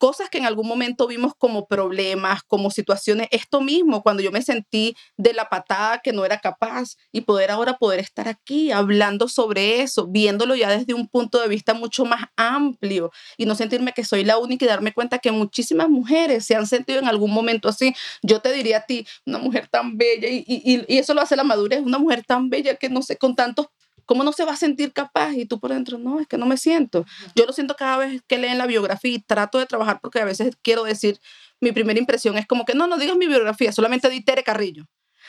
Cosas 0.00 0.30
que 0.30 0.38
en 0.38 0.46
algún 0.46 0.66
momento 0.66 1.06
vimos 1.06 1.34
como 1.36 1.66
problemas, 1.66 2.42
como 2.44 2.70
situaciones, 2.70 3.28
esto 3.30 3.60
mismo, 3.60 4.02
cuando 4.02 4.22
yo 4.22 4.32
me 4.32 4.40
sentí 4.40 4.96
de 5.18 5.34
la 5.34 5.50
patada 5.50 6.00
que 6.02 6.14
no 6.14 6.24
era 6.24 6.40
capaz 6.40 6.96
y 7.12 7.20
poder 7.20 7.50
ahora 7.50 7.76
poder 7.76 8.00
estar 8.00 8.26
aquí 8.26 8.72
hablando 8.72 9.28
sobre 9.28 9.82
eso, 9.82 10.06
viéndolo 10.08 10.54
ya 10.54 10.70
desde 10.70 10.94
un 10.94 11.06
punto 11.06 11.38
de 11.38 11.48
vista 11.48 11.74
mucho 11.74 12.06
más 12.06 12.24
amplio 12.34 13.10
y 13.36 13.44
no 13.44 13.54
sentirme 13.54 13.92
que 13.92 14.02
soy 14.02 14.24
la 14.24 14.38
única 14.38 14.64
y 14.64 14.68
darme 14.68 14.94
cuenta 14.94 15.18
que 15.18 15.32
muchísimas 15.32 15.90
mujeres 15.90 16.46
se 16.46 16.56
han 16.56 16.66
sentido 16.66 16.98
en 16.98 17.06
algún 17.06 17.30
momento 17.30 17.68
así. 17.68 17.94
Yo 18.22 18.40
te 18.40 18.52
diría 18.52 18.78
a 18.78 18.86
ti, 18.86 19.06
una 19.26 19.38
mujer 19.38 19.68
tan 19.68 19.98
bella 19.98 20.28
y, 20.30 20.44
y, 20.46 20.82
y 20.88 20.98
eso 20.98 21.12
lo 21.12 21.20
hace 21.20 21.36
la 21.36 21.44
madurez, 21.44 21.80
una 21.80 21.98
mujer 21.98 22.24
tan 22.24 22.48
bella 22.48 22.76
que 22.76 22.88
no 22.88 23.02
sé, 23.02 23.18
con 23.18 23.36
tantos 23.36 23.66
¿Cómo 24.10 24.24
no 24.24 24.32
se 24.32 24.44
va 24.44 24.54
a 24.54 24.56
sentir 24.56 24.92
capaz? 24.92 25.34
Y 25.34 25.46
tú 25.46 25.60
por 25.60 25.70
dentro, 25.70 25.96
no, 25.96 26.18
es 26.18 26.26
que 26.26 26.36
no 26.36 26.44
me 26.44 26.56
siento. 26.56 27.06
Yo 27.36 27.46
lo 27.46 27.52
siento 27.52 27.76
cada 27.76 27.96
vez 27.96 28.20
que 28.26 28.38
leen 28.38 28.58
la 28.58 28.66
biografía 28.66 29.14
y 29.14 29.20
trato 29.20 29.60
de 29.60 29.66
trabajar 29.66 30.00
porque 30.00 30.18
a 30.18 30.24
veces 30.24 30.56
quiero 30.62 30.82
decir, 30.82 31.20
mi 31.60 31.70
primera 31.70 31.96
impresión 31.96 32.36
es 32.36 32.44
como 32.44 32.64
que 32.64 32.74
no, 32.74 32.88
no 32.88 32.98
digas 32.98 33.16
mi 33.16 33.28
biografía, 33.28 33.70
solamente 33.70 34.10
di 34.10 34.20
Tere 34.20 34.42
Carrillo. 34.42 34.88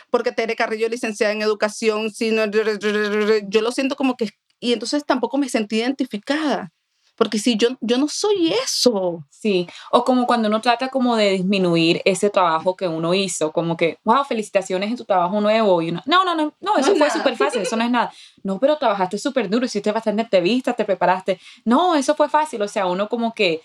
Porque 0.09 0.31
Tere 0.31 0.55
Carrillo 0.55 0.87
es 0.87 0.91
licenciada 0.93 1.31
en 1.31 1.43
educación, 1.43 2.09
sino, 2.09 2.45
yo 2.49 3.61
lo 3.61 3.71
siento 3.71 3.95
como 3.95 4.17
que, 4.17 4.29
y 4.59 4.73
entonces 4.73 5.05
tampoco 5.05 5.37
me 5.37 5.47
sentí 5.47 5.75
identificada 5.75 6.73
porque 7.21 7.37
si 7.37 7.55
yo, 7.55 7.67
yo 7.81 7.99
no 7.99 8.07
soy 8.07 8.51
eso. 8.51 9.23
Sí, 9.29 9.67
o 9.91 10.03
como 10.03 10.25
cuando 10.25 10.47
uno 10.47 10.59
trata 10.59 10.89
como 10.89 11.15
de 11.15 11.29
disminuir 11.33 12.01
ese 12.03 12.31
trabajo 12.31 12.75
que 12.75 12.87
uno 12.87 13.13
hizo, 13.13 13.51
como 13.51 13.77
que, 13.77 13.99
wow, 14.03 14.25
felicitaciones 14.25 14.89
en 14.89 14.97
tu 14.97 15.05
trabajo 15.05 15.39
nuevo. 15.39 15.83
Y 15.83 15.91
uno, 15.91 16.01
no, 16.07 16.25
no, 16.25 16.33
no, 16.33 16.55
no, 16.59 16.77
eso 16.77 16.95
fue 16.95 17.11
súper 17.11 17.37
fácil, 17.37 17.61
eso 17.61 17.75
no 17.75 17.83
es 17.83 17.91
nada. 17.91 18.11
No, 18.41 18.57
pero 18.57 18.75
trabajaste 18.75 19.19
súper 19.19 19.51
duro, 19.51 19.67
hiciste 19.67 19.91
bastante 19.91 20.23
entrevistas, 20.23 20.75
te 20.75 20.83
preparaste. 20.83 21.39
No, 21.63 21.93
eso 21.93 22.15
fue 22.15 22.27
fácil, 22.27 22.59
o 22.63 22.67
sea, 22.67 22.87
uno 22.87 23.07
como 23.07 23.35
que 23.35 23.61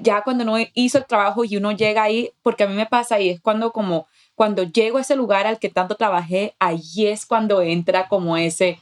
ya 0.00 0.22
cuando 0.22 0.42
uno 0.42 0.56
hizo 0.74 0.98
el 0.98 1.06
trabajo 1.06 1.44
y 1.44 1.56
uno 1.56 1.70
llega 1.70 2.02
ahí, 2.02 2.32
porque 2.42 2.64
a 2.64 2.66
mí 2.66 2.74
me 2.74 2.86
pasa 2.86 3.20
y 3.20 3.30
es 3.30 3.40
cuando 3.40 3.70
como, 3.70 4.08
cuando 4.34 4.64
llego 4.64 4.98
a 4.98 5.02
ese 5.02 5.14
lugar 5.14 5.46
al 5.46 5.60
que 5.60 5.68
tanto 5.68 5.94
trabajé, 5.94 6.56
ahí 6.58 7.06
es 7.06 7.24
cuando 7.24 7.62
entra 7.62 8.08
como 8.08 8.36
ese, 8.36 8.80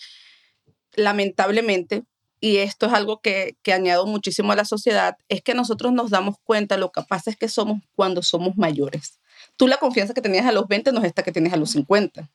lamentablemente, 0.94 2.04
y 2.42 2.58
esto 2.58 2.88
es 2.88 2.94
algo 2.94 3.22
que, 3.22 3.56
que 3.64 3.72
añado 3.72 4.06
muchísimo 4.06 4.52
a 4.52 4.58
la 4.58 4.66
sociedad, 4.66 5.16
es 5.30 5.42
que 5.42 5.54
nosotros 5.54 5.94
nos 5.94 6.10
damos 6.10 6.36
cuenta 6.44 6.76
lo 6.76 6.92
capaces 6.92 7.38
que 7.38 7.48
somos 7.48 7.82
cuando 7.96 8.22
somos 8.24 8.58
mayores. 8.58 9.22
Tú 9.56 9.68
la 9.68 9.78
confianza 9.78 10.14
que 10.14 10.22
tenías 10.22 10.46
a 10.46 10.52
los 10.52 10.68
20 10.68 10.92
no 10.92 11.00
es 11.00 11.06
esta 11.06 11.24
que 11.24 11.32
tienes 11.32 11.54
a 11.54 11.58
los 11.58 11.72
50 11.72 12.30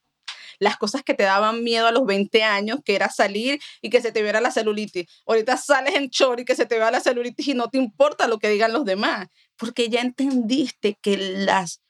las 0.59 0.77
cosas 0.77 1.03
que 1.03 1.15
te 1.15 1.25
daban 1.25 1.63
miedo 1.65 1.87
a 1.87 1.93
los 1.93 2.07
20 2.07 2.43
años, 2.43 2.81
que 2.85 2.95
era 2.95 3.09
salir 3.09 3.61
y 3.83 3.91
que 3.91 4.01
se 4.01 4.13
te 4.13 4.23
viera 4.23 4.41
la 4.41 4.51
celulitis. 4.51 5.07
Ahorita 5.27 5.57
sales 5.57 5.95
en 5.95 6.11
chor 6.11 6.41
y 6.41 6.45
que 6.45 6.55
se 6.55 6.67
te 6.67 6.79
vea 6.79 6.91
la 6.91 7.01
celulitis 7.01 7.49
y 7.49 7.55
no 7.55 7.69
te 7.69 7.79
importa 7.79 8.29
lo 8.29 8.39
que 8.39 8.49
digan 8.49 8.73
los 8.73 8.85
demás, 8.85 9.29
porque 9.57 9.89
ya 9.89 10.01
entendiste 10.01 10.99
que 11.01 11.17
las 11.17 11.81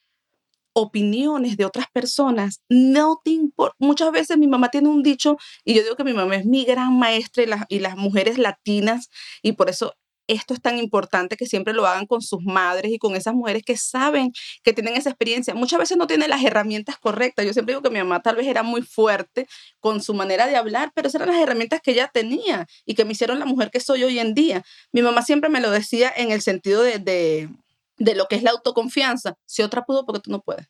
opiniones 0.74 1.56
de 1.56 1.64
otras 1.64 1.86
personas 1.92 2.60
no 2.68 3.20
te 3.24 3.30
importan. 3.30 3.76
Muchas 3.78 4.12
veces 4.12 4.36
mi 4.36 4.48
mamá 4.48 4.70
tiene 4.70 4.88
un 4.88 5.02
dicho 5.02 5.38
y 5.64 5.74
yo 5.74 5.82
digo 5.82 5.96
que 5.96 6.04
mi 6.04 6.12
mamá 6.12 6.36
es 6.36 6.44
mi 6.44 6.64
gran 6.64 6.98
maestra 6.98 7.42
y 7.44 7.46
las, 7.46 7.64
y 7.68 7.78
las 7.78 7.96
mujeres 7.96 8.38
latinas 8.38 9.08
y 9.40 9.52
por 9.52 9.70
eso 9.70 9.94
esto 10.26 10.54
es 10.54 10.60
tan 10.60 10.78
importante 10.78 11.36
que 11.36 11.46
siempre 11.46 11.74
lo 11.74 11.86
hagan 11.86 12.06
con 12.06 12.22
sus 12.22 12.42
madres 12.42 12.92
y 12.92 12.98
con 12.98 13.14
esas 13.16 13.34
mujeres 13.34 13.62
que 13.64 13.76
saben 13.76 14.32
que 14.62 14.72
tienen 14.72 14.94
esa 14.94 15.10
experiencia. 15.10 15.54
Muchas 15.54 15.78
veces 15.78 15.96
no 15.96 16.06
tienen 16.06 16.30
las 16.30 16.42
herramientas 16.44 16.98
correctas. 16.98 17.44
Yo 17.44 17.52
siempre 17.52 17.72
digo 17.72 17.82
que 17.82 17.90
mi 17.90 17.98
mamá 17.98 18.22
tal 18.22 18.36
vez 18.36 18.46
era 18.46 18.62
muy 18.62 18.82
fuerte 18.82 19.46
con 19.80 20.02
su 20.02 20.14
manera 20.14 20.46
de 20.46 20.56
hablar, 20.56 20.92
pero 20.94 21.08
esas 21.08 21.20
eran 21.20 21.34
las 21.34 21.42
herramientas 21.42 21.80
que 21.82 21.92
ella 21.92 22.10
tenía 22.12 22.66
y 22.84 22.94
que 22.94 23.04
me 23.04 23.12
hicieron 23.12 23.38
la 23.38 23.46
mujer 23.46 23.70
que 23.70 23.80
soy 23.80 24.04
hoy 24.04 24.18
en 24.18 24.34
día. 24.34 24.62
Mi 24.92 25.02
mamá 25.02 25.22
siempre 25.22 25.50
me 25.50 25.60
lo 25.60 25.70
decía 25.70 26.12
en 26.16 26.30
el 26.30 26.42
sentido 26.42 26.82
de, 26.82 26.98
de, 26.98 28.14
lo 28.14 28.26
que 28.26 28.36
es 28.36 28.42
la 28.42 28.50
autoconfianza. 28.50 29.34
Si 29.44 29.62
otra 29.62 29.84
pudo, 29.84 30.06
porque 30.06 30.20
tú 30.20 30.30
no 30.30 30.40
puedes. 30.40 30.66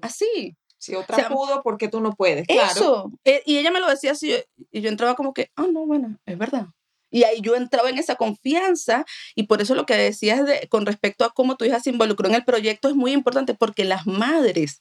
Así. 0.00 0.56
Si 0.78 0.96
otra 0.96 1.28
pudo, 1.28 1.62
porque 1.62 1.86
tú 1.86 2.00
no 2.00 2.12
puedes. 2.14 2.46
Claro. 2.48 2.70
Eso. 2.72 3.12
Eh, 3.24 3.42
y 3.46 3.58
ella 3.58 3.70
me 3.70 3.78
lo 3.78 3.88
decía 3.88 4.12
así 4.12 4.34
y 4.72 4.80
yo 4.80 4.88
entraba 4.88 5.14
como 5.14 5.32
que, 5.32 5.50
ah, 5.54 5.66
no, 5.70 5.86
bueno, 5.86 6.18
es 6.26 6.36
verdad. 6.36 6.66
Y 7.12 7.24
ahí 7.24 7.40
yo 7.42 7.54
entraba 7.54 7.90
en 7.90 7.98
esa 7.98 8.16
confianza 8.16 9.04
y 9.36 9.44
por 9.44 9.60
eso 9.62 9.74
lo 9.74 9.86
que 9.86 9.94
decías 9.94 10.44
de, 10.46 10.66
con 10.68 10.86
respecto 10.86 11.24
a 11.24 11.30
cómo 11.30 11.56
tu 11.56 11.64
hija 11.66 11.78
se 11.78 11.90
involucró 11.90 12.28
en 12.28 12.34
el 12.34 12.44
proyecto 12.44 12.88
es 12.88 12.96
muy 12.96 13.12
importante 13.12 13.54
porque 13.54 13.84
las 13.84 14.06
madres 14.06 14.80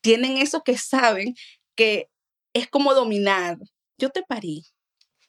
tienen 0.00 0.38
eso 0.38 0.62
que 0.64 0.78
saben 0.78 1.34
que 1.76 2.08
es 2.54 2.68
como 2.68 2.94
dominar. 2.94 3.58
Yo 3.98 4.10
te 4.10 4.22
parí. 4.22 4.64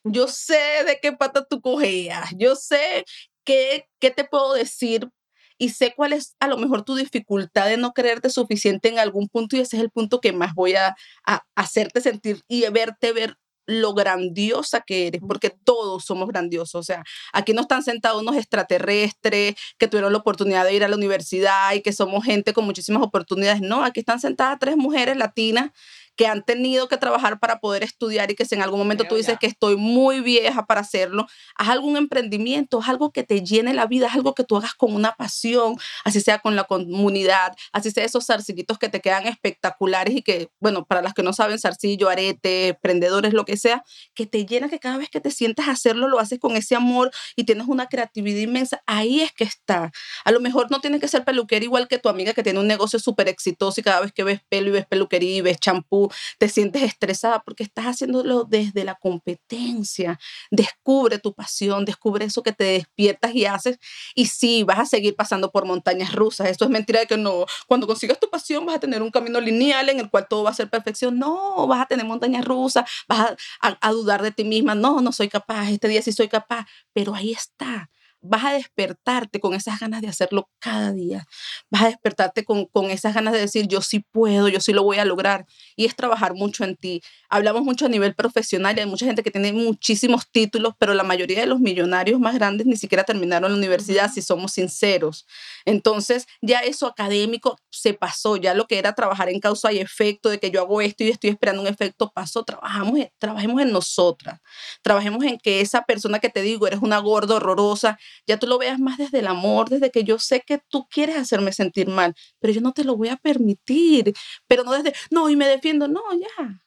Yo 0.04 0.28
sé 0.28 0.84
de 0.86 0.98
qué 1.00 1.12
pata 1.12 1.44
tú 1.44 1.60
cojeas. 1.60 2.30
Yo 2.36 2.56
sé 2.56 3.04
qué, 3.44 3.86
qué 4.00 4.10
te 4.10 4.24
puedo 4.24 4.54
decir 4.54 5.10
y 5.58 5.70
sé 5.70 5.92
cuál 5.94 6.12
es 6.14 6.36
a 6.40 6.48
lo 6.48 6.56
mejor 6.56 6.84
tu 6.84 6.94
dificultad 6.94 7.68
de 7.68 7.76
no 7.76 7.92
creerte 7.92 8.30
suficiente 8.30 8.88
en 8.88 8.98
algún 8.98 9.28
punto 9.28 9.56
y 9.56 9.60
ese 9.60 9.76
es 9.76 9.82
el 9.82 9.90
punto 9.90 10.20
que 10.20 10.32
más 10.32 10.54
voy 10.54 10.76
a, 10.76 10.96
a 11.26 11.44
hacerte 11.56 12.00
sentir 12.00 12.42
y 12.48 12.68
verte 12.70 13.12
ver 13.12 13.36
lo 13.68 13.92
grandiosa 13.92 14.80
que 14.80 15.08
eres, 15.08 15.20
porque 15.26 15.50
todos 15.50 16.04
somos 16.04 16.26
grandiosos. 16.28 16.74
O 16.74 16.82
sea, 16.82 17.04
aquí 17.34 17.52
no 17.52 17.60
están 17.60 17.82
sentados 17.82 18.22
unos 18.22 18.36
extraterrestres 18.36 19.54
que 19.78 19.88
tuvieron 19.88 20.12
la 20.12 20.18
oportunidad 20.18 20.64
de 20.64 20.74
ir 20.74 20.84
a 20.84 20.88
la 20.88 20.96
universidad 20.96 21.74
y 21.74 21.82
que 21.82 21.92
somos 21.92 22.24
gente 22.24 22.54
con 22.54 22.64
muchísimas 22.64 23.02
oportunidades. 23.02 23.60
No, 23.60 23.84
aquí 23.84 24.00
están 24.00 24.20
sentadas 24.20 24.58
tres 24.58 24.76
mujeres 24.76 25.18
latinas 25.18 25.70
que 26.18 26.26
han 26.26 26.42
tenido 26.42 26.88
que 26.88 26.96
trabajar 26.96 27.38
para 27.38 27.60
poder 27.60 27.84
estudiar 27.84 28.32
y 28.32 28.34
que 28.34 28.44
si 28.44 28.56
en 28.56 28.62
algún 28.62 28.80
momento 28.80 29.04
tú 29.04 29.14
dices 29.14 29.38
que 29.38 29.46
estoy 29.46 29.76
muy 29.76 30.20
vieja 30.20 30.66
para 30.66 30.80
hacerlo, 30.80 31.28
haz 31.54 31.68
algún 31.68 31.96
emprendimiento, 31.96 32.80
haz 32.80 32.88
algo 32.88 33.12
que 33.12 33.22
te 33.22 33.44
llene 33.44 33.72
la 33.72 33.86
vida, 33.86 34.08
haz 34.08 34.16
algo 34.16 34.34
que 34.34 34.42
tú 34.42 34.56
hagas 34.56 34.74
con 34.74 34.92
una 34.96 35.12
pasión, 35.12 35.76
así 36.04 36.20
sea 36.20 36.40
con 36.40 36.56
la 36.56 36.64
comunidad, 36.64 37.54
así 37.72 37.92
sea 37.92 38.04
esos 38.04 38.26
zarcillitos 38.26 38.78
que 38.78 38.88
te 38.88 39.00
quedan 39.00 39.28
espectaculares 39.28 40.16
y 40.16 40.22
que, 40.22 40.50
bueno, 40.58 40.86
para 40.86 41.02
las 41.02 41.14
que 41.14 41.22
no 41.22 41.32
saben, 41.32 41.60
zarcillo, 41.60 42.08
arete, 42.08 42.70
emprendedores, 42.70 43.32
lo 43.32 43.44
que 43.44 43.56
sea, 43.56 43.84
que 44.16 44.26
te 44.26 44.44
llena 44.44 44.68
que 44.68 44.80
cada 44.80 44.98
vez 44.98 45.10
que 45.10 45.20
te 45.20 45.30
sientas 45.30 45.68
a 45.68 45.70
hacerlo, 45.70 46.08
lo 46.08 46.18
haces 46.18 46.40
con 46.40 46.56
ese 46.56 46.74
amor 46.74 47.12
y 47.36 47.44
tienes 47.44 47.68
una 47.68 47.86
creatividad 47.86 48.40
inmensa, 48.40 48.82
ahí 48.86 49.20
es 49.20 49.30
que 49.30 49.44
está. 49.44 49.92
A 50.24 50.32
lo 50.32 50.40
mejor 50.40 50.68
no 50.72 50.80
tienes 50.80 51.00
que 51.00 51.06
ser 51.06 51.24
peluquera 51.24 51.64
igual 51.64 51.86
que 51.86 51.98
tu 51.98 52.08
amiga 52.08 52.32
que 52.32 52.42
tiene 52.42 52.58
un 52.58 52.66
negocio 52.66 52.98
súper 52.98 53.28
exitoso 53.28 53.80
y 53.80 53.84
cada 53.84 54.00
vez 54.00 54.10
que 54.12 54.24
ves 54.24 54.40
pelo 54.48 54.70
y 54.70 54.72
ves 54.72 54.86
peluquería 54.86 55.36
y 55.36 55.40
ves 55.42 55.60
champú 55.60 56.07
te 56.38 56.48
sientes 56.48 56.82
estresada 56.82 57.40
porque 57.40 57.62
estás 57.62 57.86
haciéndolo 57.86 58.44
desde 58.44 58.84
la 58.84 58.94
competencia. 58.94 60.18
Descubre 60.50 61.18
tu 61.18 61.34
pasión, 61.34 61.84
descubre 61.84 62.24
eso 62.24 62.42
que 62.42 62.52
te 62.52 62.64
despiertas 62.64 63.34
y 63.34 63.46
haces. 63.46 63.78
Y 64.14 64.26
sí, 64.26 64.64
vas 64.64 64.78
a 64.78 64.86
seguir 64.86 65.16
pasando 65.16 65.50
por 65.50 65.66
montañas 65.66 66.14
rusas. 66.14 66.48
Esto 66.48 66.64
es 66.64 66.70
mentira 66.70 67.00
de 67.00 67.06
que 67.06 67.16
no. 67.16 67.46
Cuando 67.66 67.86
consigas 67.86 68.18
tu 68.20 68.28
pasión 68.30 68.66
vas 68.66 68.76
a 68.76 68.80
tener 68.80 69.02
un 69.02 69.10
camino 69.10 69.40
lineal 69.40 69.88
en 69.88 70.00
el 70.00 70.10
cual 70.10 70.26
todo 70.28 70.44
va 70.44 70.50
a 70.50 70.54
ser 70.54 70.70
perfección. 70.70 71.18
No, 71.18 71.66
vas 71.66 71.82
a 71.82 71.86
tener 71.86 72.06
montañas 72.06 72.44
rusas, 72.44 72.88
vas 73.08 73.36
a, 73.60 73.78
a 73.80 73.92
dudar 73.92 74.22
de 74.22 74.32
ti 74.32 74.44
misma. 74.44 74.74
No, 74.74 75.00
no 75.00 75.12
soy 75.12 75.28
capaz. 75.28 75.70
Este 75.70 75.88
día 75.88 76.02
sí 76.02 76.12
soy 76.12 76.28
capaz. 76.28 76.66
Pero 76.92 77.14
ahí 77.14 77.32
está 77.32 77.90
vas 78.20 78.44
a 78.44 78.52
despertarte 78.52 79.40
con 79.40 79.54
esas 79.54 79.78
ganas 79.80 80.00
de 80.00 80.08
hacerlo 80.08 80.48
cada 80.58 80.92
día. 80.92 81.26
Vas 81.70 81.82
a 81.82 81.86
despertarte 81.86 82.44
con, 82.44 82.66
con, 82.66 82.90
esas 82.90 83.14
ganas 83.14 83.32
de 83.32 83.40
decir, 83.40 83.68
yo 83.68 83.80
sí 83.80 84.00
puedo, 84.00 84.48
yo 84.48 84.60
sí 84.60 84.72
lo 84.72 84.82
voy 84.82 84.98
a 84.98 85.04
lograr. 85.04 85.46
Y 85.76 85.84
es 85.84 85.94
trabajar 85.94 86.34
mucho 86.34 86.64
en 86.64 86.76
ti. 86.76 87.02
Hablamos 87.28 87.62
mucho 87.62 87.86
a 87.86 87.88
nivel 87.88 88.14
profesional 88.14 88.76
y 88.76 88.80
hay 88.80 88.86
mucha 88.86 89.06
gente 89.06 89.22
que 89.22 89.30
tiene 89.30 89.52
muchísimos 89.52 90.30
títulos, 90.30 90.74
pero 90.78 90.94
la 90.94 91.04
mayoría 91.04 91.40
de 91.40 91.46
los 91.46 91.60
millonarios 91.60 92.20
más 92.20 92.34
grandes 92.34 92.66
ni 92.66 92.76
siquiera 92.76 93.04
terminaron 93.04 93.50
la 93.52 93.56
universidad, 93.56 94.10
si 94.10 94.22
somos 94.22 94.52
sinceros. 94.52 95.26
Entonces, 95.64 96.26
ya 96.40 96.60
eso 96.60 96.86
académico 96.86 97.58
se 97.70 97.94
pasó, 97.94 98.36
ya 98.36 98.54
lo 98.54 98.66
que 98.66 98.78
era 98.78 98.94
trabajar 98.94 99.28
en 99.28 99.40
causa 99.40 99.72
y 99.72 99.78
efecto, 99.78 100.28
de 100.28 100.38
que 100.38 100.50
yo 100.50 100.60
hago 100.60 100.80
esto 100.80 101.04
y 101.04 101.10
estoy 101.10 101.30
esperando 101.30 101.62
un 101.62 101.68
efecto, 101.68 102.10
pasó. 102.12 102.42
Trabajamos, 102.44 102.98
trabajemos 103.18 103.60
en 103.62 103.72
nosotras. 103.72 104.40
Trabajemos 104.82 105.24
en 105.24 105.38
que 105.38 105.60
esa 105.60 105.82
persona 105.82 106.18
que 106.18 106.28
te 106.28 106.42
digo, 106.42 106.66
eres 106.66 106.80
una 106.80 106.98
gorda 106.98 107.36
horrorosa, 107.36 107.98
ya 108.26 108.38
tú 108.38 108.46
lo 108.46 108.58
veas 108.58 108.78
más 108.78 108.98
desde 108.98 109.20
el 109.20 109.26
amor, 109.26 109.68
desde 109.68 109.90
que 109.90 110.04
yo 110.04 110.18
sé 110.18 110.42
que 110.46 110.58
tú 110.68 110.86
quieres 110.88 111.16
hacerme 111.16 111.52
sentir 111.52 111.88
mal, 111.88 112.14
pero 112.40 112.52
yo 112.52 112.60
no 112.60 112.72
te 112.72 112.84
lo 112.84 112.96
voy 112.96 113.08
a 113.08 113.16
permitir, 113.16 114.14
pero 114.46 114.64
no 114.64 114.72
desde, 114.72 114.94
no, 115.10 115.28
y 115.30 115.36
me 115.36 115.46
defiendo, 115.48 115.88
no, 115.88 116.02
ya. 116.18 116.62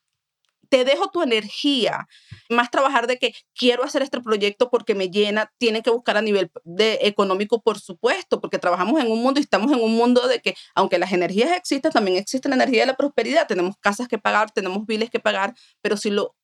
Te 0.70 0.86
dejo 0.86 1.10
tu 1.12 1.22
energía, 1.22 2.08
más 2.50 2.72
trabajar 2.72 3.06
de 3.06 3.18
que 3.18 3.34
quiero 3.54 3.84
hacer 3.84 4.04
este 4.04 4.22
proyecto 4.22 4.70
porque 4.70 4.96
me 4.96 5.10
llena, 5.10 5.52
tiene 5.58 5.84
que 5.84 5.90
buscar 5.90 6.16
a 6.16 6.22
nivel 6.22 6.50
de 6.64 7.00
económico, 7.02 7.62
por 7.62 7.78
supuesto, 7.78 8.40
porque 8.40 8.58
trabajamos 8.58 9.02
en 9.02 9.12
un 9.12 9.22
mundo 9.22 9.42
y 9.42 9.44
estamos 9.44 9.70
en 9.74 9.82
un 9.82 9.94
mundo 9.94 10.26
de 10.30 10.40
que, 10.40 10.56
aunque 10.74 10.98
las 10.98 11.12
energías 11.12 11.52
existen, 11.58 11.92
también 11.92 12.16
existe 12.16 12.48
la 12.48 12.56
energía 12.56 12.82
de 12.82 12.88
la 12.88 12.96
prosperidad. 12.96 13.48
Tenemos 13.48 13.76
casas 13.82 14.08
que 14.08 14.18
pagar, 14.18 14.52
tenemos 14.52 14.86
biles 14.86 15.10
que 15.10 15.20
pagar, 15.20 15.56
pero 15.82 15.98
si 15.98 16.10
lo, 16.10 16.38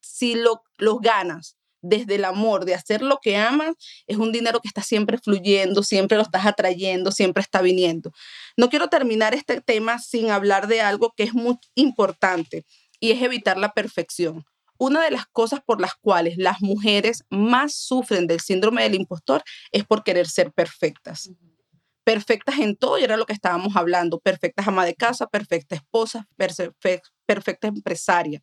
si 0.00 0.36
lo, 0.36 0.62
los 0.78 1.00
ganas 1.00 1.56
desde 1.84 2.14
el 2.14 2.24
amor 2.24 2.64
de 2.64 2.74
hacer 2.74 3.02
lo 3.02 3.18
que 3.22 3.36
amas, 3.36 3.74
es 4.06 4.16
un 4.16 4.32
dinero 4.32 4.60
que 4.60 4.68
está 4.68 4.82
siempre 4.82 5.18
fluyendo, 5.18 5.82
siempre 5.82 6.16
lo 6.16 6.22
estás 6.22 6.46
atrayendo, 6.46 7.12
siempre 7.12 7.42
está 7.42 7.60
viniendo. 7.60 8.10
No 8.56 8.70
quiero 8.70 8.88
terminar 8.88 9.34
este 9.34 9.60
tema 9.60 9.98
sin 9.98 10.30
hablar 10.30 10.66
de 10.66 10.80
algo 10.80 11.12
que 11.14 11.24
es 11.24 11.34
muy 11.34 11.58
importante 11.74 12.64
y 13.00 13.10
es 13.10 13.22
evitar 13.22 13.58
la 13.58 13.72
perfección. 13.72 14.44
Una 14.78 15.04
de 15.04 15.10
las 15.10 15.26
cosas 15.26 15.60
por 15.64 15.80
las 15.80 15.94
cuales 15.94 16.36
las 16.38 16.62
mujeres 16.62 17.24
más 17.28 17.74
sufren 17.74 18.26
del 18.26 18.40
síndrome 18.40 18.82
del 18.82 18.94
impostor 18.94 19.44
es 19.70 19.84
por 19.84 20.02
querer 20.02 20.26
ser 20.26 20.52
perfectas. 20.52 21.30
Perfectas 22.02 22.58
en 22.58 22.76
todo, 22.76 22.98
y 22.98 23.04
era 23.04 23.16
lo 23.16 23.26
que 23.26 23.32
estábamos 23.32 23.76
hablando, 23.76 24.20
perfectas 24.20 24.66
ama 24.66 24.84
de 24.84 24.94
casa, 24.94 25.26
perfecta 25.26 25.74
esposa, 25.74 26.26
perfecta 27.26 27.68
empresaria. 27.68 28.42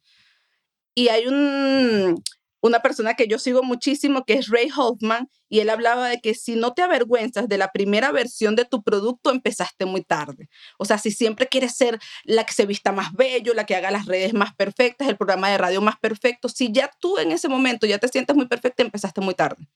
Y 0.96 1.10
hay 1.10 1.28
un, 1.28 2.22
una 2.62 2.80
persona 2.80 3.16
que 3.16 3.28
yo 3.28 3.40
sigo 3.40 3.64
muchísimo, 3.64 4.24
que 4.26 4.34
es 4.34 4.48
Ray 4.48 4.70
Hoffman, 4.76 5.30
y 5.50 5.60
él 5.60 5.70
hablaba 5.70 6.08
de 6.08 6.20
que 6.22 6.34
si 6.34 6.56
no 6.56 6.74
te 6.74 6.82
avergüenzas 6.82 7.48
de 7.48 7.58
la 7.58 7.72
primera 7.72 8.12
versión 8.12 8.56
de 8.56 8.66
tu 8.66 8.84
producto, 8.84 9.32
empezaste 9.32 9.86
muy 9.86 10.04
tarde. 10.04 10.48
O 10.78 10.86
sea, 10.86 10.98
si 10.98 11.12
siempre 11.12 11.48
quieres 11.48 11.76
ser 11.76 12.00
la 12.24 12.46
que 12.46 12.54
se 12.54 12.66
vista 12.66 12.92
más 12.92 13.14
bello, 13.14 13.54
la 13.54 13.66
que 13.66 13.76
haga 13.76 13.92
las 13.92 14.06
redes 14.06 14.34
más 14.34 14.56
perfectas, 14.56 15.10
el 15.10 15.18
programa 15.18 15.50
de 15.50 15.58
radio 15.58 15.82
más 15.82 15.96
perfecto, 16.00 16.48
si 16.50 16.72
ya 16.72 16.90
tú 17.00 17.18
en 17.18 17.32
ese 17.32 17.50
momento 17.50 17.86
ya 17.86 17.98
te 17.98 18.08
sientes 18.08 18.36
muy 18.36 18.48
perfecta, 18.48 18.84
empezaste 18.84 19.22
muy 19.22 19.34
tarde. 19.34 19.68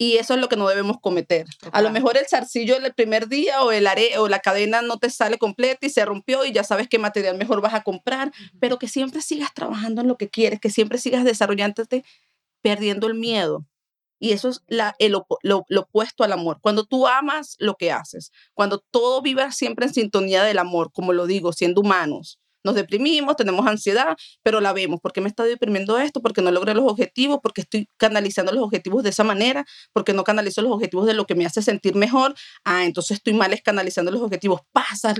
Y 0.00 0.16
eso 0.16 0.34
es 0.34 0.40
lo 0.40 0.48
que 0.48 0.56
no 0.56 0.68
debemos 0.68 1.00
cometer. 1.00 1.44
A 1.72 1.82
lo 1.82 1.90
mejor 1.90 2.16
el 2.16 2.26
zarcillo 2.28 2.76
el 2.76 2.94
primer 2.94 3.28
día 3.28 3.62
o, 3.62 3.72
el 3.72 3.88
are, 3.88 4.16
o 4.18 4.28
la 4.28 4.38
cadena 4.38 4.80
no 4.80 4.98
te 4.98 5.10
sale 5.10 5.38
completa 5.38 5.86
y 5.86 5.90
se 5.90 6.04
rompió 6.04 6.44
y 6.44 6.52
ya 6.52 6.62
sabes 6.62 6.88
qué 6.88 7.00
material 7.00 7.36
mejor 7.36 7.60
vas 7.60 7.74
a 7.74 7.82
comprar, 7.82 8.32
pero 8.60 8.78
que 8.78 8.86
siempre 8.86 9.20
sigas 9.22 9.52
trabajando 9.52 10.00
en 10.00 10.08
lo 10.08 10.16
que 10.16 10.28
quieres, 10.28 10.60
que 10.60 10.70
siempre 10.70 10.98
sigas 10.98 11.24
desarrollándote 11.24 12.04
perdiendo 12.62 13.08
el 13.08 13.14
miedo. 13.14 13.66
Y 14.20 14.32
eso 14.32 14.48
es 14.48 14.62
la, 14.68 14.94
el, 14.98 15.12
lo, 15.12 15.26
lo, 15.68 15.80
opuesto 15.80 16.24
al 16.24 16.32
amor. 16.32 16.58
Cuando 16.60 16.84
tú 16.84 17.06
amas 17.06 17.56
lo 17.58 17.76
que 17.76 17.92
haces, 17.92 18.32
cuando 18.54 18.78
todo 18.78 19.20
viva 19.20 19.52
siempre 19.52 19.86
en 19.86 19.94
sintonía 19.94 20.42
del 20.44 20.58
amor, 20.58 20.92
como 20.92 21.12
lo 21.12 21.26
digo, 21.26 21.52
siendo 21.52 21.80
humanos, 21.80 22.38
nos 22.68 22.74
deprimimos, 22.74 23.36
tenemos 23.36 23.66
ansiedad, 23.66 24.16
pero 24.42 24.60
la 24.60 24.72
vemos. 24.72 25.00
¿Por 25.00 25.12
qué 25.12 25.20
me 25.20 25.28
está 25.28 25.44
deprimiendo 25.44 25.98
esto? 25.98 26.20
Porque 26.20 26.42
no 26.42 26.50
logré 26.50 26.74
los 26.74 26.84
objetivos, 26.84 27.40
porque 27.42 27.62
estoy 27.62 27.88
canalizando 27.96 28.52
los 28.52 28.62
objetivos 28.62 29.02
de 29.02 29.10
esa 29.10 29.24
manera, 29.24 29.64
porque 29.92 30.12
no 30.12 30.22
canalizo 30.24 30.60
los 30.62 30.72
objetivos 30.72 31.06
de 31.06 31.14
lo 31.14 31.26
que 31.26 31.34
me 31.34 31.46
hace 31.46 31.62
sentir 31.62 31.94
mejor. 31.94 32.34
Ah, 32.64 32.84
entonces 32.84 33.16
estoy 33.18 33.32
mal 33.32 33.52
es 33.52 33.62
canalizando 33.62 34.10
los 34.10 34.20
objetivos. 34.20 34.60
Pasa 34.72 35.14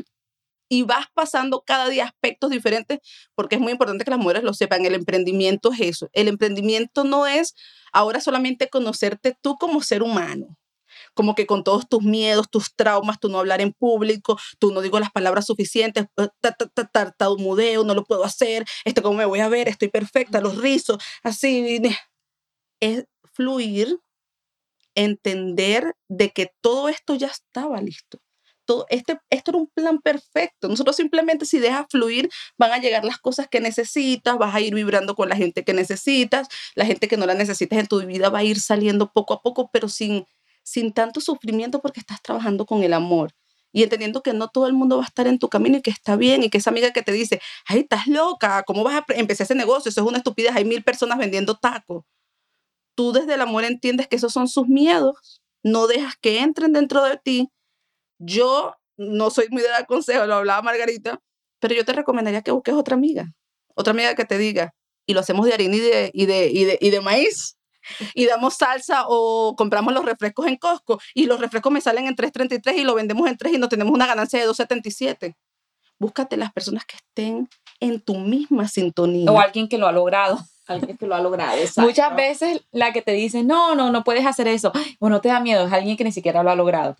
y 0.68 0.82
vas 0.82 1.06
pasando 1.14 1.62
cada 1.66 1.88
día 1.88 2.04
aspectos 2.04 2.50
diferentes, 2.50 2.98
porque 3.34 3.56
es 3.56 3.60
muy 3.62 3.72
importante 3.72 4.04
que 4.04 4.10
las 4.10 4.20
mujeres 4.20 4.42
lo 4.42 4.52
sepan. 4.52 4.84
El 4.84 4.94
emprendimiento 4.94 5.72
es 5.72 5.80
eso. 5.80 6.10
El 6.12 6.28
emprendimiento 6.28 7.04
no 7.04 7.26
es 7.26 7.54
ahora 7.92 8.20
solamente 8.20 8.68
conocerte 8.68 9.34
tú 9.40 9.56
como 9.56 9.82
ser 9.82 10.02
humano 10.02 10.58
como 11.14 11.34
que 11.34 11.46
con 11.46 11.64
todos 11.64 11.88
tus 11.88 12.02
miedos, 12.02 12.50
tus 12.50 12.74
traumas, 12.74 13.20
tú 13.20 13.28
no 13.28 13.38
hablar 13.38 13.60
en 13.60 13.72
público, 13.72 14.38
tú 14.58 14.72
no 14.72 14.80
digo 14.80 14.98
las 15.00 15.10
palabras 15.10 15.46
suficientes, 15.46 16.06
eh, 16.16 16.28
tartamudeo, 16.92 17.84
no 17.84 17.94
lo 17.94 18.04
puedo 18.04 18.24
hacer, 18.24 18.64
este, 18.84 19.02
¿cómo 19.02 19.18
me 19.18 19.24
voy 19.24 19.40
a 19.40 19.48
ver? 19.48 19.68
Estoy 19.68 19.88
perfecta, 19.88 20.40
los 20.40 20.58
rizos, 20.58 21.02
así. 21.22 21.80
Es 22.80 23.06
fluir, 23.32 23.98
entender 24.94 25.94
de 26.08 26.30
que 26.30 26.50
todo 26.60 26.88
esto 26.88 27.14
ya 27.14 27.28
estaba 27.28 27.80
listo. 27.80 28.18
Todo 28.64 28.84
este, 28.90 29.18
esto 29.30 29.52
era 29.52 29.58
un 29.58 29.68
plan 29.68 29.98
perfecto. 30.00 30.68
Nosotros 30.68 30.96
simplemente 30.96 31.46
si 31.46 31.58
dejas 31.58 31.86
fluir, 31.88 32.28
van 32.58 32.72
a 32.72 32.78
llegar 32.78 33.04
las 33.04 33.18
cosas 33.18 33.48
que 33.48 33.60
necesitas, 33.60 34.36
vas 34.36 34.54
a 34.54 34.60
ir 34.60 34.74
vibrando 34.74 35.14
con 35.14 35.28
la 35.28 35.36
gente 35.36 35.64
que 35.64 35.72
necesitas, 35.72 36.48
la 36.74 36.84
gente 36.84 37.08
que 37.08 37.16
no 37.16 37.24
la 37.26 37.34
necesitas 37.34 37.78
en 37.78 37.86
tu 37.86 38.04
vida 38.04 38.28
va 38.28 38.40
a 38.40 38.44
ir 38.44 38.60
saliendo 38.60 39.10
poco 39.10 39.34
a 39.34 39.40
poco, 39.40 39.70
pero 39.72 39.88
sin, 39.88 40.26
sin 40.68 40.92
tanto 40.92 41.20
sufrimiento 41.20 41.80
porque 41.80 42.00
estás 42.00 42.20
trabajando 42.22 42.66
con 42.66 42.82
el 42.82 42.92
amor 42.92 43.32
y 43.72 43.82
entendiendo 43.82 44.22
que 44.22 44.32
no 44.32 44.48
todo 44.48 44.66
el 44.66 44.72
mundo 44.72 44.96
va 44.96 45.04
a 45.04 45.06
estar 45.06 45.26
en 45.26 45.38
tu 45.38 45.48
camino 45.48 45.78
y 45.78 45.82
que 45.82 45.90
está 45.90 46.16
bien 46.16 46.42
y 46.42 46.50
que 46.50 46.58
esa 46.58 46.70
amiga 46.70 46.90
que 46.92 47.02
te 47.02 47.12
dice, 47.12 47.40
ay, 47.66 47.80
estás 47.80 48.06
loca, 48.06 48.62
¿cómo 48.64 48.82
vas 48.82 48.96
a 48.96 49.04
empezar 49.14 49.44
ese 49.44 49.54
negocio? 49.54 49.90
Eso 49.90 50.00
es 50.00 50.06
una 50.06 50.18
estupidez, 50.18 50.54
hay 50.54 50.64
mil 50.64 50.82
personas 50.82 51.18
vendiendo 51.18 51.56
tacos. 51.56 52.04
Tú 52.94 53.12
desde 53.12 53.34
el 53.34 53.40
amor 53.40 53.64
entiendes 53.64 54.08
que 54.08 54.16
esos 54.16 54.32
son 54.32 54.48
sus 54.48 54.66
miedos, 54.68 55.42
no 55.62 55.86
dejas 55.86 56.14
que 56.20 56.40
entren 56.40 56.72
dentro 56.72 57.04
de 57.04 57.16
ti. 57.18 57.50
Yo 58.18 58.74
no 58.96 59.30
soy 59.30 59.46
muy 59.50 59.62
de 59.62 59.68
dar 59.68 59.86
consejo, 59.86 60.26
lo 60.26 60.36
hablaba 60.36 60.62
Margarita, 60.62 61.20
pero 61.60 61.74
yo 61.74 61.84
te 61.84 61.92
recomendaría 61.92 62.42
que 62.42 62.50
busques 62.50 62.74
otra 62.74 62.96
amiga, 62.96 63.32
otra 63.74 63.92
amiga 63.92 64.14
que 64.14 64.24
te 64.24 64.38
diga, 64.38 64.74
y 65.06 65.14
lo 65.14 65.20
hacemos 65.20 65.46
de 65.46 65.54
harina 65.54 65.76
y 65.76 65.80
de, 65.80 66.10
y 66.12 66.26
de, 66.26 66.50
y 66.50 66.64
de, 66.64 66.78
y 66.80 66.90
de 66.90 67.00
maíz 67.00 67.57
y 68.14 68.26
damos 68.26 68.54
salsa 68.54 69.04
o 69.06 69.54
compramos 69.56 69.94
los 69.94 70.04
refrescos 70.04 70.46
en 70.46 70.56
Costco 70.56 71.00
y 71.14 71.26
los 71.26 71.40
refrescos 71.40 71.72
me 71.72 71.80
salen 71.80 72.06
en 72.06 72.16
3.33 72.16 72.78
y 72.78 72.84
lo 72.84 72.94
vendemos 72.94 73.28
en 73.28 73.36
3 73.36 73.54
y 73.54 73.58
no 73.58 73.68
tenemos 73.68 73.92
una 73.92 74.06
ganancia 74.06 74.40
de 74.40 74.46
2.77. 74.48 75.34
Búscate 75.98 76.36
las 76.36 76.52
personas 76.52 76.84
que 76.84 76.96
estén 76.96 77.48
en 77.80 78.00
tu 78.00 78.16
misma 78.16 78.68
sintonía. 78.68 79.30
O 79.30 79.40
alguien 79.40 79.68
que 79.68 79.78
lo 79.78 79.88
ha 79.88 79.92
logrado. 79.92 80.38
Alguien 80.66 80.96
que 80.96 81.06
lo 81.06 81.14
ha 81.14 81.20
logrado. 81.20 81.56
Muchas 81.78 82.14
veces 82.14 82.60
la 82.72 82.92
que 82.92 83.00
te 83.00 83.12
dice, 83.12 83.42
no, 83.42 83.74
no, 83.74 83.90
no 83.90 84.04
puedes 84.04 84.26
hacer 84.26 84.46
eso, 84.48 84.70
o 84.98 85.08
no 85.08 85.20
te 85.20 85.28
da 85.28 85.40
miedo, 85.40 85.66
es 85.66 85.72
alguien 85.72 85.96
que 85.96 86.04
ni 86.04 86.12
siquiera 86.12 86.42
lo 86.42 86.50
ha 86.50 86.54
logrado. 86.54 86.96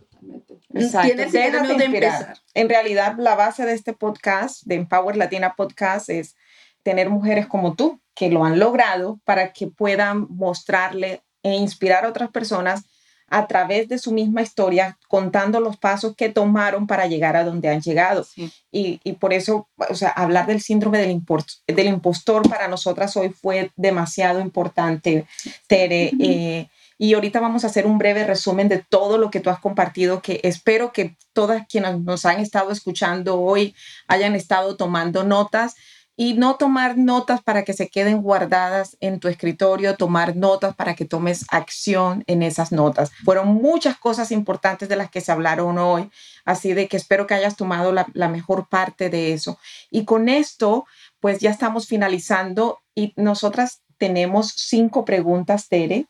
Exacto. 0.74 1.08
Tienes 1.08 1.32
de 1.32 1.84
empezar. 1.84 2.38
En 2.54 2.68
realidad, 2.68 3.16
la 3.18 3.34
base 3.34 3.66
de 3.66 3.74
este 3.74 3.92
podcast, 3.92 4.62
de 4.64 4.76
Empower 4.76 5.16
Latina 5.16 5.54
Podcast, 5.54 6.08
es 6.08 6.34
tener 6.82 7.10
mujeres 7.10 7.46
como 7.46 7.74
tú 7.74 8.00
que 8.18 8.30
lo 8.30 8.44
han 8.44 8.58
logrado 8.58 9.20
para 9.24 9.52
que 9.52 9.68
puedan 9.68 10.26
mostrarle 10.28 11.22
e 11.44 11.54
inspirar 11.54 12.04
a 12.04 12.08
otras 12.08 12.30
personas 12.30 12.82
a 13.28 13.46
través 13.46 13.88
de 13.88 13.98
su 13.98 14.10
misma 14.10 14.42
historia, 14.42 14.98
contando 15.06 15.60
los 15.60 15.76
pasos 15.76 16.16
que 16.16 16.28
tomaron 16.28 16.88
para 16.88 17.06
llegar 17.06 17.36
a 17.36 17.44
donde 17.44 17.68
han 17.68 17.80
llegado. 17.80 18.26
Y, 18.72 19.00
y, 19.04 19.12
por 19.12 19.32
eso, 19.32 19.68
o 19.88 19.94
sea, 19.94 20.08
hablar 20.08 20.46
del 20.46 20.60
síndrome 20.60 20.98
del, 20.98 21.22
del 21.68 21.86
impostor 21.86 22.48
para 22.48 22.66
nosotras 22.66 23.16
hoy 23.16 23.28
fue 23.28 23.70
demasiado 23.76 24.40
importante, 24.40 25.26
Tere. 25.68 26.10
Eh, 26.18 26.68
y 26.96 27.14
ahorita 27.14 27.38
vamos 27.38 27.62
a 27.62 27.68
hacer 27.68 27.86
un 27.86 27.98
breve 27.98 28.24
resumen 28.24 28.68
de 28.68 28.78
todo 28.78 29.18
lo 29.18 29.30
que 29.30 29.38
tú 29.38 29.50
has 29.50 29.60
compartido, 29.60 30.22
que 30.22 30.40
espero 30.42 30.92
que 30.92 31.16
todas 31.32 31.68
quienes 31.68 32.00
nos 32.00 32.26
han 32.26 32.40
estado 32.40 32.72
escuchando 32.72 33.40
hoy 33.40 33.76
hayan 34.08 34.34
estado 34.34 34.76
tomando 34.76 35.22
notas 35.22 35.76
y 36.20 36.34
no 36.34 36.56
tomar 36.56 36.98
notas 36.98 37.40
para 37.44 37.62
que 37.62 37.72
se 37.72 37.88
queden 37.88 38.22
guardadas 38.22 38.96
en 38.98 39.20
tu 39.20 39.28
escritorio, 39.28 39.94
tomar 39.94 40.34
notas 40.34 40.74
para 40.74 40.96
que 40.96 41.04
tomes 41.04 41.46
acción 41.48 42.24
en 42.26 42.42
esas 42.42 42.72
notas. 42.72 43.12
Fueron 43.24 43.54
muchas 43.54 43.96
cosas 43.96 44.32
importantes 44.32 44.88
de 44.88 44.96
las 44.96 45.12
que 45.12 45.20
se 45.20 45.30
hablaron 45.30 45.78
hoy, 45.78 46.10
así 46.44 46.72
de 46.72 46.88
que 46.88 46.96
espero 46.96 47.28
que 47.28 47.34
hayas 47.34 47.54
tomado 47.54 47.92
la, 47.92 48.28
mejor 48.28 48.68
parte 48.68 49.10
de 49.10 49.32
eso. 49.32 49.60
Y 49.92 50.04
con 50.04 50.28
esto 50.28 50.86
pues 51.20 51.38
ya 51.38 51.50
estamos 51.50 51.86
finalizando 51.86 52.80
y 52.96 53.12
nosotras 53.14 53.82
tenemos 53.96 54.52
cinco 54.56 55.04
preguntas, 55.04 55.68
Tere, 55.68 56.06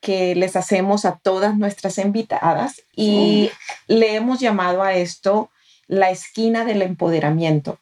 que 0.00 0.34
les 0.34 0.56
hacemos 0.56 1.04
a 1.04 1.20
todas 1.22 1.56
nuestras 1.56 1.98
invitadas 1.98 2.82
y 2.96 3.52
le 3.86 4.16
hemos 4.16 4.40
llamado 4.40 4.82
a 4.82 4.94
esto 4.94 5.50
la 5.86 6.10
esquina 6.10 6.64
del 6.64 6.82
empoderamiento. 6.82 7.78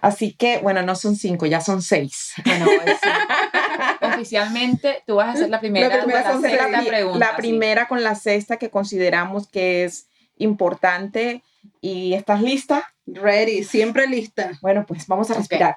Así 0.00 0.32
que, 0.34 0.58
bueno, 0.58 0.82
no 0.82 0.94
son 0.94 1.16
cinco, 1.16 1.46
ya 1.46 1.60
son 1.60 1.82
seis. 1.82 2.32
Oficialmente, 4.00 5.02
tú 5.06 5.16
vas 5.16 5.34
a 5.34 5.38
ser 5.38 5.50
la 5.50 5.60
primera, 5.60 5.88
la 5.88 6.02
primera, 6.02 6.22
con 6.30 6.42
la, 6.42 6.48
sexta 6.48 6.82
pregunta, 6.86 7.18
la 7.18 7.36
primera 7.36 7.88
con 7.88 8.02
la 8.02 8.14
sexta 8.14 8.56
que 8.56 8.70
consideramos 8.70 9.48
que 9.48 9.84
es 9.84 10.08
importante. 10.36 11.42
¿Y 11.80 12.14
estás 12.14 12.42
lista? 12.42 12.94
Ready, 13.06 13.64
siempre 13.64 14.06
lista. 14.06 14.52
Bueno, 14.60 14.84
pues 14.86 15.06
vamos 15.06 15.30
a 15.30 15.34
respirar. 15.34 15.76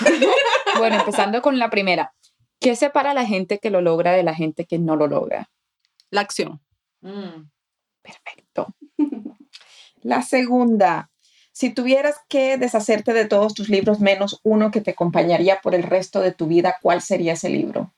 bueno, 0.78 0.96
empezando 0.96 1.42
con 1.42 1.58
la 1.58 1.70
primera. 1.70 2.14
¿Qué 2.60 2.76
separa 2.76 3.10
a 3.10 3.14
la 3.14 3.26
gente 3.26 3.58
que 3.58 3.70
lo 3.70 3.80
logra 3.80 4.12
de 4.12 4.22
la 4.22 4.34
gente 4.34 4.66
que 4.66 4.78
no 4.78 4.96
lo 4.96 5.08
logra? 5.08 5.50
La 6.10 6.20
acción. 6.20 6.60
Mm, 7.00 7.48
perfecto. 8.02 8.74
La 10.02 10.22
segunda, 10.22 11.10
si 11.52 11.70
tuvieras 11.70 12.16
que 12.28 12.56
deshacerte 12.56 13.12
de 13.12 13.26
todos 13.26 13.54
tus 13.54 13.68
libros 13.68 14.00
menos 14.00 14.40
uno 14.42 14.70
que 14.70 14.80
te 14.80 14.92
acompañaría 14.92 15.60
por 15.60 15.74
el 15.74 15.82
resto 15.82 16.20
de 16.20 16.32
tu 16.32 16.46
vida, 16.46 16.76
¿cuál 16.82 17.02
sería 17.02 17.34
ese 17.34 17.50
libro? 17.50 17.94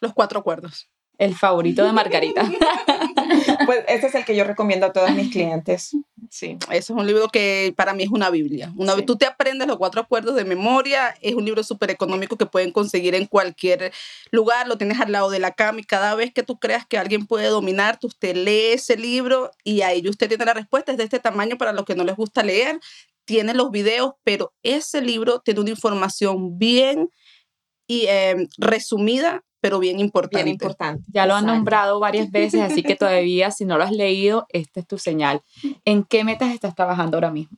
Los 0.00 0.12
cuatro 0.12 0.40
acuerdos. 0.40 0.90
El 1.18 1.34
favorito 1.34 1.84
de 1.84 1.92
Margarita. 1.92 2.42
pues 3.66 3.84
ese 3.88 4.06
es 4.06 4.14
el 4.14 4.24
que 4.24 4.36
yo 4.36 4.44
recomiendo 4.44 4.86
a 4.86 4.92
todos 4.92 5.10
mis 5.12 5.30
clientes. 5.30 5.96
Sí, 6.30 6.58
ese 6.70 6.78
es 6.78 6.90
un 6.90 7.06
libro 7.06 7.28
que 7.28 7.72
para 7.76 7.94
mí 7.94 8.02
es 8.02 8.10
una 8.10 8.30
Biblia. 8.30 8.72
Una 8.76 8.94
vez 8.94 9.06
tú 9.06 9.16
te 9.16 9.26
aprendes 9.26 9.68
los 9.68 9.76
cuatro 9.76 10.00
acuerdos 10.00 10.34
de 10.34 10.44
memoria, 10.44 11.14
es 11.20 11.34
un 11.34 11.44
libro 11.44 11.62
súper 11.62 11.90
económico 11.90 12.36
que 12.36 12.46
pueden 12.46 12.72
conseguir 12.72 13.14
en 13.14 13.26
cualquier 13.26 13.92
lugar, 14.30 14.68
lo 14.68 14.78
tienes 14.78 15.00
al 15.00 15.12
lado 15.12 15.30
de 15.30 15.38
la 15.38 15.52
cama 15.52 15.80
y 15.80 15.84
cada 15.84 16.14
vez 16.14 16.32
que 16.32 16.42
tú 16.42 16.58
creas 16.58 16.86
que 16.86 16.98
alguien 16.98 17.26
puede 17.26 17.48
dominar, 17.48 17.98
tú 17.98 18.08
usted 18.08 18.36
lee 18.36 18.72
ese 18.72 18.96
libro 18.96 19.50
y 19.64 19.82
ahí 19.82 20.06
usted 20.08 20.28
tiene 20.28 20.44
la 20.44 20.54
respuesta, 20.54 20.92
es 20.92 20.98
de 20.98 21.04
este 21.04 21.20
tamaño 21.20 21.56
para 21.58 21.72
los 21.72 21.84
que 21.84 21.94
no 21.94 22.04
les 22.04 22.16
gusta 22.16 22.42
leer, 22.42 22.80
tiene 23.24 23.54
los 23.54 23.70
videos, 23.70 24.14
pero 24.24 24.54
ese 24.62 25.00
libro 25.00 25.40
tiene 25.40 25.60
una 25.60 25.70
información 25.70 26.58
bien 26.58 27.10
y 27.86 28.06
em, 28.06 28.48
resumida 28.58 29.44
pero 29.60 29.78
bien 29.78 29.98
importante. 29.98 30.44
Bien 30.44 30.54
importante. 30.54 31.04
Ya 31.12 31.26
lo 31.26 31.34
han 31.34 31.46
nombrado 31.46 31.98
varias 32.00 32.30
veces, 32.30 32.60
así 32.60 32.82
que 32.82 32.96
todavía 32.96 33.50
si 33.50 33.64
no 33.64 33.78
lo 33.78 33.84
has 33.84 33.92
leído, 33.92 34.46
esta 34.50 34.80
es 34.80 34.86
tu 34.86 34.98
señal. 34.98 35.42
¿En 35.84 36.04
qué 36.04 36.24
metas 36.24 36.52
estás 36.52 36.74
trabajando 36.74 37.16
ahora 37.16 37.30
mismo? 37.30 37.56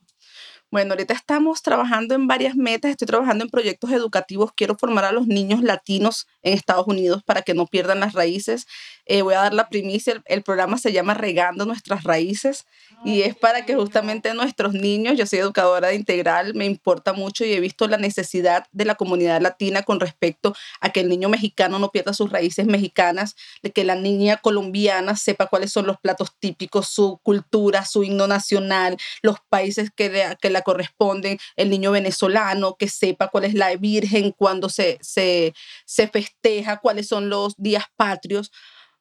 Bueno, 0.70 0.92
ahorita 0.92 1.14
estamos 1.14 1.62
trabajando 1.62 2.14
en 2.14 2.26
varias 2.26 2.54
metas, 2.54 2.90
estoy 2.90 3.06
trabajando 3.06 3.42
en 3.42 3.48
proyectos 3.48 3.90
educativos, 3.90 4.52
quiero 4.54 4.76
formar 4.76 5.06
a 5.06 5.12
los 5.12 5.26
niños 5.26 5.62
latinos 5.62 6.26
en 6.42 6.52
Estados 6.52 6.86
Unidos 6.86 7.22
para 7.24 7.40
que 7.40 7.54
no 7.54 7.66
pierdan 7.66 8.00
las 8.00 8.12
raíces. 8.12 8.66
Eh, 9.06 9.22
voy 9.22 9.32
a 9.32 9.38
dar 9.38 9.54
la 9.54 9.70
primicia, 9.70 10.22
el, 10.26 10.42
programa 10.42 10.76
se 10.76 10.92
llama 10.92 11.14
Regando 11.14 11.64
nuestras 11.64 12.04
raíces 12.04 12.66
y 13.02 13.22
es 13.22 13.34
para 13.34 13.64
que 13.64 13.76
justamente 13.76 14.34
nuestros 14.34 14.74
niños, 14.74 15.16
yo 15.16 15.24
soy 15.24 15.38
educadora 15.38 15.88
de 15.88 15.94
integral, 15.94 16.52
me 16.54 16.66
importa 16.66 17.14
mucho 17.14 17.46
y 17.46 17.54
he 17.54 17.60
visto 17.60 17.88
la 17.88 17.96
necesidad 17.96 18.66
de 18.72 18.84
la 18.84 18.96
comunidad 18.96 19.40
latina 19.40 19.82
con 19.82 20.00
respecto 20.00 20.54
a 20.80 20.90
que 20.90 21.00
el 21.00 21.08
niño 21.08 21.30
mexicano 21.30 21.78
no 21.78 21.90
pierda 21.90 22.12
sus 22.12 22.30
raíces 22.30 22.66
mexicanas, 22.66 23.36
de 23.62 23.72
que 23.72 23.84
la 23.84 23.94
niña 23.94 24.36
colombiana 24.36 25.16
sepa 25.16 25.46
cuáles 25.46 25.72
son 25.72 25.86
los 25.86 25.98
platos 25.98 26.36
típicos, 26.38 26.88
su 26.88 27.18
cultura, 27.22 27.86
su 27.86 28.04
himno 28.04 28.26
nacional, 28.26 28.98
los 29.22 29.36
países 29.48 29.90
que, 29.90 30.36
que 30.38 30.50
la 30.50 30.57
corresponden, 30.62 31.38
el 31.56 31.70
niño 31.70 31.92
venezolano, 31.92 32.76
que 32.76 32.88
sepa 32.88 33.28
cuál 33.28 33.44
es 33.44 33.54
la 33.54 33.74
Virgen, 33.76 34.32
cuando 34.32 34.68
se, 34.68 34.98
se, 35.00 35.54
se 35.84 36.08
festeja, 36.08 36.78
cuáles 36.78 37.08
son 37.08 37.28
los 37.28 37.54
días 37.56 37.84
patrios, 37.96 38.50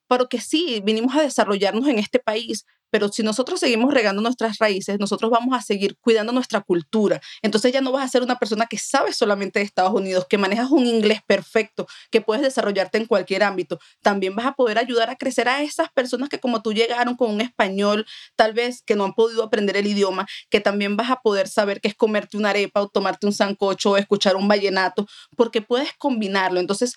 pero 0.08 0.30
que 0.30 0.40
sí, 0.40 0.82
vinimos 0.84 1.16
a 1.16 1.22
desarrollarnos 1.22 1.88
en 1.88 2.00
este 2.00 2.20
país, 2.20 2.66
pero 2.90 3.10
si 3.10 3.24
nosotros 3.24 3.60
seguimos 3.60 3.94
regando 3.94 4.22
nuestras 4.22 4.58
raíces, 4.58 5.00
nosotros 5.00 5.32
vamos 5.32 5.58
a 5.58 5.62
seguir 5.62 5.98
cuidando 6.00 6.32
nuestra 6.32 6.62
cultura. 6.62 7.22
Entonces 7.42 7.72
ya 7.74 7.82
no 7.82 7.92
vas 7.92 8.06
a 8.06 8.08
ser 8.08 8.24
una 8.24 8.38
persona 8.38 8.66
que 8.68 8.78
sabe 8.78 9.14
solamente 9.14 9.60
de 9.60 9.66
Estados 9.66 9.94
Unidos, 9.94 10.26
que 10.30 10.38
manejas 10.38 10.72
un 10.72 10.86
inglés 10.86 11.22
perfecto, 11.26 11.88
que 12.12 12.22
puedes 12.22 12.44
desarrollarte 12.44 12.98
en 12.98 13.06
cualquier 13.06 13.44
ámbito. 13.44 13.80
También 14.02 14.36
vas 14.36 14.46
a 14.46 14.54
poder 14.54 14.78
ayudar 14.78 15.10
a 15.10 15.16
crecer 15.16 15.50
a 15.50 15.62
esas 15.62 15.92
personas 15.92 16.30
que 16.30 16.40
como 16.40 16.62
tú 16.62 16.74
llegaron 16.74 17.16
con 17.16 17.32
un 17.32 17.42
español, 17.42 18.06
tal 18.36 18.54
vez 18.54 18.82
que 18.84 18.96
no 18.96 19.06
han 19.06 19.14
podido 19.14 19.44
aprender 19.44 19.78
el 19.78 19.88
idioma, 19.88 20.28
que 20.50 20.60
también 20.60 20.98
vas 20.98 21.12
a 21.12 21.22
poder 21.22 21.48
saber 21.48 21.82
qué 21.82 21.90
es 21.90 21.96
comerte 21.96 22.38
una 22.38 22.52
arepa 22.52 22.82
o 22.82 22.90
tomarte 22.90 23.28
un 23.28 23.34
sancocho 23.34 23.92
o 23.92 23.98
escuchar 23.98 24.36
un 24.36 24.48
vallenato, 24.48 25.08
porque 25.36 25.62
puedes 25.62 25.94
combinarlo. 25.98 26.60
Entonces 26.60 26.96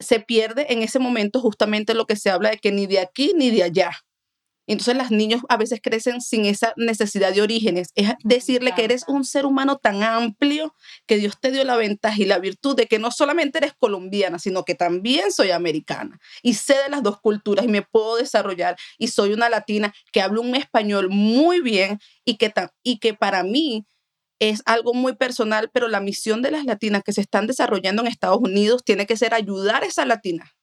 se 0.00 0.20
pierde 0.20 0.72
en 0.72 0.82
ese 0.82 0.98
momento 0.98 1.40
justamente 1.40 1.94
lo 1.94 2.06
que 2.06 2.16
se 2.16 2.30
habla 2.30 2.50
de 2.50 2.58
que 2.58 2.72
ni 2.72 2.86
de 2.86 3.00
aquí 3.00 3.32
ni 3.36 3.50
de 3.50 3.62
allá 3.62 3.90
entonces 4.66 4.96
los 4.96 5.10
niños 5.10 5.42
a 5.48 5.56
veces 5.56 5.80
crecen 5.82 6.20
sin 6.20 6.46
esa 6.46 6.72
necesidad 6.76 7.32
de 7.34 7.42
orígenes. 7.42 7.90
Es 7.94 8.10
decirle 8.22 8.72
que 8.74 8.84
eres 8.84 9.04
un 9.08 9.24
ser 9.24 9.46
humano 9.46 9.76
tan 9.76 10.02
amplio 10.02 10.74
que 11.06 11.16
Dios 11.16 11.38
te 11.40 11.50
dio 11.50 11.64
la 11.64 11.76
ventaja 11.76 12.20
y 12.20 12.24
la 12.24 12.38
virtud 12.38 12.74
de 12.76 12.86
que 12.86 12.98
no 12.98 13.10
solamente 13.10 13.58
eres 13.58 13.74
colombiana, 13.74 14.38
sino 14.38 14.64
que 14.64 14.74
también 14.74 15.32
soy 15.32 15.50
americana 15.50 16.18
y 16.42 16.54
sé 16.54 16.74
de 16.82 16.88
las 16.88 17.02
dos 17.02 17.20
culturas 17.20 17.64
y 17.66 17.68
me 17.68 17.82
puedo 17.82 18.16
desarrollar 18.16 18.76
y 18.98 19.08
soy 19.08 19.32
una 19.32 19.48
latina 19.48 19.94
que 20.12 20.22
hablo 20.22 20.40
un 20.40 20.54
español 20.54 21.08
muy 21.10 21.60
bien 21.60 21.98
y 22.24 22.36
que, 22.36 22.52
y 22.82 22.98
que 22.98 23.14
para 23.14 23.42
mí 23.42 23.86
es 24.40 24.62
algo 24.66 24.94
muy 24.94 25.14
personal, 25.14 25.70
pero 25.72 25.88
la 25.88 26.00
misión 26.00 26.42
de 26.42 26.50
las 26.50 26.64
latinas 26.64 27.02
que 27.04 27.12
se 27.12 27.20
están 27.20 27.46
desarrollando 27.46 28.02
en 28.02 28.08
Estados 28.08 28.38
Unidos 28.40 28.82
tiene 28.84 29.06
que 29.06 29.16
ser 29.16 29.32
ayudar 29.34 29.84
a 29.84 29.86
esa 29.86 30.04
latina 30.04 30.54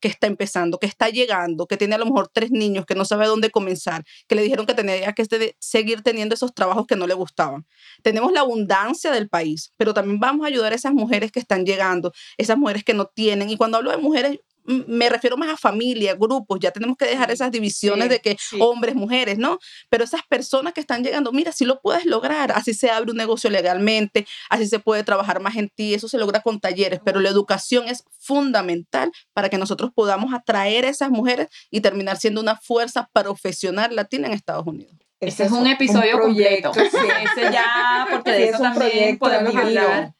que 0.00 0.08
está 0.08 0.26
empezando, 0.26 0.78
que 0.78 0.86
está 0.86 1.08
llegando, 1.08 1.66
que 1.66 1.76
tiene 1.76 1.94
a 1.94 1.98
lo 1.98 2.06
mejor 2.06 2.28
tres 2.32 2.50
niños, 2.50 2.86
que 2.86 2.94
no 2.94 3.04
sabe 3.04 3.26
dónde 3.26 3.50
comenzar, 3.50 4.04
que 4.26 4.34
le 4.34 4.42
dijeron 4.42 4.66
que 4.66 4.74
tenía 4.74 5.12
que 5.12 5.26
seguir 5.58 6.02
teniendo 6.02 6.34
esos 6.34 6.54
trabajos 6.54 6.86
que 6.86 6.96
no 6.96 7.06
le 7.06 7.14
gustaban. 7.14 7.66
Tenemos 8.02 8.32
la 8.32 8.40
abundancia 8.40 9.12
del 9.12 9.28
país, 9.28 9.72
pero 9.76 9.94
también 9.94 10.18
vamos 10.18 10.44
a 10.44 10.48
ayudar 10.48 10.72
a 10.72 10.76
esas 10.76 10.92
mujeres 10.92 11.30
que 11.32 11.40
están 11.40 11.64
llegando, 11.64 12.12
esas 12.36 12.56
mujeres 12.56 12.84
que 12.84 12.94
no 12.94 13.06
tienen. 13.06 13.50
Y 13.50 13.56
cuando 13.56 13.76
hablo 13.78 13.90
de 13.90 13.98
mujeres, 13.98 14.40
me 14.86 15.08
refiero 15.08 15.36
más 15.36 15.50
a 15.50 15.56
familia, 15.56 16.14
grupos, 16.14 16.58
ya 16.60 16.70
tenemos 16.70 16.96
que 16.96 17.06
dejar 17.06 17.30
esas 17.30 17.50
divisiones 17.50 18.08
de 18.08 18.20
que 18.20 18.36
hombres, 18.58 18.94
mujeres, 18.94 19.38
¿no? 19.38 19.58
Pero 19.88 20.04
esas 20.04 20.22
personas 20.28 20.72
que 20.72 20.80
están 20.80 21.02
llegando, 21.02 21.32
mira, 21.32 21.52
si 21.52 21.64
lo 21.64 21.80
puedes 21.80 22.06
lograr, 22.06 22.52
así 22.52 22.74
se 22.74 22.90
abre 22.90 23.10
un 23.10 23.16
negocio 23.16 23.50
legalmente, 23.50 24.26
así 24.48 24.66
se 24.66 24.78
puede 24.78 25.04
trabajar 25.04 25.40
más 25.40 25.56
en 25.56 25.68
ti, 25.68 25.94
eso 25.94 26.08
se 26.08 26.18
logra 26.18 26.40
con 26.40 26.60
talleres, 26.60 27.00
pero 27.04 27.20
la 27.20 27.28
educación 27.28 27.88
es 27.88 28.04
fundamental 28.18 29.10
para 29.32 29.48
que 29.48 29.58
nosotros 29.58 29.90
podamos 29.94 30.32
atraer 30.32 30.84
a 30.84 30.88
esas 30.88 31.10
mujeres 31.10 31.48
y 31.70 31.80
terminar 31.80 32.16
siendo 32.16 32.40
una 32.40 32.56
fuerza 32.56 33.08
profesional 33.12 33.94
latina 33.94 34.28
en 34.28 34.34
Estados 34.34 34.66
Unidos. 34.66 34.94
Ese 35.20 35.44
es 35.44 35.52
un 35.52 35.66
episodio 35.66 36.18
completo. 36.18 36.72
Ese 36.74 37.52
ya, 37.52 38.06
porque 38.10 38.30
de 38.30 38.48
eso 38.48 38.62
también 38.62 39.18
podemos 39.18 39.54
hablar 39.54 40.14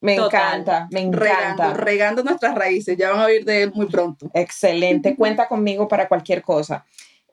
me 0.00 0.14
encanta, 0.14 0.88
me 0.90 1.00
encanta. 1.00 1.74
Regando, 1.74 2.22
nuestras 2.22 2.54
raíces, 2.54 2.96
ya 2.96 3.10
van 3.10 3.20
a 3.20 3.24
oír 3.24 3.44
de 3.44 3.64
él 3.64 3.72
muy 3.74 3.86
pronto. 3.86 4.30
Excelente, 4.32 5.16
cuenta 5.16 5.48
conmigo 5.48 5.88
para 5.88 6.08
cualquier 6.08 6.42
cosa. 6.42 6.84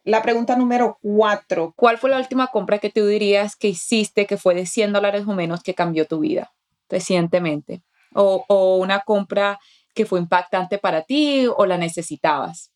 La 0.04 0.22
pregunta 0.22 0.56
número 0.56 1.00
cuatro. 1.02 1.74
¿Cuál 1.76 1.98
fue 1.98 2.10
la 2.10 2.18
última 2.18 2.48
compra 2.48 2.78
que 2.80 2.90
tú 2.90 3.06
dirías 3.06 3.56
que 3.56 3.70
hiciste 3.70 4.28
que 4.28 4.38
fue 4.38 4.54
de 4.54 4.66
100 4.66 4.94
dólares 4.94 5.24
o 5.28 5.34
menos 5.34 5.64
que 5.64 5.74
cambió 5.74 6.06
tu 6.06 6.20
vida 6.20 6.54
recientemente? 6.90 7.82
O, 8.14 8.46
o 8.48 8.78
una 8.78 9.02
compra 9.02 9.60
que 9.94 10.06
fue 10.06 10.20
impactante 10.20 10.78
para 10.78 11.02
ti 11.02 11.48
o 11.48 11.66
la 11.66 11.78
necesitabas. 11.78 12.72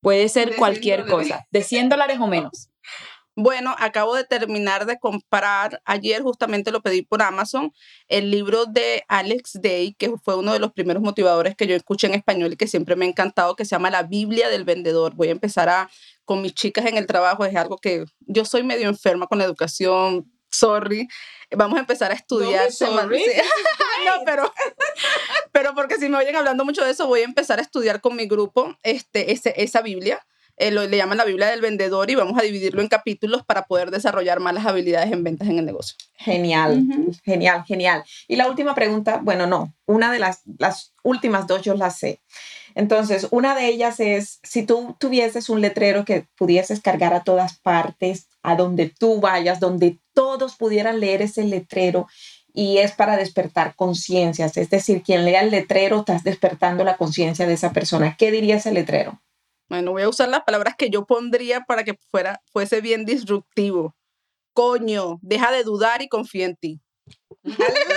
Puede 0.00 0.28
ser 0.28 0.54
cualquier 0.56 1.06
cosa, 1.06 1.46
de 1.50 1.62
100 1.62 1.88
dólares 1.88 2.18
o 2.20 2.26
menos. 2.26 2.68
Bueno, 3.38 3.76
acabo 3.78 4.14
de 4.14 4.24
terminar 4.24 4.86
de 4.86 4.98
comprar, 4.98 5.82
ayer 5.84 6.22
justamente 6.22 6.72
lo 6.72 6.80
pedí 6.80 7.02
por 7.02 7.20
Amazon, 7.20 7.70
el 8.08 8.30
libro 8.30 8.64
de 8.64 9.04
Alex 9.08 9.58
Day, 9.60 9.92
que 9.92 10.14
fue 10.24 10.36
uno 10.38 10.54
de 10.54 10.58
los 10.58 10.72
primeros 10.72 11.02
motivadores 11.02 11.54
que 11.54 11.66
yo 11.66 11.76
escuché 11.76 12.06
en 12.06 12.14
español 12.14 12.54
y 12.54 12.56
que 12.56 12.66
siempre 12.66 12.96
me 12.96 13.04
ha 13.04 13.08
encantado, 13.08 13.54
que 13.54 13.66
se 13.66 13.72
llama 13.72 13.90
La 13.90 14.04
Biblia 14.04 14.48
del 14.48 14.64
Vendedor. 14.64 15.14
Voy 15.14 15.28
a 15.28 15.32
empezar 15.32 15.68
a, 15.68 15.90
con 16.24 16.40
mis 16.40 16.54
chicas 16.54 16.86
en 16.86 16.96
el 16.96 17.06
trabajo, 17.06 17.44
es 17.44 17.54
algo 17.56 17.76
que 17.76 18.06
yo 18.20 18.46
soy 18.46 18.62
medio 18.62 18.88
enferma 18.88 19.26
con 19.26 19.36
la 19.36 19.44
educación, 19.44 20.32
sorry. 20.50 21.06
Vamos 21.54 21.76
a 21.76 21.80
empezar 21.80 22.12
a 22.12 22.14
estudiar. 22.14 22.70
No, 22.70 22.70
no 24.18 24.24
pero, 24.24 24.50
pero 25.52 25.74
porque 25.74 25.96
si 25.96 26.08
me 26.08 26.16
oyen 26.16 26.36
hablando 26.36 26.64
mucho 26.64 26.82
de 26.82 26.92
eso, 26.92 27.06
voy 27.06 27.20
a 27.20 27.24
empezar 27.24 27.58
a 27.58 27.62
estudiar 27.62 28.00
con 28.00 28.16
mi 28.16 28.26
grupo 28.26 28.78
este, 28.82 29.32
ese, 29.32 29.52
esa 29.58 29.82
Biblia 29.82 30.26
eh, 30.56 30.70
lo, 30.70 30.86
le 30.86 30.96
llaman 30.96 31.18
la 31.18 31.24
Biblia 31.24 31.48
del 31.48 31.60
vendedor 31.60 32.10
y 32.10 32.14
vamos 32.14 32.38
a 32.38 32.42
dividirlo 32.42 32.80
en 32.80 32.88
capítulos 32.88 33.44
para 33.44 33.66
poder 33.66 33.90
desarrollar 33.90 34.40
más 34.40 34.54
las 34.54 34.66
habilidades 34.66 35.12
en 35.12 35.22
ventas 35.22 35.48
en 35.48 35.58
el 35.58 35.66
negocio. 35.66 35.96
Genial, 36.14 36.84
genial, 37.24 37.64
genial. 37.66 38.04
Y 38.26 38.36
la 38.36 38.48
última 38.48 38.74
pregunta, 38.74 39.20
bueno, 39.22 39.46
no, 39.46 39.74
una 39.86 40.10
de 40.10 40.18
las, 40.18 40.42
las 40.58 40.94
últimas 41.02 41.46
dos 41.46 41.62
yo 41.62 41.74
las 41.74 41.98
sé. 41.98 42.20
Entonces, 42.74 43.28
una 43.30 43.54
de 43.54 43.68
ellas 43.68 44.00
es, 44.00 44.38
si 44.42 44.62
tú 44.62 44.96
tuvieses 44.98 45.48
un 45.48 45.62
letrero 45.62 46.04
que 46.04 46.26
pudieses 46.36 46.80
cargar 46.80 47.14
a 47.14 47.24
todas 47.24 47.58
partes, 47.58 48.28
a 48.42 48.54
donde 48.54 48.92
tú 48.98 49.18
vayas, 49.18 49.60
donde 49.60 49.98
todos 50.12 50.56
pudieran 50.56 51.00
leer 51.00 51.22
ese 51.22 51.44
letrero 51.44 52.06
y 52.52 52.78
es 52.78 52.92
para 52.92 53.16
despertar 53.16 53.74
conciencias. 53.76 54.56
Es 54.56 54.70
decir, 54.70 55.02
quien 55.02 55.24
lea 55.24 55.42
el 55.42 55.50
letrero 55.50 56.00
estás 56.00 56.22
despertando 56.22 56.84
la 56.84 56.96
conciencia 56.96 57.46
de 57.46 57.54
esa 57.54 57.72
persona. 57.72 58.16
¿Qué 58.18 58.30
diría 58.30 58.56
ese 58.56 58.72
letrero? 58.72 59.20
Bueno, 59.68 59.92
voy 59.92 60.02
a 60.02 60.08
usar 60.08 60.28
las 60.28 60.42
palabras 60.42 60.74
que 60.76 60.90
yo 60.90 61.06
pondría 61.06 61.62
para 61.62 61.84
que 61.84 61.98
fuera, 62.10 62.42
fuese 62.52 62.80
bien 62.80 63.04
disruptivo. 63.04 63.96
Coño, 64.52 65.18
deja 65.22 65.52
de 65.52 65.64
dudar 65.64 66.02
y 66.02 66.08
confía 66.08 66.46
en 66.46 66.56
ti. 66.56 66.80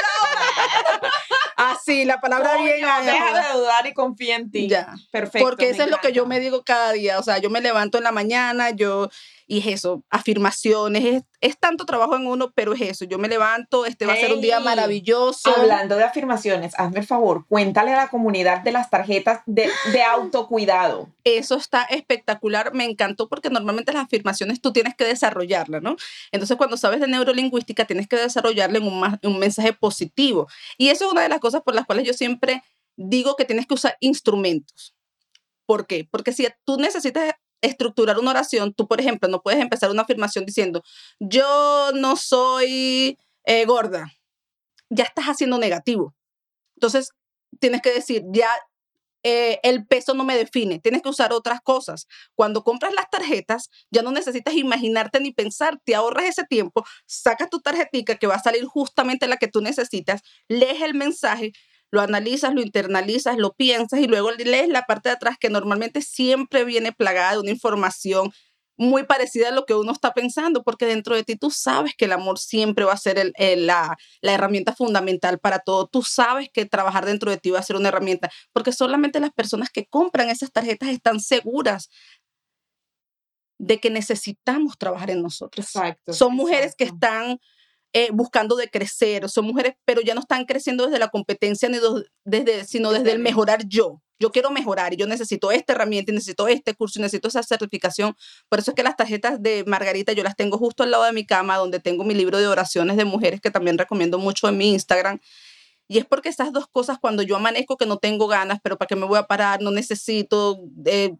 Así, 1.56 2.06
la 2.06 2.22
palabra 2.22 2.54
Coño, 2.54 2.64
bien. 2.64 2.82
Deja 2.82 3.52
de 3.52 3.60
dudar 3.60 3.86
y 3.86 3.94
confía 3.94 4.38
en 4.38 4.50
ti. 4.50 4.68
Ya. 4.68 4.96
Perfecto. 5.12 5.46
Porque 5.46 5.70
eso 5.70 5.84
es 5.84 5.90
lo 5.90 6.00
que 6.00 6.14
yo 6.14 6.26
me 6.26 6.40
digo 6.40 6.64
cada 6.64 6.94
día. 6.94 7.20
O 7.20 7.24
sea, 7.24 7.38
yo 7.38 7.50
me 7.50 7.62
levanto 7.62 7.98
en 7.98 8.06
la 8.06 8.12
mañana, 8.12 8.72
yo, 8.72 9.10
y 9.50 9.62
es 9.62 9.66
eso, 9.66 10.04
afirmaciones, 10.12 11.04
es, 11.04 11.24
es 11.42 11.58
tanto 11.58 11.84
trabajo 11.88 12.16
en 12.16 12.28
uno, 12.28 12.52
pero 12.54 12.74
es 12.74 12.82
eso. 12.82 13.06
Yo 13.06 13.18
me 13.18 13.28
levanto, 13.28 13.88
este 13.88 14.06
va 14.06 14.14
a 14.14 14.16
ser 14.16 14.32
un 14.32 14.42
día 14.42 14.60
maravilloso. 14.60 15.50
Hablando 15.50 15.96
de 15.96 16.04
afirmaciones, 16.04 16.74
hazme 16.78 17.00
el 17.00 17.08
favor, 17.08 17.48
cuéntale 17.48 17.92
a 17.94 17.98
la 17.98 18.10
comunidad 18.10 18.62
de 18.62 18.72
las 18.72 18.92
tarjetas 18.92 19.42
de, 19.48 19.68
de 19.92 20.04
autocuidado. 20.04 21.10
Eso 21.24 21.56
está 21.56 21.82
espectacular, 21.86 22.76
me 22.76 22.86
encantó 22.86 23.28
porque 23.28 23.50
normalmente 23.50 23.92
las 23.92 24.04
afirmaciones 24.04 24.62
tú 24.62 24.72
tienes 24.72 24.94
que 24.96 25.06
desarrollarlas, 25.06 25.82
¿no? 25.82 25.96
Entonces 26.32 26.56
cuando 26.56 26.78
sabes 26.78 27.00
de 27.00 27.08
neurolingüística 27.08 27.86
tienes 27.86 28.08
que 28.08 28.18
desarrollarla 28.18 28.78
en 28.78 28.84
un, 28.84 29.20
un 29.24 29.40
mensaje 29.40 29.74
positivo. 29.74 30.48
Y 30.78 30.90
eso 30.90 31.08
es 31.08 31.12
una 31.12 31.24
de 31.24 31.30
las 31.30 31.40
cosas 31.40 31.64
por 31.64 31.74
las 31.74 31.88
cuales 31.88 32.06
yo 32.06 32.14
siempre 32.14 32.62
digo 32.98 33.36
que 33.36 33.46
tienes 33.46 33.66
que 33.66 33.74
usar 33.74 33.98
instrumentos. 34.00 34.96
¿Por 35.66 35.88
qué? 35.88 36.08
Porque 36.12 36.34
si 36.34 36.48
tú 36.66 36.78
necesitas 36.78 37.34
estructurar 37.62 38.20
una 38.20 38.32
oración, 38.32 38.74
tú, 38.74 38.88
por 38.88 39.00
ejemplo, 39.00 39.30
no 39.30 39.42
puedes 39.42 39.60
empezar 39.60 39.92
una 39.92 40.04
afirmación 40.04 40.46
diciendo, 40.46 40.84
yo 41.20 41.92
no 41.94 42.16
soy 42.16 43.18
eh, 43.46 43.66
gorda. 43.66 44.14
Ya 44.90 45.04
estás 45.04 45.26
haciendo 45.26 45.58
negativo. 45.58 46.16
Entonces, 46.76 47.12
tienes 47.60 47.82
que 47.82 47.94
decir, 47.94 48.24
ya 48.32 48.50
eh, 49.24 49.60
el 49.64 49.86
peso 49.86 50.14
no 50.14 50.24
me 50.24 50.38
define, 50.38 50.80
tienes 50.80 51.02
que 51.02 51.10
usar 51.10 51.34
otras 51.34 51.60
cosas. 51.62 52.08
Cuando 52.36 52.64
compras 52.64 52.94
las 52.94 53.10
tarjetas, 53.10 53.70
ya 53.92 54.02
no 54.02 54.12
necesitas 54.12 54.54
imaginarte 54.54 55.20
ni 55.20 55.34
pensar, 55.34 55.80
te 55.84 55.94
ahorras 55.94 56.26
ese 56.26 56.46
tiempo, 56.46 56.86
sacas 57.06 57.50
tu 57.50 57.60
tarjetica 57.60 58.16
que 58.16 58.28
va 58.28 58.36
a 58.36 58.42
salir 58.42 58.66
justamente 58.66 59.28
la 59.28 59.38
que 59.38 59.50
tú 59.50 59.62
necesitas, 59.62 60.22
lees 60.48 60.82
el 60.82 60.94
mensaje, 60.94 61.52
lo 61.92 62.02
analizas, 62.02 62.54
lo 62.54 62.62
internalizas, 62.62 63.38
lo 63.38 63.54
piensas 63.54 64.00
y 64.00 64.08
luego 64.08 64.32
lees 64.32 64.70
la 64.70 64.84
parte 64.84 65.10
de 65.10 65.16
atrás 65.16 65.38
que 65.40 65.50
normalmente 65.50 66.02
siempre 66.02 66.64
viene 66.64 66.92
plagada 66.92 67.34
de 67.34 67.40
una 67.40 67.52
información 67.52 68.32
muy 68.78 69.04
parecida 69.04 69.50
a 69.50 69.52
lo 69.52 69.66
que 69.66 69.74
uno 69.74 69.92
está 69.92 70.14
pensando, 70.14 70.64
porque 70.64 70.86
dentro 70.86 71.14
de 71.14 71.26
ti 71.26 71.36
tú 71.36 71.52
sabes 71.52 71.94
que 71.98 72.06
el 72.06 72.14
amor 72.14 72.40
siempre 72.40 72.86
va 72.86 72.94
a 72.94 72.98
ser 72.98 73.20
el- 73.20 73.34
el- 73.36 73.68
la, 73.68 73.98
la 74.22 74.34
herramienta 74.34 74.74
fundamental 74.74 75.38
para 75.40 75.60
todo. 75.60 75.86
Tú 75.88 76.02
sabes 76.02 76.48
que 76.54 76.66
trabajar 76.66 77.06
dentro 77.06 77.30
de 77.30 77.38
ti 77.38 77.50
va 77.52 77.60
a 77.60 77.64
ser 77.64 77.76
una 77.76 77.90
herramienta, 77.90 78.32
porque 78.54 78.72
solamente 78.72 79.20
las 79.20 79.32
personas 79.32 79.70
que 79.70 79.86
compran 79.88 80.30
esas 80.30 80.54
tarjetas 80.54 80.88
están 80.90 81.20
seguras 81.20 81.90
de 83.58 83.80
que 83.82 83.90
necesitamos 83.90 84.78
trabajar 84.78 85.10
en 85.12 85.22
nosotros. 85.22 85.66
Exacto. 85.66 86.14
Son 86.14 86.34
mujeres 86.34 86.76
que 86.78 86.86
están 86.86 87.40
eh, 87.94 88.10
buscando 88.12 88.56
de 88.56 88.70
crecer, 88.70 89.30
son 89.30 89.46
mujeres, 89.46 89.74
pero 89.86 90.02
ya 90.02 90.14
no 90.14 90.22
están 90.22 90.46
creciendo 90.46 90.86
desde 90.86 91.00
la 91.00 91.08
competencia, 91.10 91.70
ni 91.70 91.78
do- 91.78 92.04
desde, 92.24 92.66
sino 92.66 92.92
desde 92.92 93.12
el 93.12 93.18
el- 93.18 93.24
mejorar 93.24 93.68
yo. 93.68 94.02
Yo 94.22 94.32
quiero 94.32 94.52
mejorar 94.52 94.94
y 94.94 94.98
yo 94.98 95.08
necesito 95.08 95.50
esta 95.52 95.74
herramienta, 95.74 96.12
y 96.12 96.16
necesito 96.16 96.48
este 96.50 96.74
curso, 96.76 97.00
y 97.00 97.02
necesito 97.02 97.30
esa 97.30 97.42
certificación. 97.42 98.16
Por 98.50 98.60
eso 98.60 98.72
es 98.72 98.76
que 98.76 98.84
las 98.84 98.98
tarjetas 98.98 99.42
de 99.42 99.64
Margarita 99.66 100.12
yo 100.14 100.24
las 100.24 100.36
tengo 100.36 100.58
justo 100.58 100.84
al 100.84 100.92
lado 100.92 101.06
de 101.06 101.14
mi 101.14 101.26
cama, 101.26 101.56
donde 101.58 101.80
tengo 101.80 102.04
mi 102.04 102.14
libro 102.14 102.38
de 102.38 102.48
oraciones 102.48 102.98
de 102.98 103.06
mujeres 103.06 103.40
que 103.40 103.50
también 103.50 103.78
recomiendo 103.78 104.20
mucho 104.20 104.50
en 104.50 104.58
mi 104.58 104.72
Instagram. 104.74 105.20
Y 105.88 105.98
es 106.00 106.06
porque 106.06 106.30
esas 106.30 106.52
dos 106.52 106.68
cosas, 106.72 107.00
cuando 107.00 107.24
yo 107.24 107.38
amanezco 107.38 107.78
que 107.78 107.86
no 107.86 107.98
tengo 107.98 108.28
ganas, 108.28 108.60
pero 108.62 108.78
para 108.78 108.88
qué 108.88 108.96
me 108.96 109.06
voy 109.08 109.18
a 109.18 109.24
parar, 109.24 109.62
no 109.62 109.72
necesito, 109.72 110.60
eh, 110.86 111.16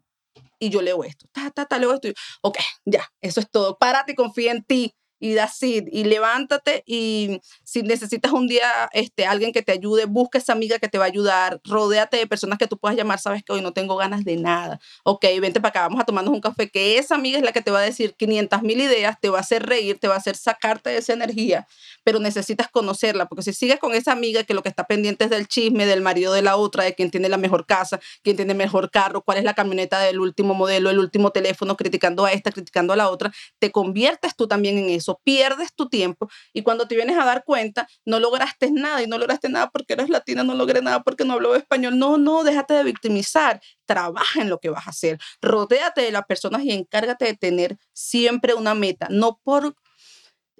y 0.60 0.68
yo 0.68 0.82
leo 0.82 1.02
esto, 1.02 1.26
ta, 1.32 1.50
ta, 1.50 1.64
ta, 1.64 1.78
leo 1.78 1.92
esto, 1.94 2.08
y, 2.08 2.14
ok, 2.42 2.58
ya, 2.84 3.02
eso 3.22 3.40
es 3.40 3.50
todo, 3.50 3.78
párate 3.78 4.12
y 4.12 4.14
confía 4.14 4.52
en 4.52 4.62
ti, 4.62 4.94
y 5.20 5.36
así, 5.38 5.84
y 5.92 6.04
levántate, 6.04 6.82
y 6.86 7.40
si 7.62 7.82
necesitas 7.82 8.32
un 8.32 8.48
día 8.48 8.88
este, 8.92 9.26
alguien 9.26 9.52
que 9.52 9.62
te 9.62 9.72
ayude, 9.72 10.06
busca 10.06 10.38
esa 10.38 10.52
amiga 10.52 10.78
que 10.78 10.88
te 10.88 10.98
va 10.98 11.04
a 11.04 11.08
ayudar, 11.08 11.60
rodéate 11.64 12.16
de 12.16 12.26
personas 12.26 12.58
que 12.58 12.66
tú 12.66 12.78
puedas 12.78 12.96
llamar, 12.96 13.20
sabes 13.20 13.44
que 13.44 13.52
hoy 13.52 13.60
no 13.60 13.72
tengo 13.72 13.96
ganas 13.96 14.24
de 14.24 14.36
nada, 14.36 14.80
ok, 15.04 15.24
vente 15.40 15.60
para 15.60 15.68
acá, 15.68 15.82
vamos 15.82 16.00
a 16.00 16.04
tomarnos 16.04 16.32
un 16.32 16.40
café, 16.40 16.70
que 16.70 16.98
esa 16.98 17.14
amiga 17.14 17.38
es 17.38 17.44
la 17.44 17.52
que 17.52 17.60
te 17.60 17.70
va 17.70 17.80
a 17.80 17.82
decir 17.82 18.14
500 18.14 18.62
mil 18.62 18.80
ideas, 18.80 19.20
te 19.20 19.28
va 19.28 19.38
a 19.38 19.40
hacer 19.42 19.66
reír, 19.66 19.98
te 20.00 20.08
va 20.08 20.14
a 20.14 20.18
hacer 20.18 20.36
sacarte 20.36 20.90
de 20.90 20.96
esa 20.98 21.12
energía, 21.12 21.68
pero 22.02 22.18
necesitas 22.18 22.68
conocerla, 22.68 23.26
porque 23.26 23.42
si 23.42 23.52
sigues 23.52 23.78
con 23.78 23.94
esa 23.94 24.12
amiga 24.12 24.44
que 24.44 24.54
lo 24.54 24.62
que 24.62 24.70
está 24.70 24.86
pendiente 24.86 25.24
es 25.24 25.30
del 25.30 25.46
chisme, 25.46 25.84
del 25.84 26.00
marido 26.00 26.32
de 26.32 26.40
la 26.40 26.56
otra, 26.56 26.84
de 26.84 26.94
quién 26.94 27.10
tiene 27.10 27.28
la 27.28 27.36
mejor 27.36 27.66
casa, 27.66 28.00
quién 28.22 28.36
tiene 28.36 28.54
mejor 28.54 28.90
carro, 28.90 29.22
cuál 29.22 29.36
es 29.36 29.44
la 29.44 29.54
camioneta 29.54 30.00
del 30.00 30.18
último 30.18 30.54
modelo, 30.54 30.88
el 30.88 30.98
último 30.98 31.30
teléfono, 31.30 31.76
criticando 31.76 32.24
a 32.24 32.32
esta, 32.32 32.50
criticando 32.52 32.92
a 32.92 32.96
la 32.96 33.10
otra, 33.10 33.32
te 33.58 33.70
conviertes 33.70 34.34
tú 34.34 34.48
también 34.48 34.78
en 34.78 34.90
eso, 34.90 35.09
pierdes 35.18 35.74
tu 35.74 35.88
tiempo 35.88 36.28
y 36.52 36.62
cuando 36.62 36.86
te 36.86 36.96
vienes 36.96 37.18
a 37.18 37.24
dar 37.24 37.44
cuenta, 37.44 37.86
no 38.04 38.20
lograste 38.20 38.70
nada 38.70 39.02
y 39.02 39.06
no 39.06 39.18
lograste 39.18 39.48
nada 39.48 39.70
porque 39.70 39.94
eres 39.94 40.08
latina, 40.08 40.44
no 40.44 40.54
logré 40.54 40.82
nada 40.82 41.02
porque 41.02 41.24
no 41.24 41.34
hablo 41.34 41.54
español. 41.54 41.98
No, 41.98 42.18
no, 42.18 42.44
déjate 42.44 42.74
de 42.74 42.84
victimizar, 42.84 43.60
trabaja 43.86 44.42
en 44.42 44.48
lo 44.48 44.58
que 44.58 44.70
vas 44.70 44.86
a 44.86 44.90
hacer, 44.90 45.18
rodéate 45.40 46.02
de 46.02 46.12
las 46.12 46.24
personas 46.24 46.62
y 46.64 46.72
encárgate 46.72 47.26
de 47.26 47.36
tener 47.36 47.78
siempre 47.92 48.54
una 48.54 48.74
meta, 48.74 49.08
no 49.10 49.40
por 49.42 49.74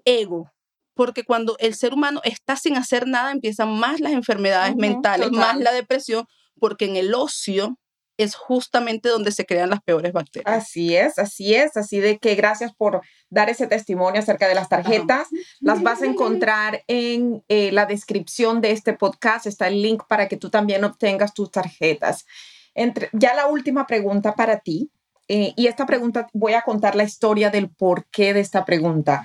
ego, 0.04 0.50
porque 0.94 1.24
cuando 1.24 1.56
el 1.60 1.74
ser 1.74 1.94
humano 1.94 2.20
está 2.24 2.56
sin 2.56 2.76
hacer 2.76 3.06
nada, 3.06 3.32
empiezan 3.32 3.70
más 3.78 4.00
las 4.00 4.12
enfermedades 4.12 4.76
mentales, 4.76 5.30
más 5.30 5.58
la 5.58 5.72
depresión, 5.72 6.26
porque 6.58 6.84
en 6.84 6.96
el 6.96 7.14
ocio 7.14 7.78
es 8.22 8.34
justamente 8.34 9.08
donde 9.08 9.32
se 9.32 9.46
crean 9.46 9.70
las 9.70 9.82
peores 9.82 10.12
bacterias. 10.12 10.54
Así 10.54 10.96
es, 10.96 11.18
así 11.18 11.54
es, 11.54 11.76
así 11.76 12.00
de 12.00 12.18
que 12.18 12.34
gracias 12.34 12.72
por 12.74 13.00
dar 13.28 13.48
ese 13.48 13.66
testimonio 13.66 14.20
acerca 14.20 14.48
de 14.48 14.54
las 14.54 14.68
tarjetas. 14.68 15.28
Las 15.60 15.82
vas 15.82 16.02
a 16.02 16.06
encontrar 16.06 16.82
en 16.86 17.42
eh, 17.48 17.72
la 17.72 17.86
descripción 17.86 18.60
de 18.60 18.72
este 18.72 18.92
podcast, 18.92 19.46
está 19.46 19.68
el 19.68 19.80
link 19.82 20.02
para 20.08 20.28
que 20.28 20.36
tú 20.36 20.50
también 20.50 20.84
obtengas 20.84 21.34
tus 21.34 21.50
tarjetas. 21.50 22.26
Entre, 22.74 23.08
ya 23.12 23.34
la 23.34 23.46
última 23.46 23.86
pregunta 23.86 24.34
para 24.34 24.60
ti, 24.60 24.90
eh, 25.28 25.52
y 25.56 25.68
esta 25.68 25.86
pregunta 25.86 26.28
voy 26.32 26.54
a 26.54 26.62
contar 26.62 26.96
la 26.96 27.04
historia 27.04 27.50
del 27.50 27.70
porqué 27.70 28.34
de 28.34 28.40
esta 28.40 28.64
pregunta. 28.64 29.24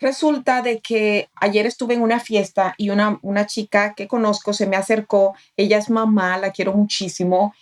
Resulta 0.00 0.62
de 0.62 0.80
que 0.80 1.28
ayer 1.34 1.66
estuve 1.66 1.94
en 1.94 2.02
una 2.02 2.20
fiesta 2.20 2.74
y 2.78 2.90
una, 2.90 3.18
una 3.22 3.46
chica 3.46 3.94
que 3.94 4.06
conozco 4.06 4.52
se 4.52 4.66
me 4.66 4.76
acercó, 4.76 5.34
ella 5.56 5.78
es 5.78 5.90
mamá, 5.90 6.38
la 6.38 6.52
quiero 6.52 6.72
muchísimo, 6.72 7.52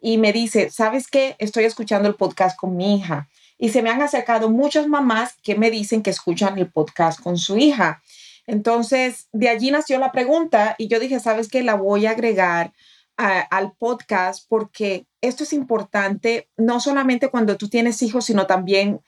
y 0.00 0.18
me 0.18 0.32
dice, 0.32 0.70
¿sabes 0.70 1.08
qué? 1.08 1.36
Estoy 1.38 1.64
escuchando 1.64 2.08
el 2.08 2.14
podcast 2.14 2.56
con 2.56 2.76
mi 2.76 2.96
hija. 2.96 3.28
Y 3.58 3.70
se 3.70 3.82
me 3.82 3.90
han 3.90 4.02
acercado 4.02 4.50
muchas 4.50 4.86
mamás 4.86 5.34
que 5.42 5.54
me 5.54 5.70
dicen 5.70 6.02
que 6.02 6.10
escuchan 6.10 6.58
el 6.58 6.70
podcast 6.70 7.20
con 7.20 7.38
su 7.38 7.56
hija. 7.56 8.02
Entonces, 8.46 9.28
de 9.32 9.48
allí 9.48 9.70
nació 9.70 9.98
la 9.98 10.12
pregunta 10.12 10.74
y 10.78 10.88
yo 10.88 11.00
dije, 11.00 11.20
¿sabes 11.20 11.48
qué? 11.48 11.62
La 11.62 11.74
voy 11.74 12.06
a 12.06 12.10
agregar 12.10 12.72
al 13.16 13.72
podcast 13.72 14.44
porque 14.46 15.06
esto 15.22 15.44
es 15.44 15.54
importante, 15.54 16.50
no 16.58 16.80
solamente 16.80 17.28
cuando 17.28 17.56
tú 17.56 17.68
tienes 17.68 18.02
hijos, 18.02 18.26
sino 18.26 18.46
también 18.46 19.00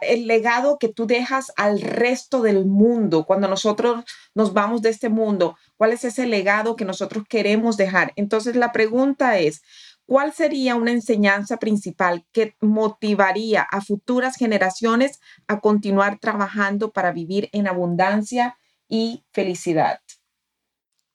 el 0.00 0.26
legado 0.26 0.76
que 0.78 0.88
tú 0.88 1.06
dejas 1.06 1.52
al 1.56 1.80
resto 1.80 2.42
del 2.42 2.66
mundo, 2.66 3.24
cuando 3.26 3.46
nosotros 3.46 4.04
nos 4.34 4.52
vamos 4.52 4.82
de 4.82 4.90
este 4.90 5.08
mundo, 5.08 5.56
¿cuál 5.76 5.92
es 5.92 6.04
ese 6.04 6.26
legado 6.26 6.74
que 6.74 6.84
nosotros 6.84 7.24
queremos 7.28 7.76
dejar? 7.76 8.12
Entonces 8.16 8.56
la 8.56 8.72
pregunta 8.72 9.38
es, 9.38 9.62
¿cuál 10.08 10.32
sería 10.32 10.74
una 10.74 10.90
enseñanza 10.90 11.58
principal 11.58 12.26
que 12.32 12.56
motivaría 12.60 13.62
a 13.62 13.82
futuras 13.82 14.36
generaciones 14.36 15.20
a 15.46 15.60
continuar 15.60 16.18
trabajando 16.18 16.90
para 16.90 17.12
vivir 17.12 17.50
en 17.52 17.68
abundancia 17.68 18.56
y 18.88 19.24
felicidad? 19.32 20.00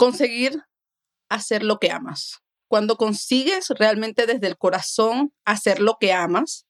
conseguir 0.04 0.64
hacer 1.30 1.64
lo 1.64 1.80
que 1.80 1.92
amas. 1.92 2.42
Cuando 2.68 2.98
consigues 2.98 3.70
realmente 3.70 4.26
desde 4.26 4.48
el 4.48 4.58
corazón 4.58 5.32
hacer 5.46 5.80
lo 5.80 5.98
que 5.98 6.12
amas, 6.12 6.66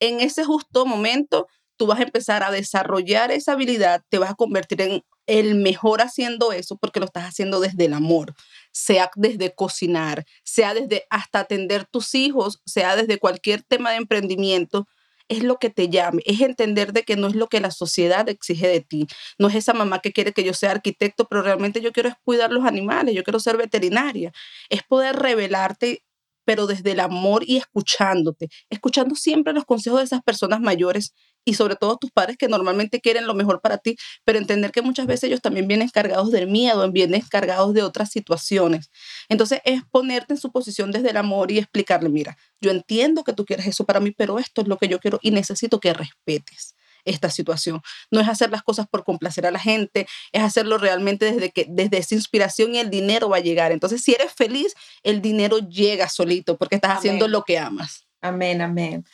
en 0.00 0.20
ese 0.20 0.44
justo 0.44 0.86
momento 0.86 1.46
tú 1.76 1.86
vas 1.86 1.98
a 2.00 2.04
empezar 2.04 2.42
a 2.42 2.50
desarrollar 2.50 3.30
esa 3.32 3.52
habilidad, 3.52 4.02
te 4.08 4.18
vas 4.18 4.30
a 4.30 4.34
convertir 4.34 4.80
en 4.80 5.02
el 5.26 5.56
mejor 5.56 6.00
haciendo 6.00 6.52
eso 6.52 6.76
porque 6.76 7.00
lo 7.00 7.06
estás 7.06 7.24
haciendo 7.24 7.60
desde 7.60 7.86
el 7.86 7.94
amor, 7.94 8.34
sea 8.74 9.10
desde 9.14 9.54
cocinar, 9.54 10.26
sea 10.42 10.74
desde 10.74 11.06
hasta 11.08 11.40
atender 11.40 11.84
tus 11.86 12.14
hijos, 12.14 12.60
sea 12.66 12.96
desde 12.96 13.18
cualquier 13.18 13.62
tema 13.62 13.92
de 13.92 13.98
emprendimiento, 13.98 14.88
es 15.28 15.42
lo 15.42 15.58
que 15.58 15.70
te 15.70 15.88
llame, 15.88 16.22
es 16.26 16.40
entender 16.40 16.92
de 16.92 17.04
que 17.04 17.16
no 17.16 17.28
es 17.28 17.34
lo 17.34 17.46
que 17.46 17.60
la 17.60 17.70
sociedad 17.70 18.28
exige 18.28 18.66
de 18.68 18.80
ti, 18.80 19.06
no 19.38 19.48
es 19.48 19.54
esa 19.54 19.72
mamá 19.72 20.00
que 20.00 20.12
quiere 20.12 20.32
que 20.32 20.44
yo 20.44 20.52
sea 20.52 20.72
arquitecto, 20.72 21.26
pero 21.28 21.42
realmente 21.42 21.80
yo 21.80 21.92
quiero 21.92 22.08
es 22.10 22.16
cuidar 22.24 22.52
los 22.52 22.64
animales, 22.64 23.14
yo 23.14 23.22
quiero 23.22 23.38
ser 23.40 23.56
veterinaria, 23.56 24.32
es 24.68 24.82
poder 24.82 25.16
revelarte 25.16 26.02
pero 26.44 26.66
desde 26.66 26.92
el 26.92 27.00
amor 27.00 27.44
y 27.46 27.56
escuchándote, 27.56 28.48
escuchando 28.70 29.14
siempre 29.14 29.52
los 29.52 29.64
consejos 29.64 30.00
de 30.00 30.04
esas 30.04 30.22
personas 30.22 30.60
mayores 30.60 31.14
y 31.44 31.54
sobre 31.54 31.76
todo 31.76 31.96
tus 31.96 32.10
padres 32.10 32.36
que 32.38 32.48
normalmente 32.48 33.00
quieren 33.00 33.26
lo 33.26 33.34
mejor 33.34 33.60
para 33.60 33.78
ti, 33.78 33.96
pero 34.24 34.38
entender 34.38 34.72
que 34.72 34.82
muchas 34.82 35.06
veces 35.06 35.24
ellos 35.24 35.40
también 35.42 35.68
vienen 35.68 35.88
cargados 35.88 36.30
del 36.30 36.48
miedo, 36.48 36.90
vienen 36.90 37.20
cargados 37.22 37.74
de 37.74 37.82
otras 37.82 38.10
situaciones. 38.10 38.90
Entonces 39.28 39.60
es 39.64 39.82
ponerte 39.90 40.34
en 40.34 40.38
su 40.38 40.50
posición 40.50 40.90
desde 40.90 41.10
el 41.10 41.16
amor 41.16 41.50
y 41.50 41.58
explicarle, 41.58 42.08
mira, 42.08 42.36
yo 42.60 42.70
entiendo 42.70 43.24
que 43.24 43.32
tú 43.32 43.44
quieres 43.44 43.66
eso 43.66 43.84
para 43.84 44.00
mí, 44.00 44.10
pero 44.10 44.38
esto 44.38 44.62
es 44.62 44.68
lo 44.68 44.78
que 44.78 44.88
yo 44.88 44.98
quiero 45.00 45.18
y 45.22 45.30
necesito 45.30 45.80
que 45.80 45.92
respetes 45.92 46.73
esta 47.04 47.30
situación. 47.30 47.82
No 48.10 48.20
es 48.20 48.28
hacer 48.28 48.50
las 48.50 48.62
cosas 48.62 48.86
por 48.86 49.04
complacer 49.04 49.46
a 49.46 49.50
la 49.50 49.58
gente, 49.58 50.06
es 50.32 50.42
hacerlo 50.42 50.78
realmente 50.78 51.32
desde 51.32 51.50
que 51.50 51.66
desde 51.68 51.98
esa 51.98 52.14
inspiración 52.14 52.74
y 52.74 52.78
el 52.78 52.90
dinero 52.90 53.28
va 53.28 53.38
a 53.38 53.40
llegar. 53.40 53.72
Entonces, 53.72 54.02
si 54.02 54.14
eres 54.14 54.32
feliz, 54.32 54.74
el 55.02 55.22
dinero 55.22 55.58
llega 55.58 56.08
solito 56.08 56.56
porque 56.56 56.76
estás 56.76 56.98
haciendo 56.98 57.28
lo 57.28 57.42
que 57.42 57.58
amas. 57.58 58.06
Amén, 58.20 58.62
amén. 58.62 59.04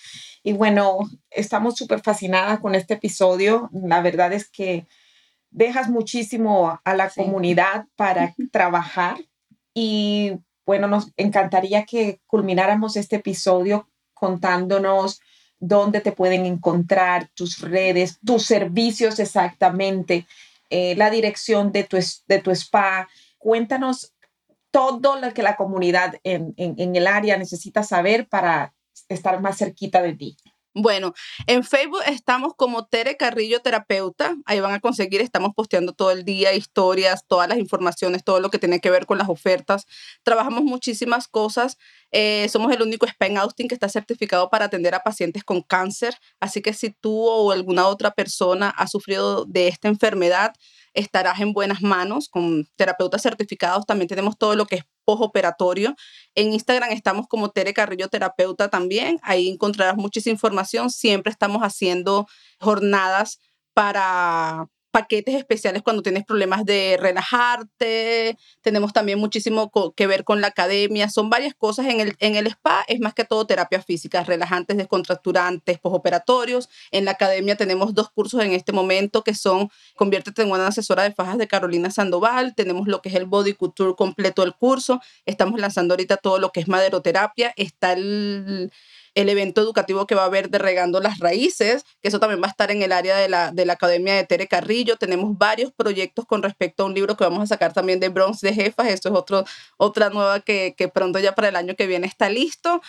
Y 0.43 0.53
bueno, 0.53 0.99
estamos 1.31 1.77
súper 1.77 2.01
fascinadas 2.01 2.61
con 2.61 2.75
este 2.75 2.95
episodio. 2.95 3.69
La 3.73 4.01
verdad 4.01 4.33
es 4.33 4.49
que 4.49 4.87
dejas 5.51 5.89
muchísimo 5.89 6.81
a 6.85 6.95
la 6.95 7.11
comunidad 7.11 7.87
para 7.97 8.35
trabajar 8.53 9.19
y 9.75 10.39
bueno, 10.65 10.87
nos 10.87 11.13
encantaría 11.17 11.85
que 11.85 12.21
culmináramos 12.27 12.97
este 12.97 13.17
episodio 13.17 13.89
contándonos 14.15 15.21
dónde 15.61 16.01
te 16.01 16.13
pueden 16.13 16.47
encontrar, 16.47 17.29
tus 17.35 17.61
redes, 17.61 18.19
tus 18.25 18.45
servicios 18.45 19.19
exactamente, 19.19 20.27
eh, 20.71 20.95
la 20.97 21.11
dirección 21.11 21.71
de 21.71 21.85
tu, 21.85 21.99
de 22.27 22.39
tu 22.41 22.51
spa. 22.51 23.09
Cuéntanos 23.39 24.15
todo 24.71 25.17
lo 25.21 25.33
que 25.33 25.43
la 25.43 25.57
comunidad 25.57 26.17
en, 26.25 26.55
en 26.57 26.97
el 26.97 27.07
área 27.07 27.37
necesita 27.37 27.83
saber 27.83 28.29
para 28.29 28.73
estar 29.09 29.41
más 29.41 29.59
cerquita 29.59 30.03
de 30.03 30.15
ti. 30.15 30.37
Bueno, 30.75 31.15
en 31.49 31.65
Facebook 31.65 32.01
estamos 32.07 32.55
como 32.55 32.87
Tere 32.87 33.17
Carrillo 33.17 33.61
Terapeuta. 33.61 34.37
Ahí 34.45 34.61
van 34.61 34.73
a 34.73 34.79
conseguir, 34.79 35.21
estamos 35.21 35.51
posteando 35.53 35.93
todo 35.93 36.13
el 36.13 36.25
día 36.25 36.55
historias, 36.55 37.25
todas 37.27 37.49
las 37.49 37.59
informaciones, 37.59 38.23
todo 38.23 38.39
lo 38.39 38.51
que 38.51 38.59
tiene 38.61 38.81
que 38.81 38.89
ver 38.91 39.05
con 39.05 39.19
las 39.19 39.29
ofertas. 39.29 39.87
Trabajamos 40.23 40.63
muchísimas 40.63 41.27
cosas. 41.27 41.77
Eh, 42.13 42.49
somos 42.49 42.73
el 42.73 42.83
único 42.83 43.05
spa 43.07 43.27
en 43.27 43.39
Austin 43.39 43.67
que 43.67 43.75
está 43.75 43.89
certificado 43.89 44.49
para 44.49 44.67
atender 44.67 44.95
a 44.95 45.03
pacientes 45.03 45.43
con 45.43 45.63
cáncer. 45.63 46.15
Así 46.39 46.63
que 46.63 46.73
si 46.73 46.91
tú 46.91 47.27
o 47.29 47.51
alguna 47.51 47.89
otra 47.89 48.13
persona 48.13 48.71
ha 48.71 48.87
sufrido 48.87 49.47
de 49.47 49.67
esta 49.67 49.89
enfermedad, 49.89 50.53
estarás 50.95 51.41
en 51.41 51.53
buenas 51.53 51.83
manos 51.83 52.29
con 52.29 52.69
terapeutas 52.77 53.23
certificados. 53.23 53.87
También 53.87 54.09
tenemos 54.09 54.39
todo 54.39 54.55
lo 54.55 54.67
que 54.67 54.77
es 54.77 54.85
postoperatorio. 55.11 55.95
En 56.35 56.53
Instagram 56.53 56.91
estamos 56.93 57.27
como 57.27 57.51
Tere 57.51 57.75
Carrillo 57.75 58.09
Terapeuta 58.09 58.69
también. 58.69 59.19
Ahí 59.23 59.49
encontrarás 59.49 59.97
muchísima 59.97 60.33
información. 60.33 60.91
Siempre 60.91 61.33
estamos 61.33 61.63
haciendo 61.63 62.27
jornadas 62.61 63.41
para 63.75 64.67
paquetes 64.91 65.35
especiales 65.35 65.83
cuando 65.83 66.03
tienes 66.03 66.25
problemas 66.25 66.65
de 66.65 66.97
relajarte. 67.01 68.37
Tenemos 68.61 68.93
también 68.93 69.19
muchísimo 69.19 69.71
que 69.95 70.07
ver 70.07 70.25
con 70.25 70.41
la 70.41 70.49
academia. 70.49 71.09
Son 71.09 71.31
varias 71.31 71.55
cosas 71.55 71.87
en 71.87 72.01
el, 72.01 72.17
en 72.19 72.37
el 72.37 72.47
spa. 72.49 72.85
Es 72.89 73.01
más 73.01 73.15
que 73.15 73.25
todo 73.25 73.47
terapia 73.47 73.83
física, 73.83 74.25
relajantes, 74.25 74.77
descontracturantes, 74.77 75.79
posoperatorios. 75.79 76.69
En 76.91 77.05
la 77.05 77.13
academia 77.13 77.57
tenemos 77.57 77.95
dos 77.95 78.11
cursos 78.11 78.43
en 78.43 78.53
este 78.53 78.73
momento 78.73 79.23
que 79.23 79.35
son 79.35 79.71
Conviértete 79.97 80.43
en 80.43 80.51
una 80.51 80.67
asesora 80.67 81.03
de 81.03 81.13
fajas 81.13 81.39
de 81.39 81.49
Carolina 81.49 81.91
Sandoval. 81.91 82.55
Tenemos 82.55 82.89
lo 82.89 83.03
que 83.03 83.09
es 83.11 83.15
el 83.15 83.27
Body 83.27 83.55
Couture 83.55 83.95
completo 83.95 84.43
del 84.43 84.55
curso. 84.55 85.01
Estamos 85.27 85.61
lanzando 85.61 85.95
ahorita 85.95 86.17
todo 86.17 86.39
lo 86.39 86.53
que 86.53 86.61
es 86.61 86.69
maderoterapia. 86.69 87.53
Está 87.57 87.93
el 87.93 88.73
el 89.15 89.29
evento 89.29 89.61
educativo 89.61 90.07
que 90.07 90.15
va 90.15 90.23
a 90.23 90.27
haber 90.27 90.51
de 90.51 90.59
Regando 90.59 91.01
las 91.01 91.19
Raíces, 91.19 91.85
que 92.01 92.09
eso 92.09 92.21
también 92.21 92.41
va 92.43 92.47
a 92.47 92.51
estar 92.51 92.71
en 92.71 92.83
el 92.83 92.93
área 92.93 93.17
de 93.17 93.29
la, 93.29 93.51
de 93.51 93.67
la 93.67 93.75
Academia 93.75 94.15
de 94.15 94.25
Tere 94.25 94.47
Carrillo. 94.47 94.97
Tenemos 94.97 95.37
varios 95.37 95.73
proyectos 95.73 96.27
con 96.27 96.43
respecto 96.43 96.83
a 96.83 96.87
un 96.87 96.95
libro 96.95 97.17
que 97.17 97.25
vamos 97.25 97.43
a 97.43 97.47
sacar 97.47 97.73
también 97.73 98.01
de 98.01 98.09
Bronx 98.09 98.41
de 98.41 98.55
Jefas. 98.55 98.89
Esto 98.89 99.09
es 99.09 99.15
otro, 99.15 99.45
otra 99.77 100.11
nueva 100.11 100.41
que, 100.41 100.75
que 100.77 100.89
pronto 100.89 101.19
ya 101.19 101.35
para 101.35 101.49
el 101.49 101.57
año 101.57 101.75
que 101.77 101.87
viene 101.87 102.07
está 102.07 102.29
listo. 102.31 102.81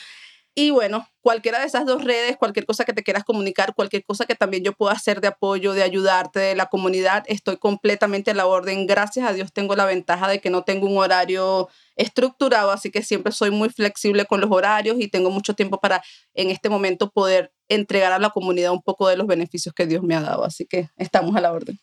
Y 0.53 0.71
bueno, 0.71 1.07
cualquiera 1.21 1.59
de 1.59 1.65
esas 1.65 1.85
dos 1.85 2.03
redes, 2.03 2.35
cualquier 2.35 2.65
cosa 2.65 2.83
que 2.83 2.91
te 2.91 3.03
quieras 3.03 3.23
comunicar, 3.23 3.73
cualquier 3.73 4.03
cosa 4.03 4.25
que 4.25 4.35
también 4.35 4.65
yo 4.65 4.73
pueda 4.73 4.91
hacer 4.91 5.21
de 5.21 5.29
apoyo, 5.29 5.71
de 5.71 5.81
ayudarte, 5.81 6.39
de 6.41 6.55
la 6.55 6.65
comunidad, 6.65 7.23
estoy 7.27 7.55
completamente 7.55 8.31
a 8.31 8.33
la 8.33 8.45
orden. 8.47 8.85
Gracias 8.85 9.25
a 9.25 9.31
Dios 9.31 9.53
tengo 9.53 9.77
la 9.77 9.85
ventaja 9.85 10.27
de 10.27 10.41
que 10.41 10.49
no 10.49 10.63
tengo 10.63 10.87
un 10.87 10.97
horario 10.97 11.69
estructurado, 11.95 12.71
así 12.71 12.91
que 12.91 13.01
siempre 13.01 13.31
soy 13.31 13.49
muy 13.49 13.69
flexible 13.69 14.25
con 14.25 14.41
los 14.41 14.51
horarios 14.51 14.97
y 14.99 15.07
tengo 15.07 15.29
mucho 15.29 15.53
tiempo 15.53 15.79
para 15.79 16.03
en 16.33 16.49
este 16.49 16.67
momento 16.67 17.11
poder 17.11 17.53
entregar 17.69 18.11
a 18.11 18.19
la 18.19 18.31
comunidad 18.31 18.73
un 18.73 18.81
poco 18.81 19.07
de 19.07 19.15
los 19.15 19.27
beneficios 19.27 19.73
que 19.73 19.85
Dios 19.85 20.03
me 20.03 20.15
ha 20.15 20.21
dado. 20.21 20.43
Así 20.43 20.65
que 20.65 20.89
estamos 20.97 21.33
a 21.37 21.41
la 21.41 21.53
orden. 21.53 21.79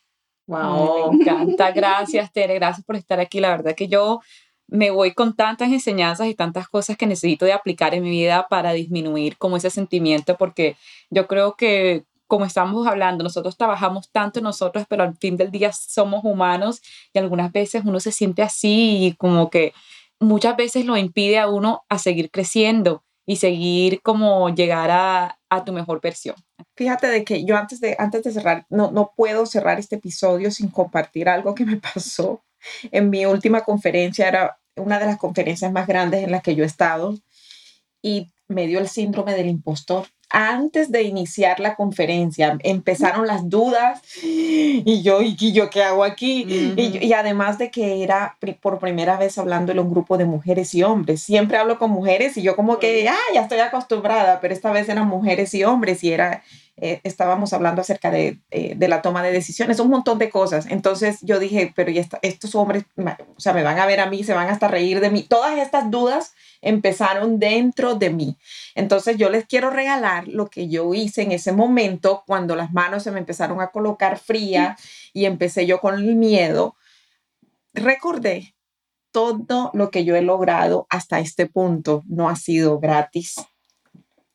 Wow, 0.46 1.12
me 1.12 1.20
encanta. 1.22 1.70
Gracias, 1.72 2.32
Tere. 2.32 2.54
Gracias 2.54 2.84
por 2.84 2.96
estar 2.96 3.20
aquí. 3.20 3.40
La 3.40 3.50
verdad 3.50 3.74
que 3.74 3.88
yo 3.88 4.20
me 4.68 4.90
voy 4.90 5.12
con 5.12 5.34
tantas 5.34 5.70
enseñanzas 5.70 6.28
y 6.28 6.34
tantas 6.34 6.68
cosas 6.68 6.96
que 6.96 7.06
necesito 7.06 7.44
de 7.44 7.52
aplicar 7.52 7.94
en 7.94 8.04
mi 8.04 8.10
vida 8.10 8.46
para 8.48 8.72
disminuir 8.72 9.36
como 9.38 9.56
ese 9.56 9.70
sentimiento, 9.70 10.36
porque 10.36 10.76
yo 11.10 11.26
creo 11.26 11.56
que 11.56 12.04
como 12.26 12.44
estamos 12.44 12.86
hablando, 12.86 13.24
nosotros 13.24 13.56
trabajamos 13.56 14.10
tanto 14.10 14.42
nosotros, 14.42 14.84
pero 14.88 15.02
al 15.02 15.16
fin 15.16 15.38
del 15.38 15.50
día 15.50 15.72
somos 15.72 16.20
humanos 16.24 16.82
y 17.14 17.18
algunas 17.18 17.50
veces 17.50 17.82
uno 17.86 17.98
se 18.00 18.12
siente 18.12 18.42
así 18.42 19.06
y 19.06 19.14
como 19.14 19.48
que 19.48 19.72
muchas 20.20 20.54
veces 20.54 20.84
lo 20.84 20.98
impide 20.98 21.38
a 21.38 21.48
uno 21.48 21.84
a 21.88 21.98
seguir 21.98 22.30
creciendo 22.30 23.02
y 23.26 23.36
seguir 23.36 24.02
como 24.02 24.54
llegar 24.54 24.90
a, 24.90 25.38
a 25.48 25.64
tu 25.64 25.72
mejor 25.72 26.02
versión. 26.02 26.36
Fíjate 26.76 27.08
de 27.08 27.24
que 27.24 27.44
yo 27.44 27.56
antes 27.56 27.80
de, 27.80 27.96
antes 27.98 28.22
de 28.22 28.32
cerrar, 28.32 28.66
no, 28.68 28.90
no 28.90 29.12
puedo 29.16 29.46
cerrar 29.46 29.78
este 29.78 29.96
episodio 29.96 30.50
sin 30.50 30.68
compartir 30.68 31.28
algo 31.30 31.54
que 31.54 31.64
me 31.64 31.76
pasó 31.94 32.42
en 32.90 33.10
mi 33.10 33.24
última 33.26 33.62
conferencia, 33.62 34.28
era 34.28 34.57
una 34.78 34.98
de 34.98 35.06
las 35.06 35.18
conferencias 35.18 35.72
más 35.72 35.86
grandes 35.86 36.24
en 36.24 36.30
las 36.30 36.42
que 36.42 36.54
yo 36.54 36.64
he 36.64 36.66
estado 36.66 37.16
y 38.02 38.30
me 38.48 38.66
dio 38.66 38.78
el 38.78 38.88
síndrome 38.88 39.34
del 39.34 39.48
impostor. 39.48 40.06
Antes 40.30 40.90
de 40.90 41.02
iniciar 41.02 41.58
la 41.58 41.74
conferencia 41.74 42.58
empezaron 42.62 43.26
las 43.26 43.48
dudas 43.48 44.02
y 44.22 45.02
yo, 45.02 45.22
¿y 45.22 45.52
yo 45.52 45.70
qué 45.70 45.82
hago 45.82 46.04
aquí? 46.04 46.44
y, 46.76 46.98
y, 47.06 47.12
además 47.14 47.56
de 47.56 47.70
que 47.70 48.02
era 48.02 48.36
por 48.60 48.78
primera 48.78 49.16
vez 49.16 49.38
hablando 49.38 49.72
en 49.72 49.78
un 49.78 49.90
grupo 49.90 50.18
de 50.18 50.26
mujeres 50.26 50.74
y 50.74 50.82
hombres. 50.82 51.22
Siempre 51.22 51.56
hablo 51.56 51.78
con 51.78 51.90
mujeres 51.90 52.36
y 52.36 52.42
yo 52.42 52.56
como 52.56 52.78
que, 52.78 53.08
ah, 53.08 53.16
ya 53.32 53.42
estoy 53.42 53.60
acostumbrada, 53.60 54.40
pero 54.40 54.52
esta 54.52 54.70
vez 54.70 54.88
eran 54.90 55.08
mujeres 55.08 55.54
y 55.54 55.64
hombres 55.64 56.04
y 56.04 56.12
era 56.12 56.42
eh, 56.80 57.00
estábamos 57.02 57.52
hablando 57.52 57.80
acerca 57.80 58.10
de, 58.10 58.40
eh, 58.50 58.74
de, 58.76 58.88
la 58.88 59.02
toma 59.02 59.22
de 59.22 59.32
decisiones, 59.32 59.80
un 59.80 59.90
montón 59.90 60.18
de 60.18 60.30
cosas. 60.30 60.66
Entonces 60.66 61.18
yo 61.22 61.38
dije, 61.38 61.72
pero 61.74 61.90
estos 62.22 62.54
hombres, 62.54 62.84
o 62.96 63.40
sea, 63.40 63.52
me 63.52 63.64
van 63.64 63.78
a 63.78 63.86
ver 63.86 64.00
a 64.00 64.06
mí, 64.08 64.22
se 64.22 64.32
van 64.34 64.48
hasta 64.48 64.68
reír 64.68 65.00
de 65.00 65.10
mí. 65.10 65.22
Todas 65.22 65.58
estas 65.58 65.90
dudas 65.90 66.34
empezaron 66.60 67.38
dentro 67.38 67.96
de 67.96 68.10
mí. 68.10 68.36
Entonces 68.74 69.16
yo 69.16 69.28
les 69.28 69.46
quiero 69.46 69.70
regalar 69.70 70.28
lo 70.28 70.46
que 70.46 70.68
yo 70.68 70.94
hice 70.94 71.22
en 71.22 71.32
ese 71.32 71.52
momento 71.52 72.22
cuando 72.26 72.54
las 72.54 72.72
manos 72.72 73.02
se 73.02 73.10
me 73.10 73.18
empezaron 73.18 73.60
a 73.60 73.70
colocar 73.70 74.18
frías 74.18 74.80
y 75.12 75.24
empecé 75.24 75.66
yo 75.66 75.80
con 75.80 75.94
el 75.94 76.14
miedo. 76.14 76.76
Recordé 77.74 78.54
todo 79.10 79.70
lo 79.74 79.90
que 79.90 80.04
yo 80.04 80.14
he 80.14 80.22
logrado 80.22 80.86
hasta 80.90 81.18
este 81.18 81.46
punto. 81.46 82.04
No 82.06 82.28
ha 82.28 82.36
sido 82.36 82.78
gratis 82.78 83.36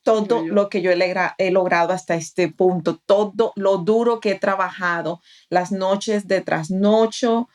todo 0.03 0.43
lo 0.45 0.69
que 0.69 0.81
yo 0.81 0.91
he, 0.91 1.51
logrado 1.51 1.93
hasta 1.93 2.15
este 2.15 2.49
punto, 2.49 2.99
todo 3.05 3.53
lo 3.55 3.77
duro 3.77 4.19
que 4.19 4.31
he 4.31 4.39
trabajado, 4.39 5.21
las 5.49 5.71
noches 5.71 6.27
de 6.27 6.41
trasnocho, 6.41 7.49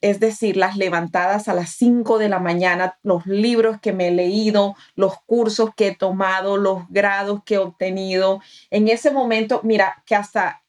es 0.00 0.18
decir, 0.18 0.56
las 0.56 0.76
levantadas 0.76 1.46
a 1.46 1.54
las 1.54 1.70
5 1.70 2.18
de 2.18 2.28
la 2.28 2.40
mañana, 2.40 2.98
los 3.04 3.24
libros 3.24 3.80
que 3.80 3.92
me 3.92 4.08
he 4.08 4.10
leído, 4.10 4.74
los 4.96 5.14
cursos 5.26 5.70
que 5.76 5.88
he 5.88 5.94
tomado, 5.94 6.56
los 6.56 6.88
grados 6.88 7.42
que 7.44 7.54
he 7.54 7.58
obtenido. 7.58 8.40
En 8.70 8.88
ese 8.88 9.12
momento, 9.12 9.60
mira, 9.62 10.02
que 10.04 10.16
hasta 10.16 10.61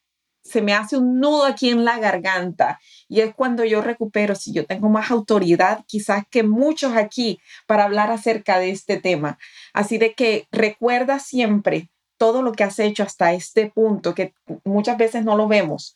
se 0.44 0.62
me 0.62 0.74
hace 0.74 0.98
un 0.98 1.20
nudo 1.20 1.46
aquí 1.46 1.70
en 1.70 1.86
la 1.86 2.00
garganta 2.00 2.80
y 3.08 3.22
es 3.22 3.34
cuando 3.34 3.64
yo 3.64 3.82
recupero, 3.82 4.36
si 4.36 4.54
yo 4.54 4.66
tengo 4.66 4.90
más 4.90 5.10
autoridad 5.10 5.84
quizás 5.88 6.26
que 6.30 6.44
muchos 6.44 6.96
aquí 6.96 7.40
para 7.66 7.86
hablar 7.86 8.12
acerca 8.12 8.60
de 8.60 8.72
este 8.72 8.98
tema. 8.98 9.40
Así 9.74 9.98
de 9.98 10.14
que 10.14 10.48
recuerda 10.52 11.20
siempre 11.20 11.90
todo 12.18 12.42
lo 12.42 12.52
que 12.52 12.64
has 12.64 12.80
hecho 12.80 13.04
hasta 13.04 13.34
este 13.34 13.70
punto, 13.70 14.14
que 14.14 14.34
muchas 14.64 14.98
veces 14.98 15.26
no 15.26 15.36
lo 15.36 15.48
vemos, 15.48 15.96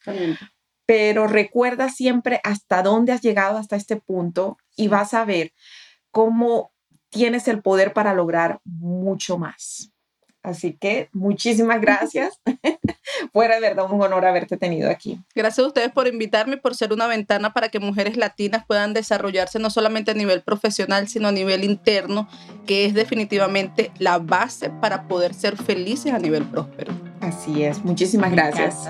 pero 0.86 1.28
recuerda 1.28 1.90
siempre 1.90 2.40
hasta 2.44 2.82
dónde 2.82 3.12
has 3.12 3.22
llegado 3.22 3.58
hasta 3.58 3.76
este 3.76 3.98
punto 3.98 4.58
y 4.76 4.88
vas 4.88 5.14
a 5.14 5.26
ver 5.26 5.54
cómo 6.12 6.72
tienes 7.10 7.48
el 7.48 7.62
poder 7.62 7.94
para 7.94 8.14
lograr 8.14 8.60
mucho 8.64 9.38
más. 9.38 9.92
Así 10.48 10.78
que 10.80 11.10
muchísimas 11.12 11.82
gracias. 11.82 12.40
Fuera 13.34 13.56
de 13.56 13.62
verdad 13.62 13.92
un 13.92 14.02
honor 14.02 14.26
haberte 14.26 14.56
tenido 14.56 14.90
aquí. 14.90 15.20
Gracias 15.36 15.64
a 15.64 15.68
ustedes 15.68 15.92
por 15.92 16.08
invitarme, 16.08 16.56
por 16.56 16.74
ser 16.74 16.94
una 16.94 17.06
ventana 17.06 17.54
para 17.54 17.68
que 17.68 17.82
mujeres 17.82 18.16
latinas 18.16 18.64
puedan 18.66 18.94
desarrollarse 18.94 19.60
no 19.60 19.70
solamente 19.70 20.12
a 20.12 20.14
nivel 20.14 20.42
profesional, 20.42 21.10
sino 21.10 21.28
a 21.28 21.34
nivel 21.34 21.66
interno, 21.66 22.30
que 22.66 22.86
es 22.86 22.94
definitivamente 22.94 23.92
la 24.00 24.20
base 24.20 24.70
para 24.70 25.10
poder 25.10 25.34
ser 25.34 25.58
felices 25.58 26.14
a 26.14 26.20
nivel 26.20 26.46
próspero. 26.46 26.94
Así 27.20 27.64
es, 27.64 27.84
muchísimas 27.84 28.32
gracias. 28.32 28.90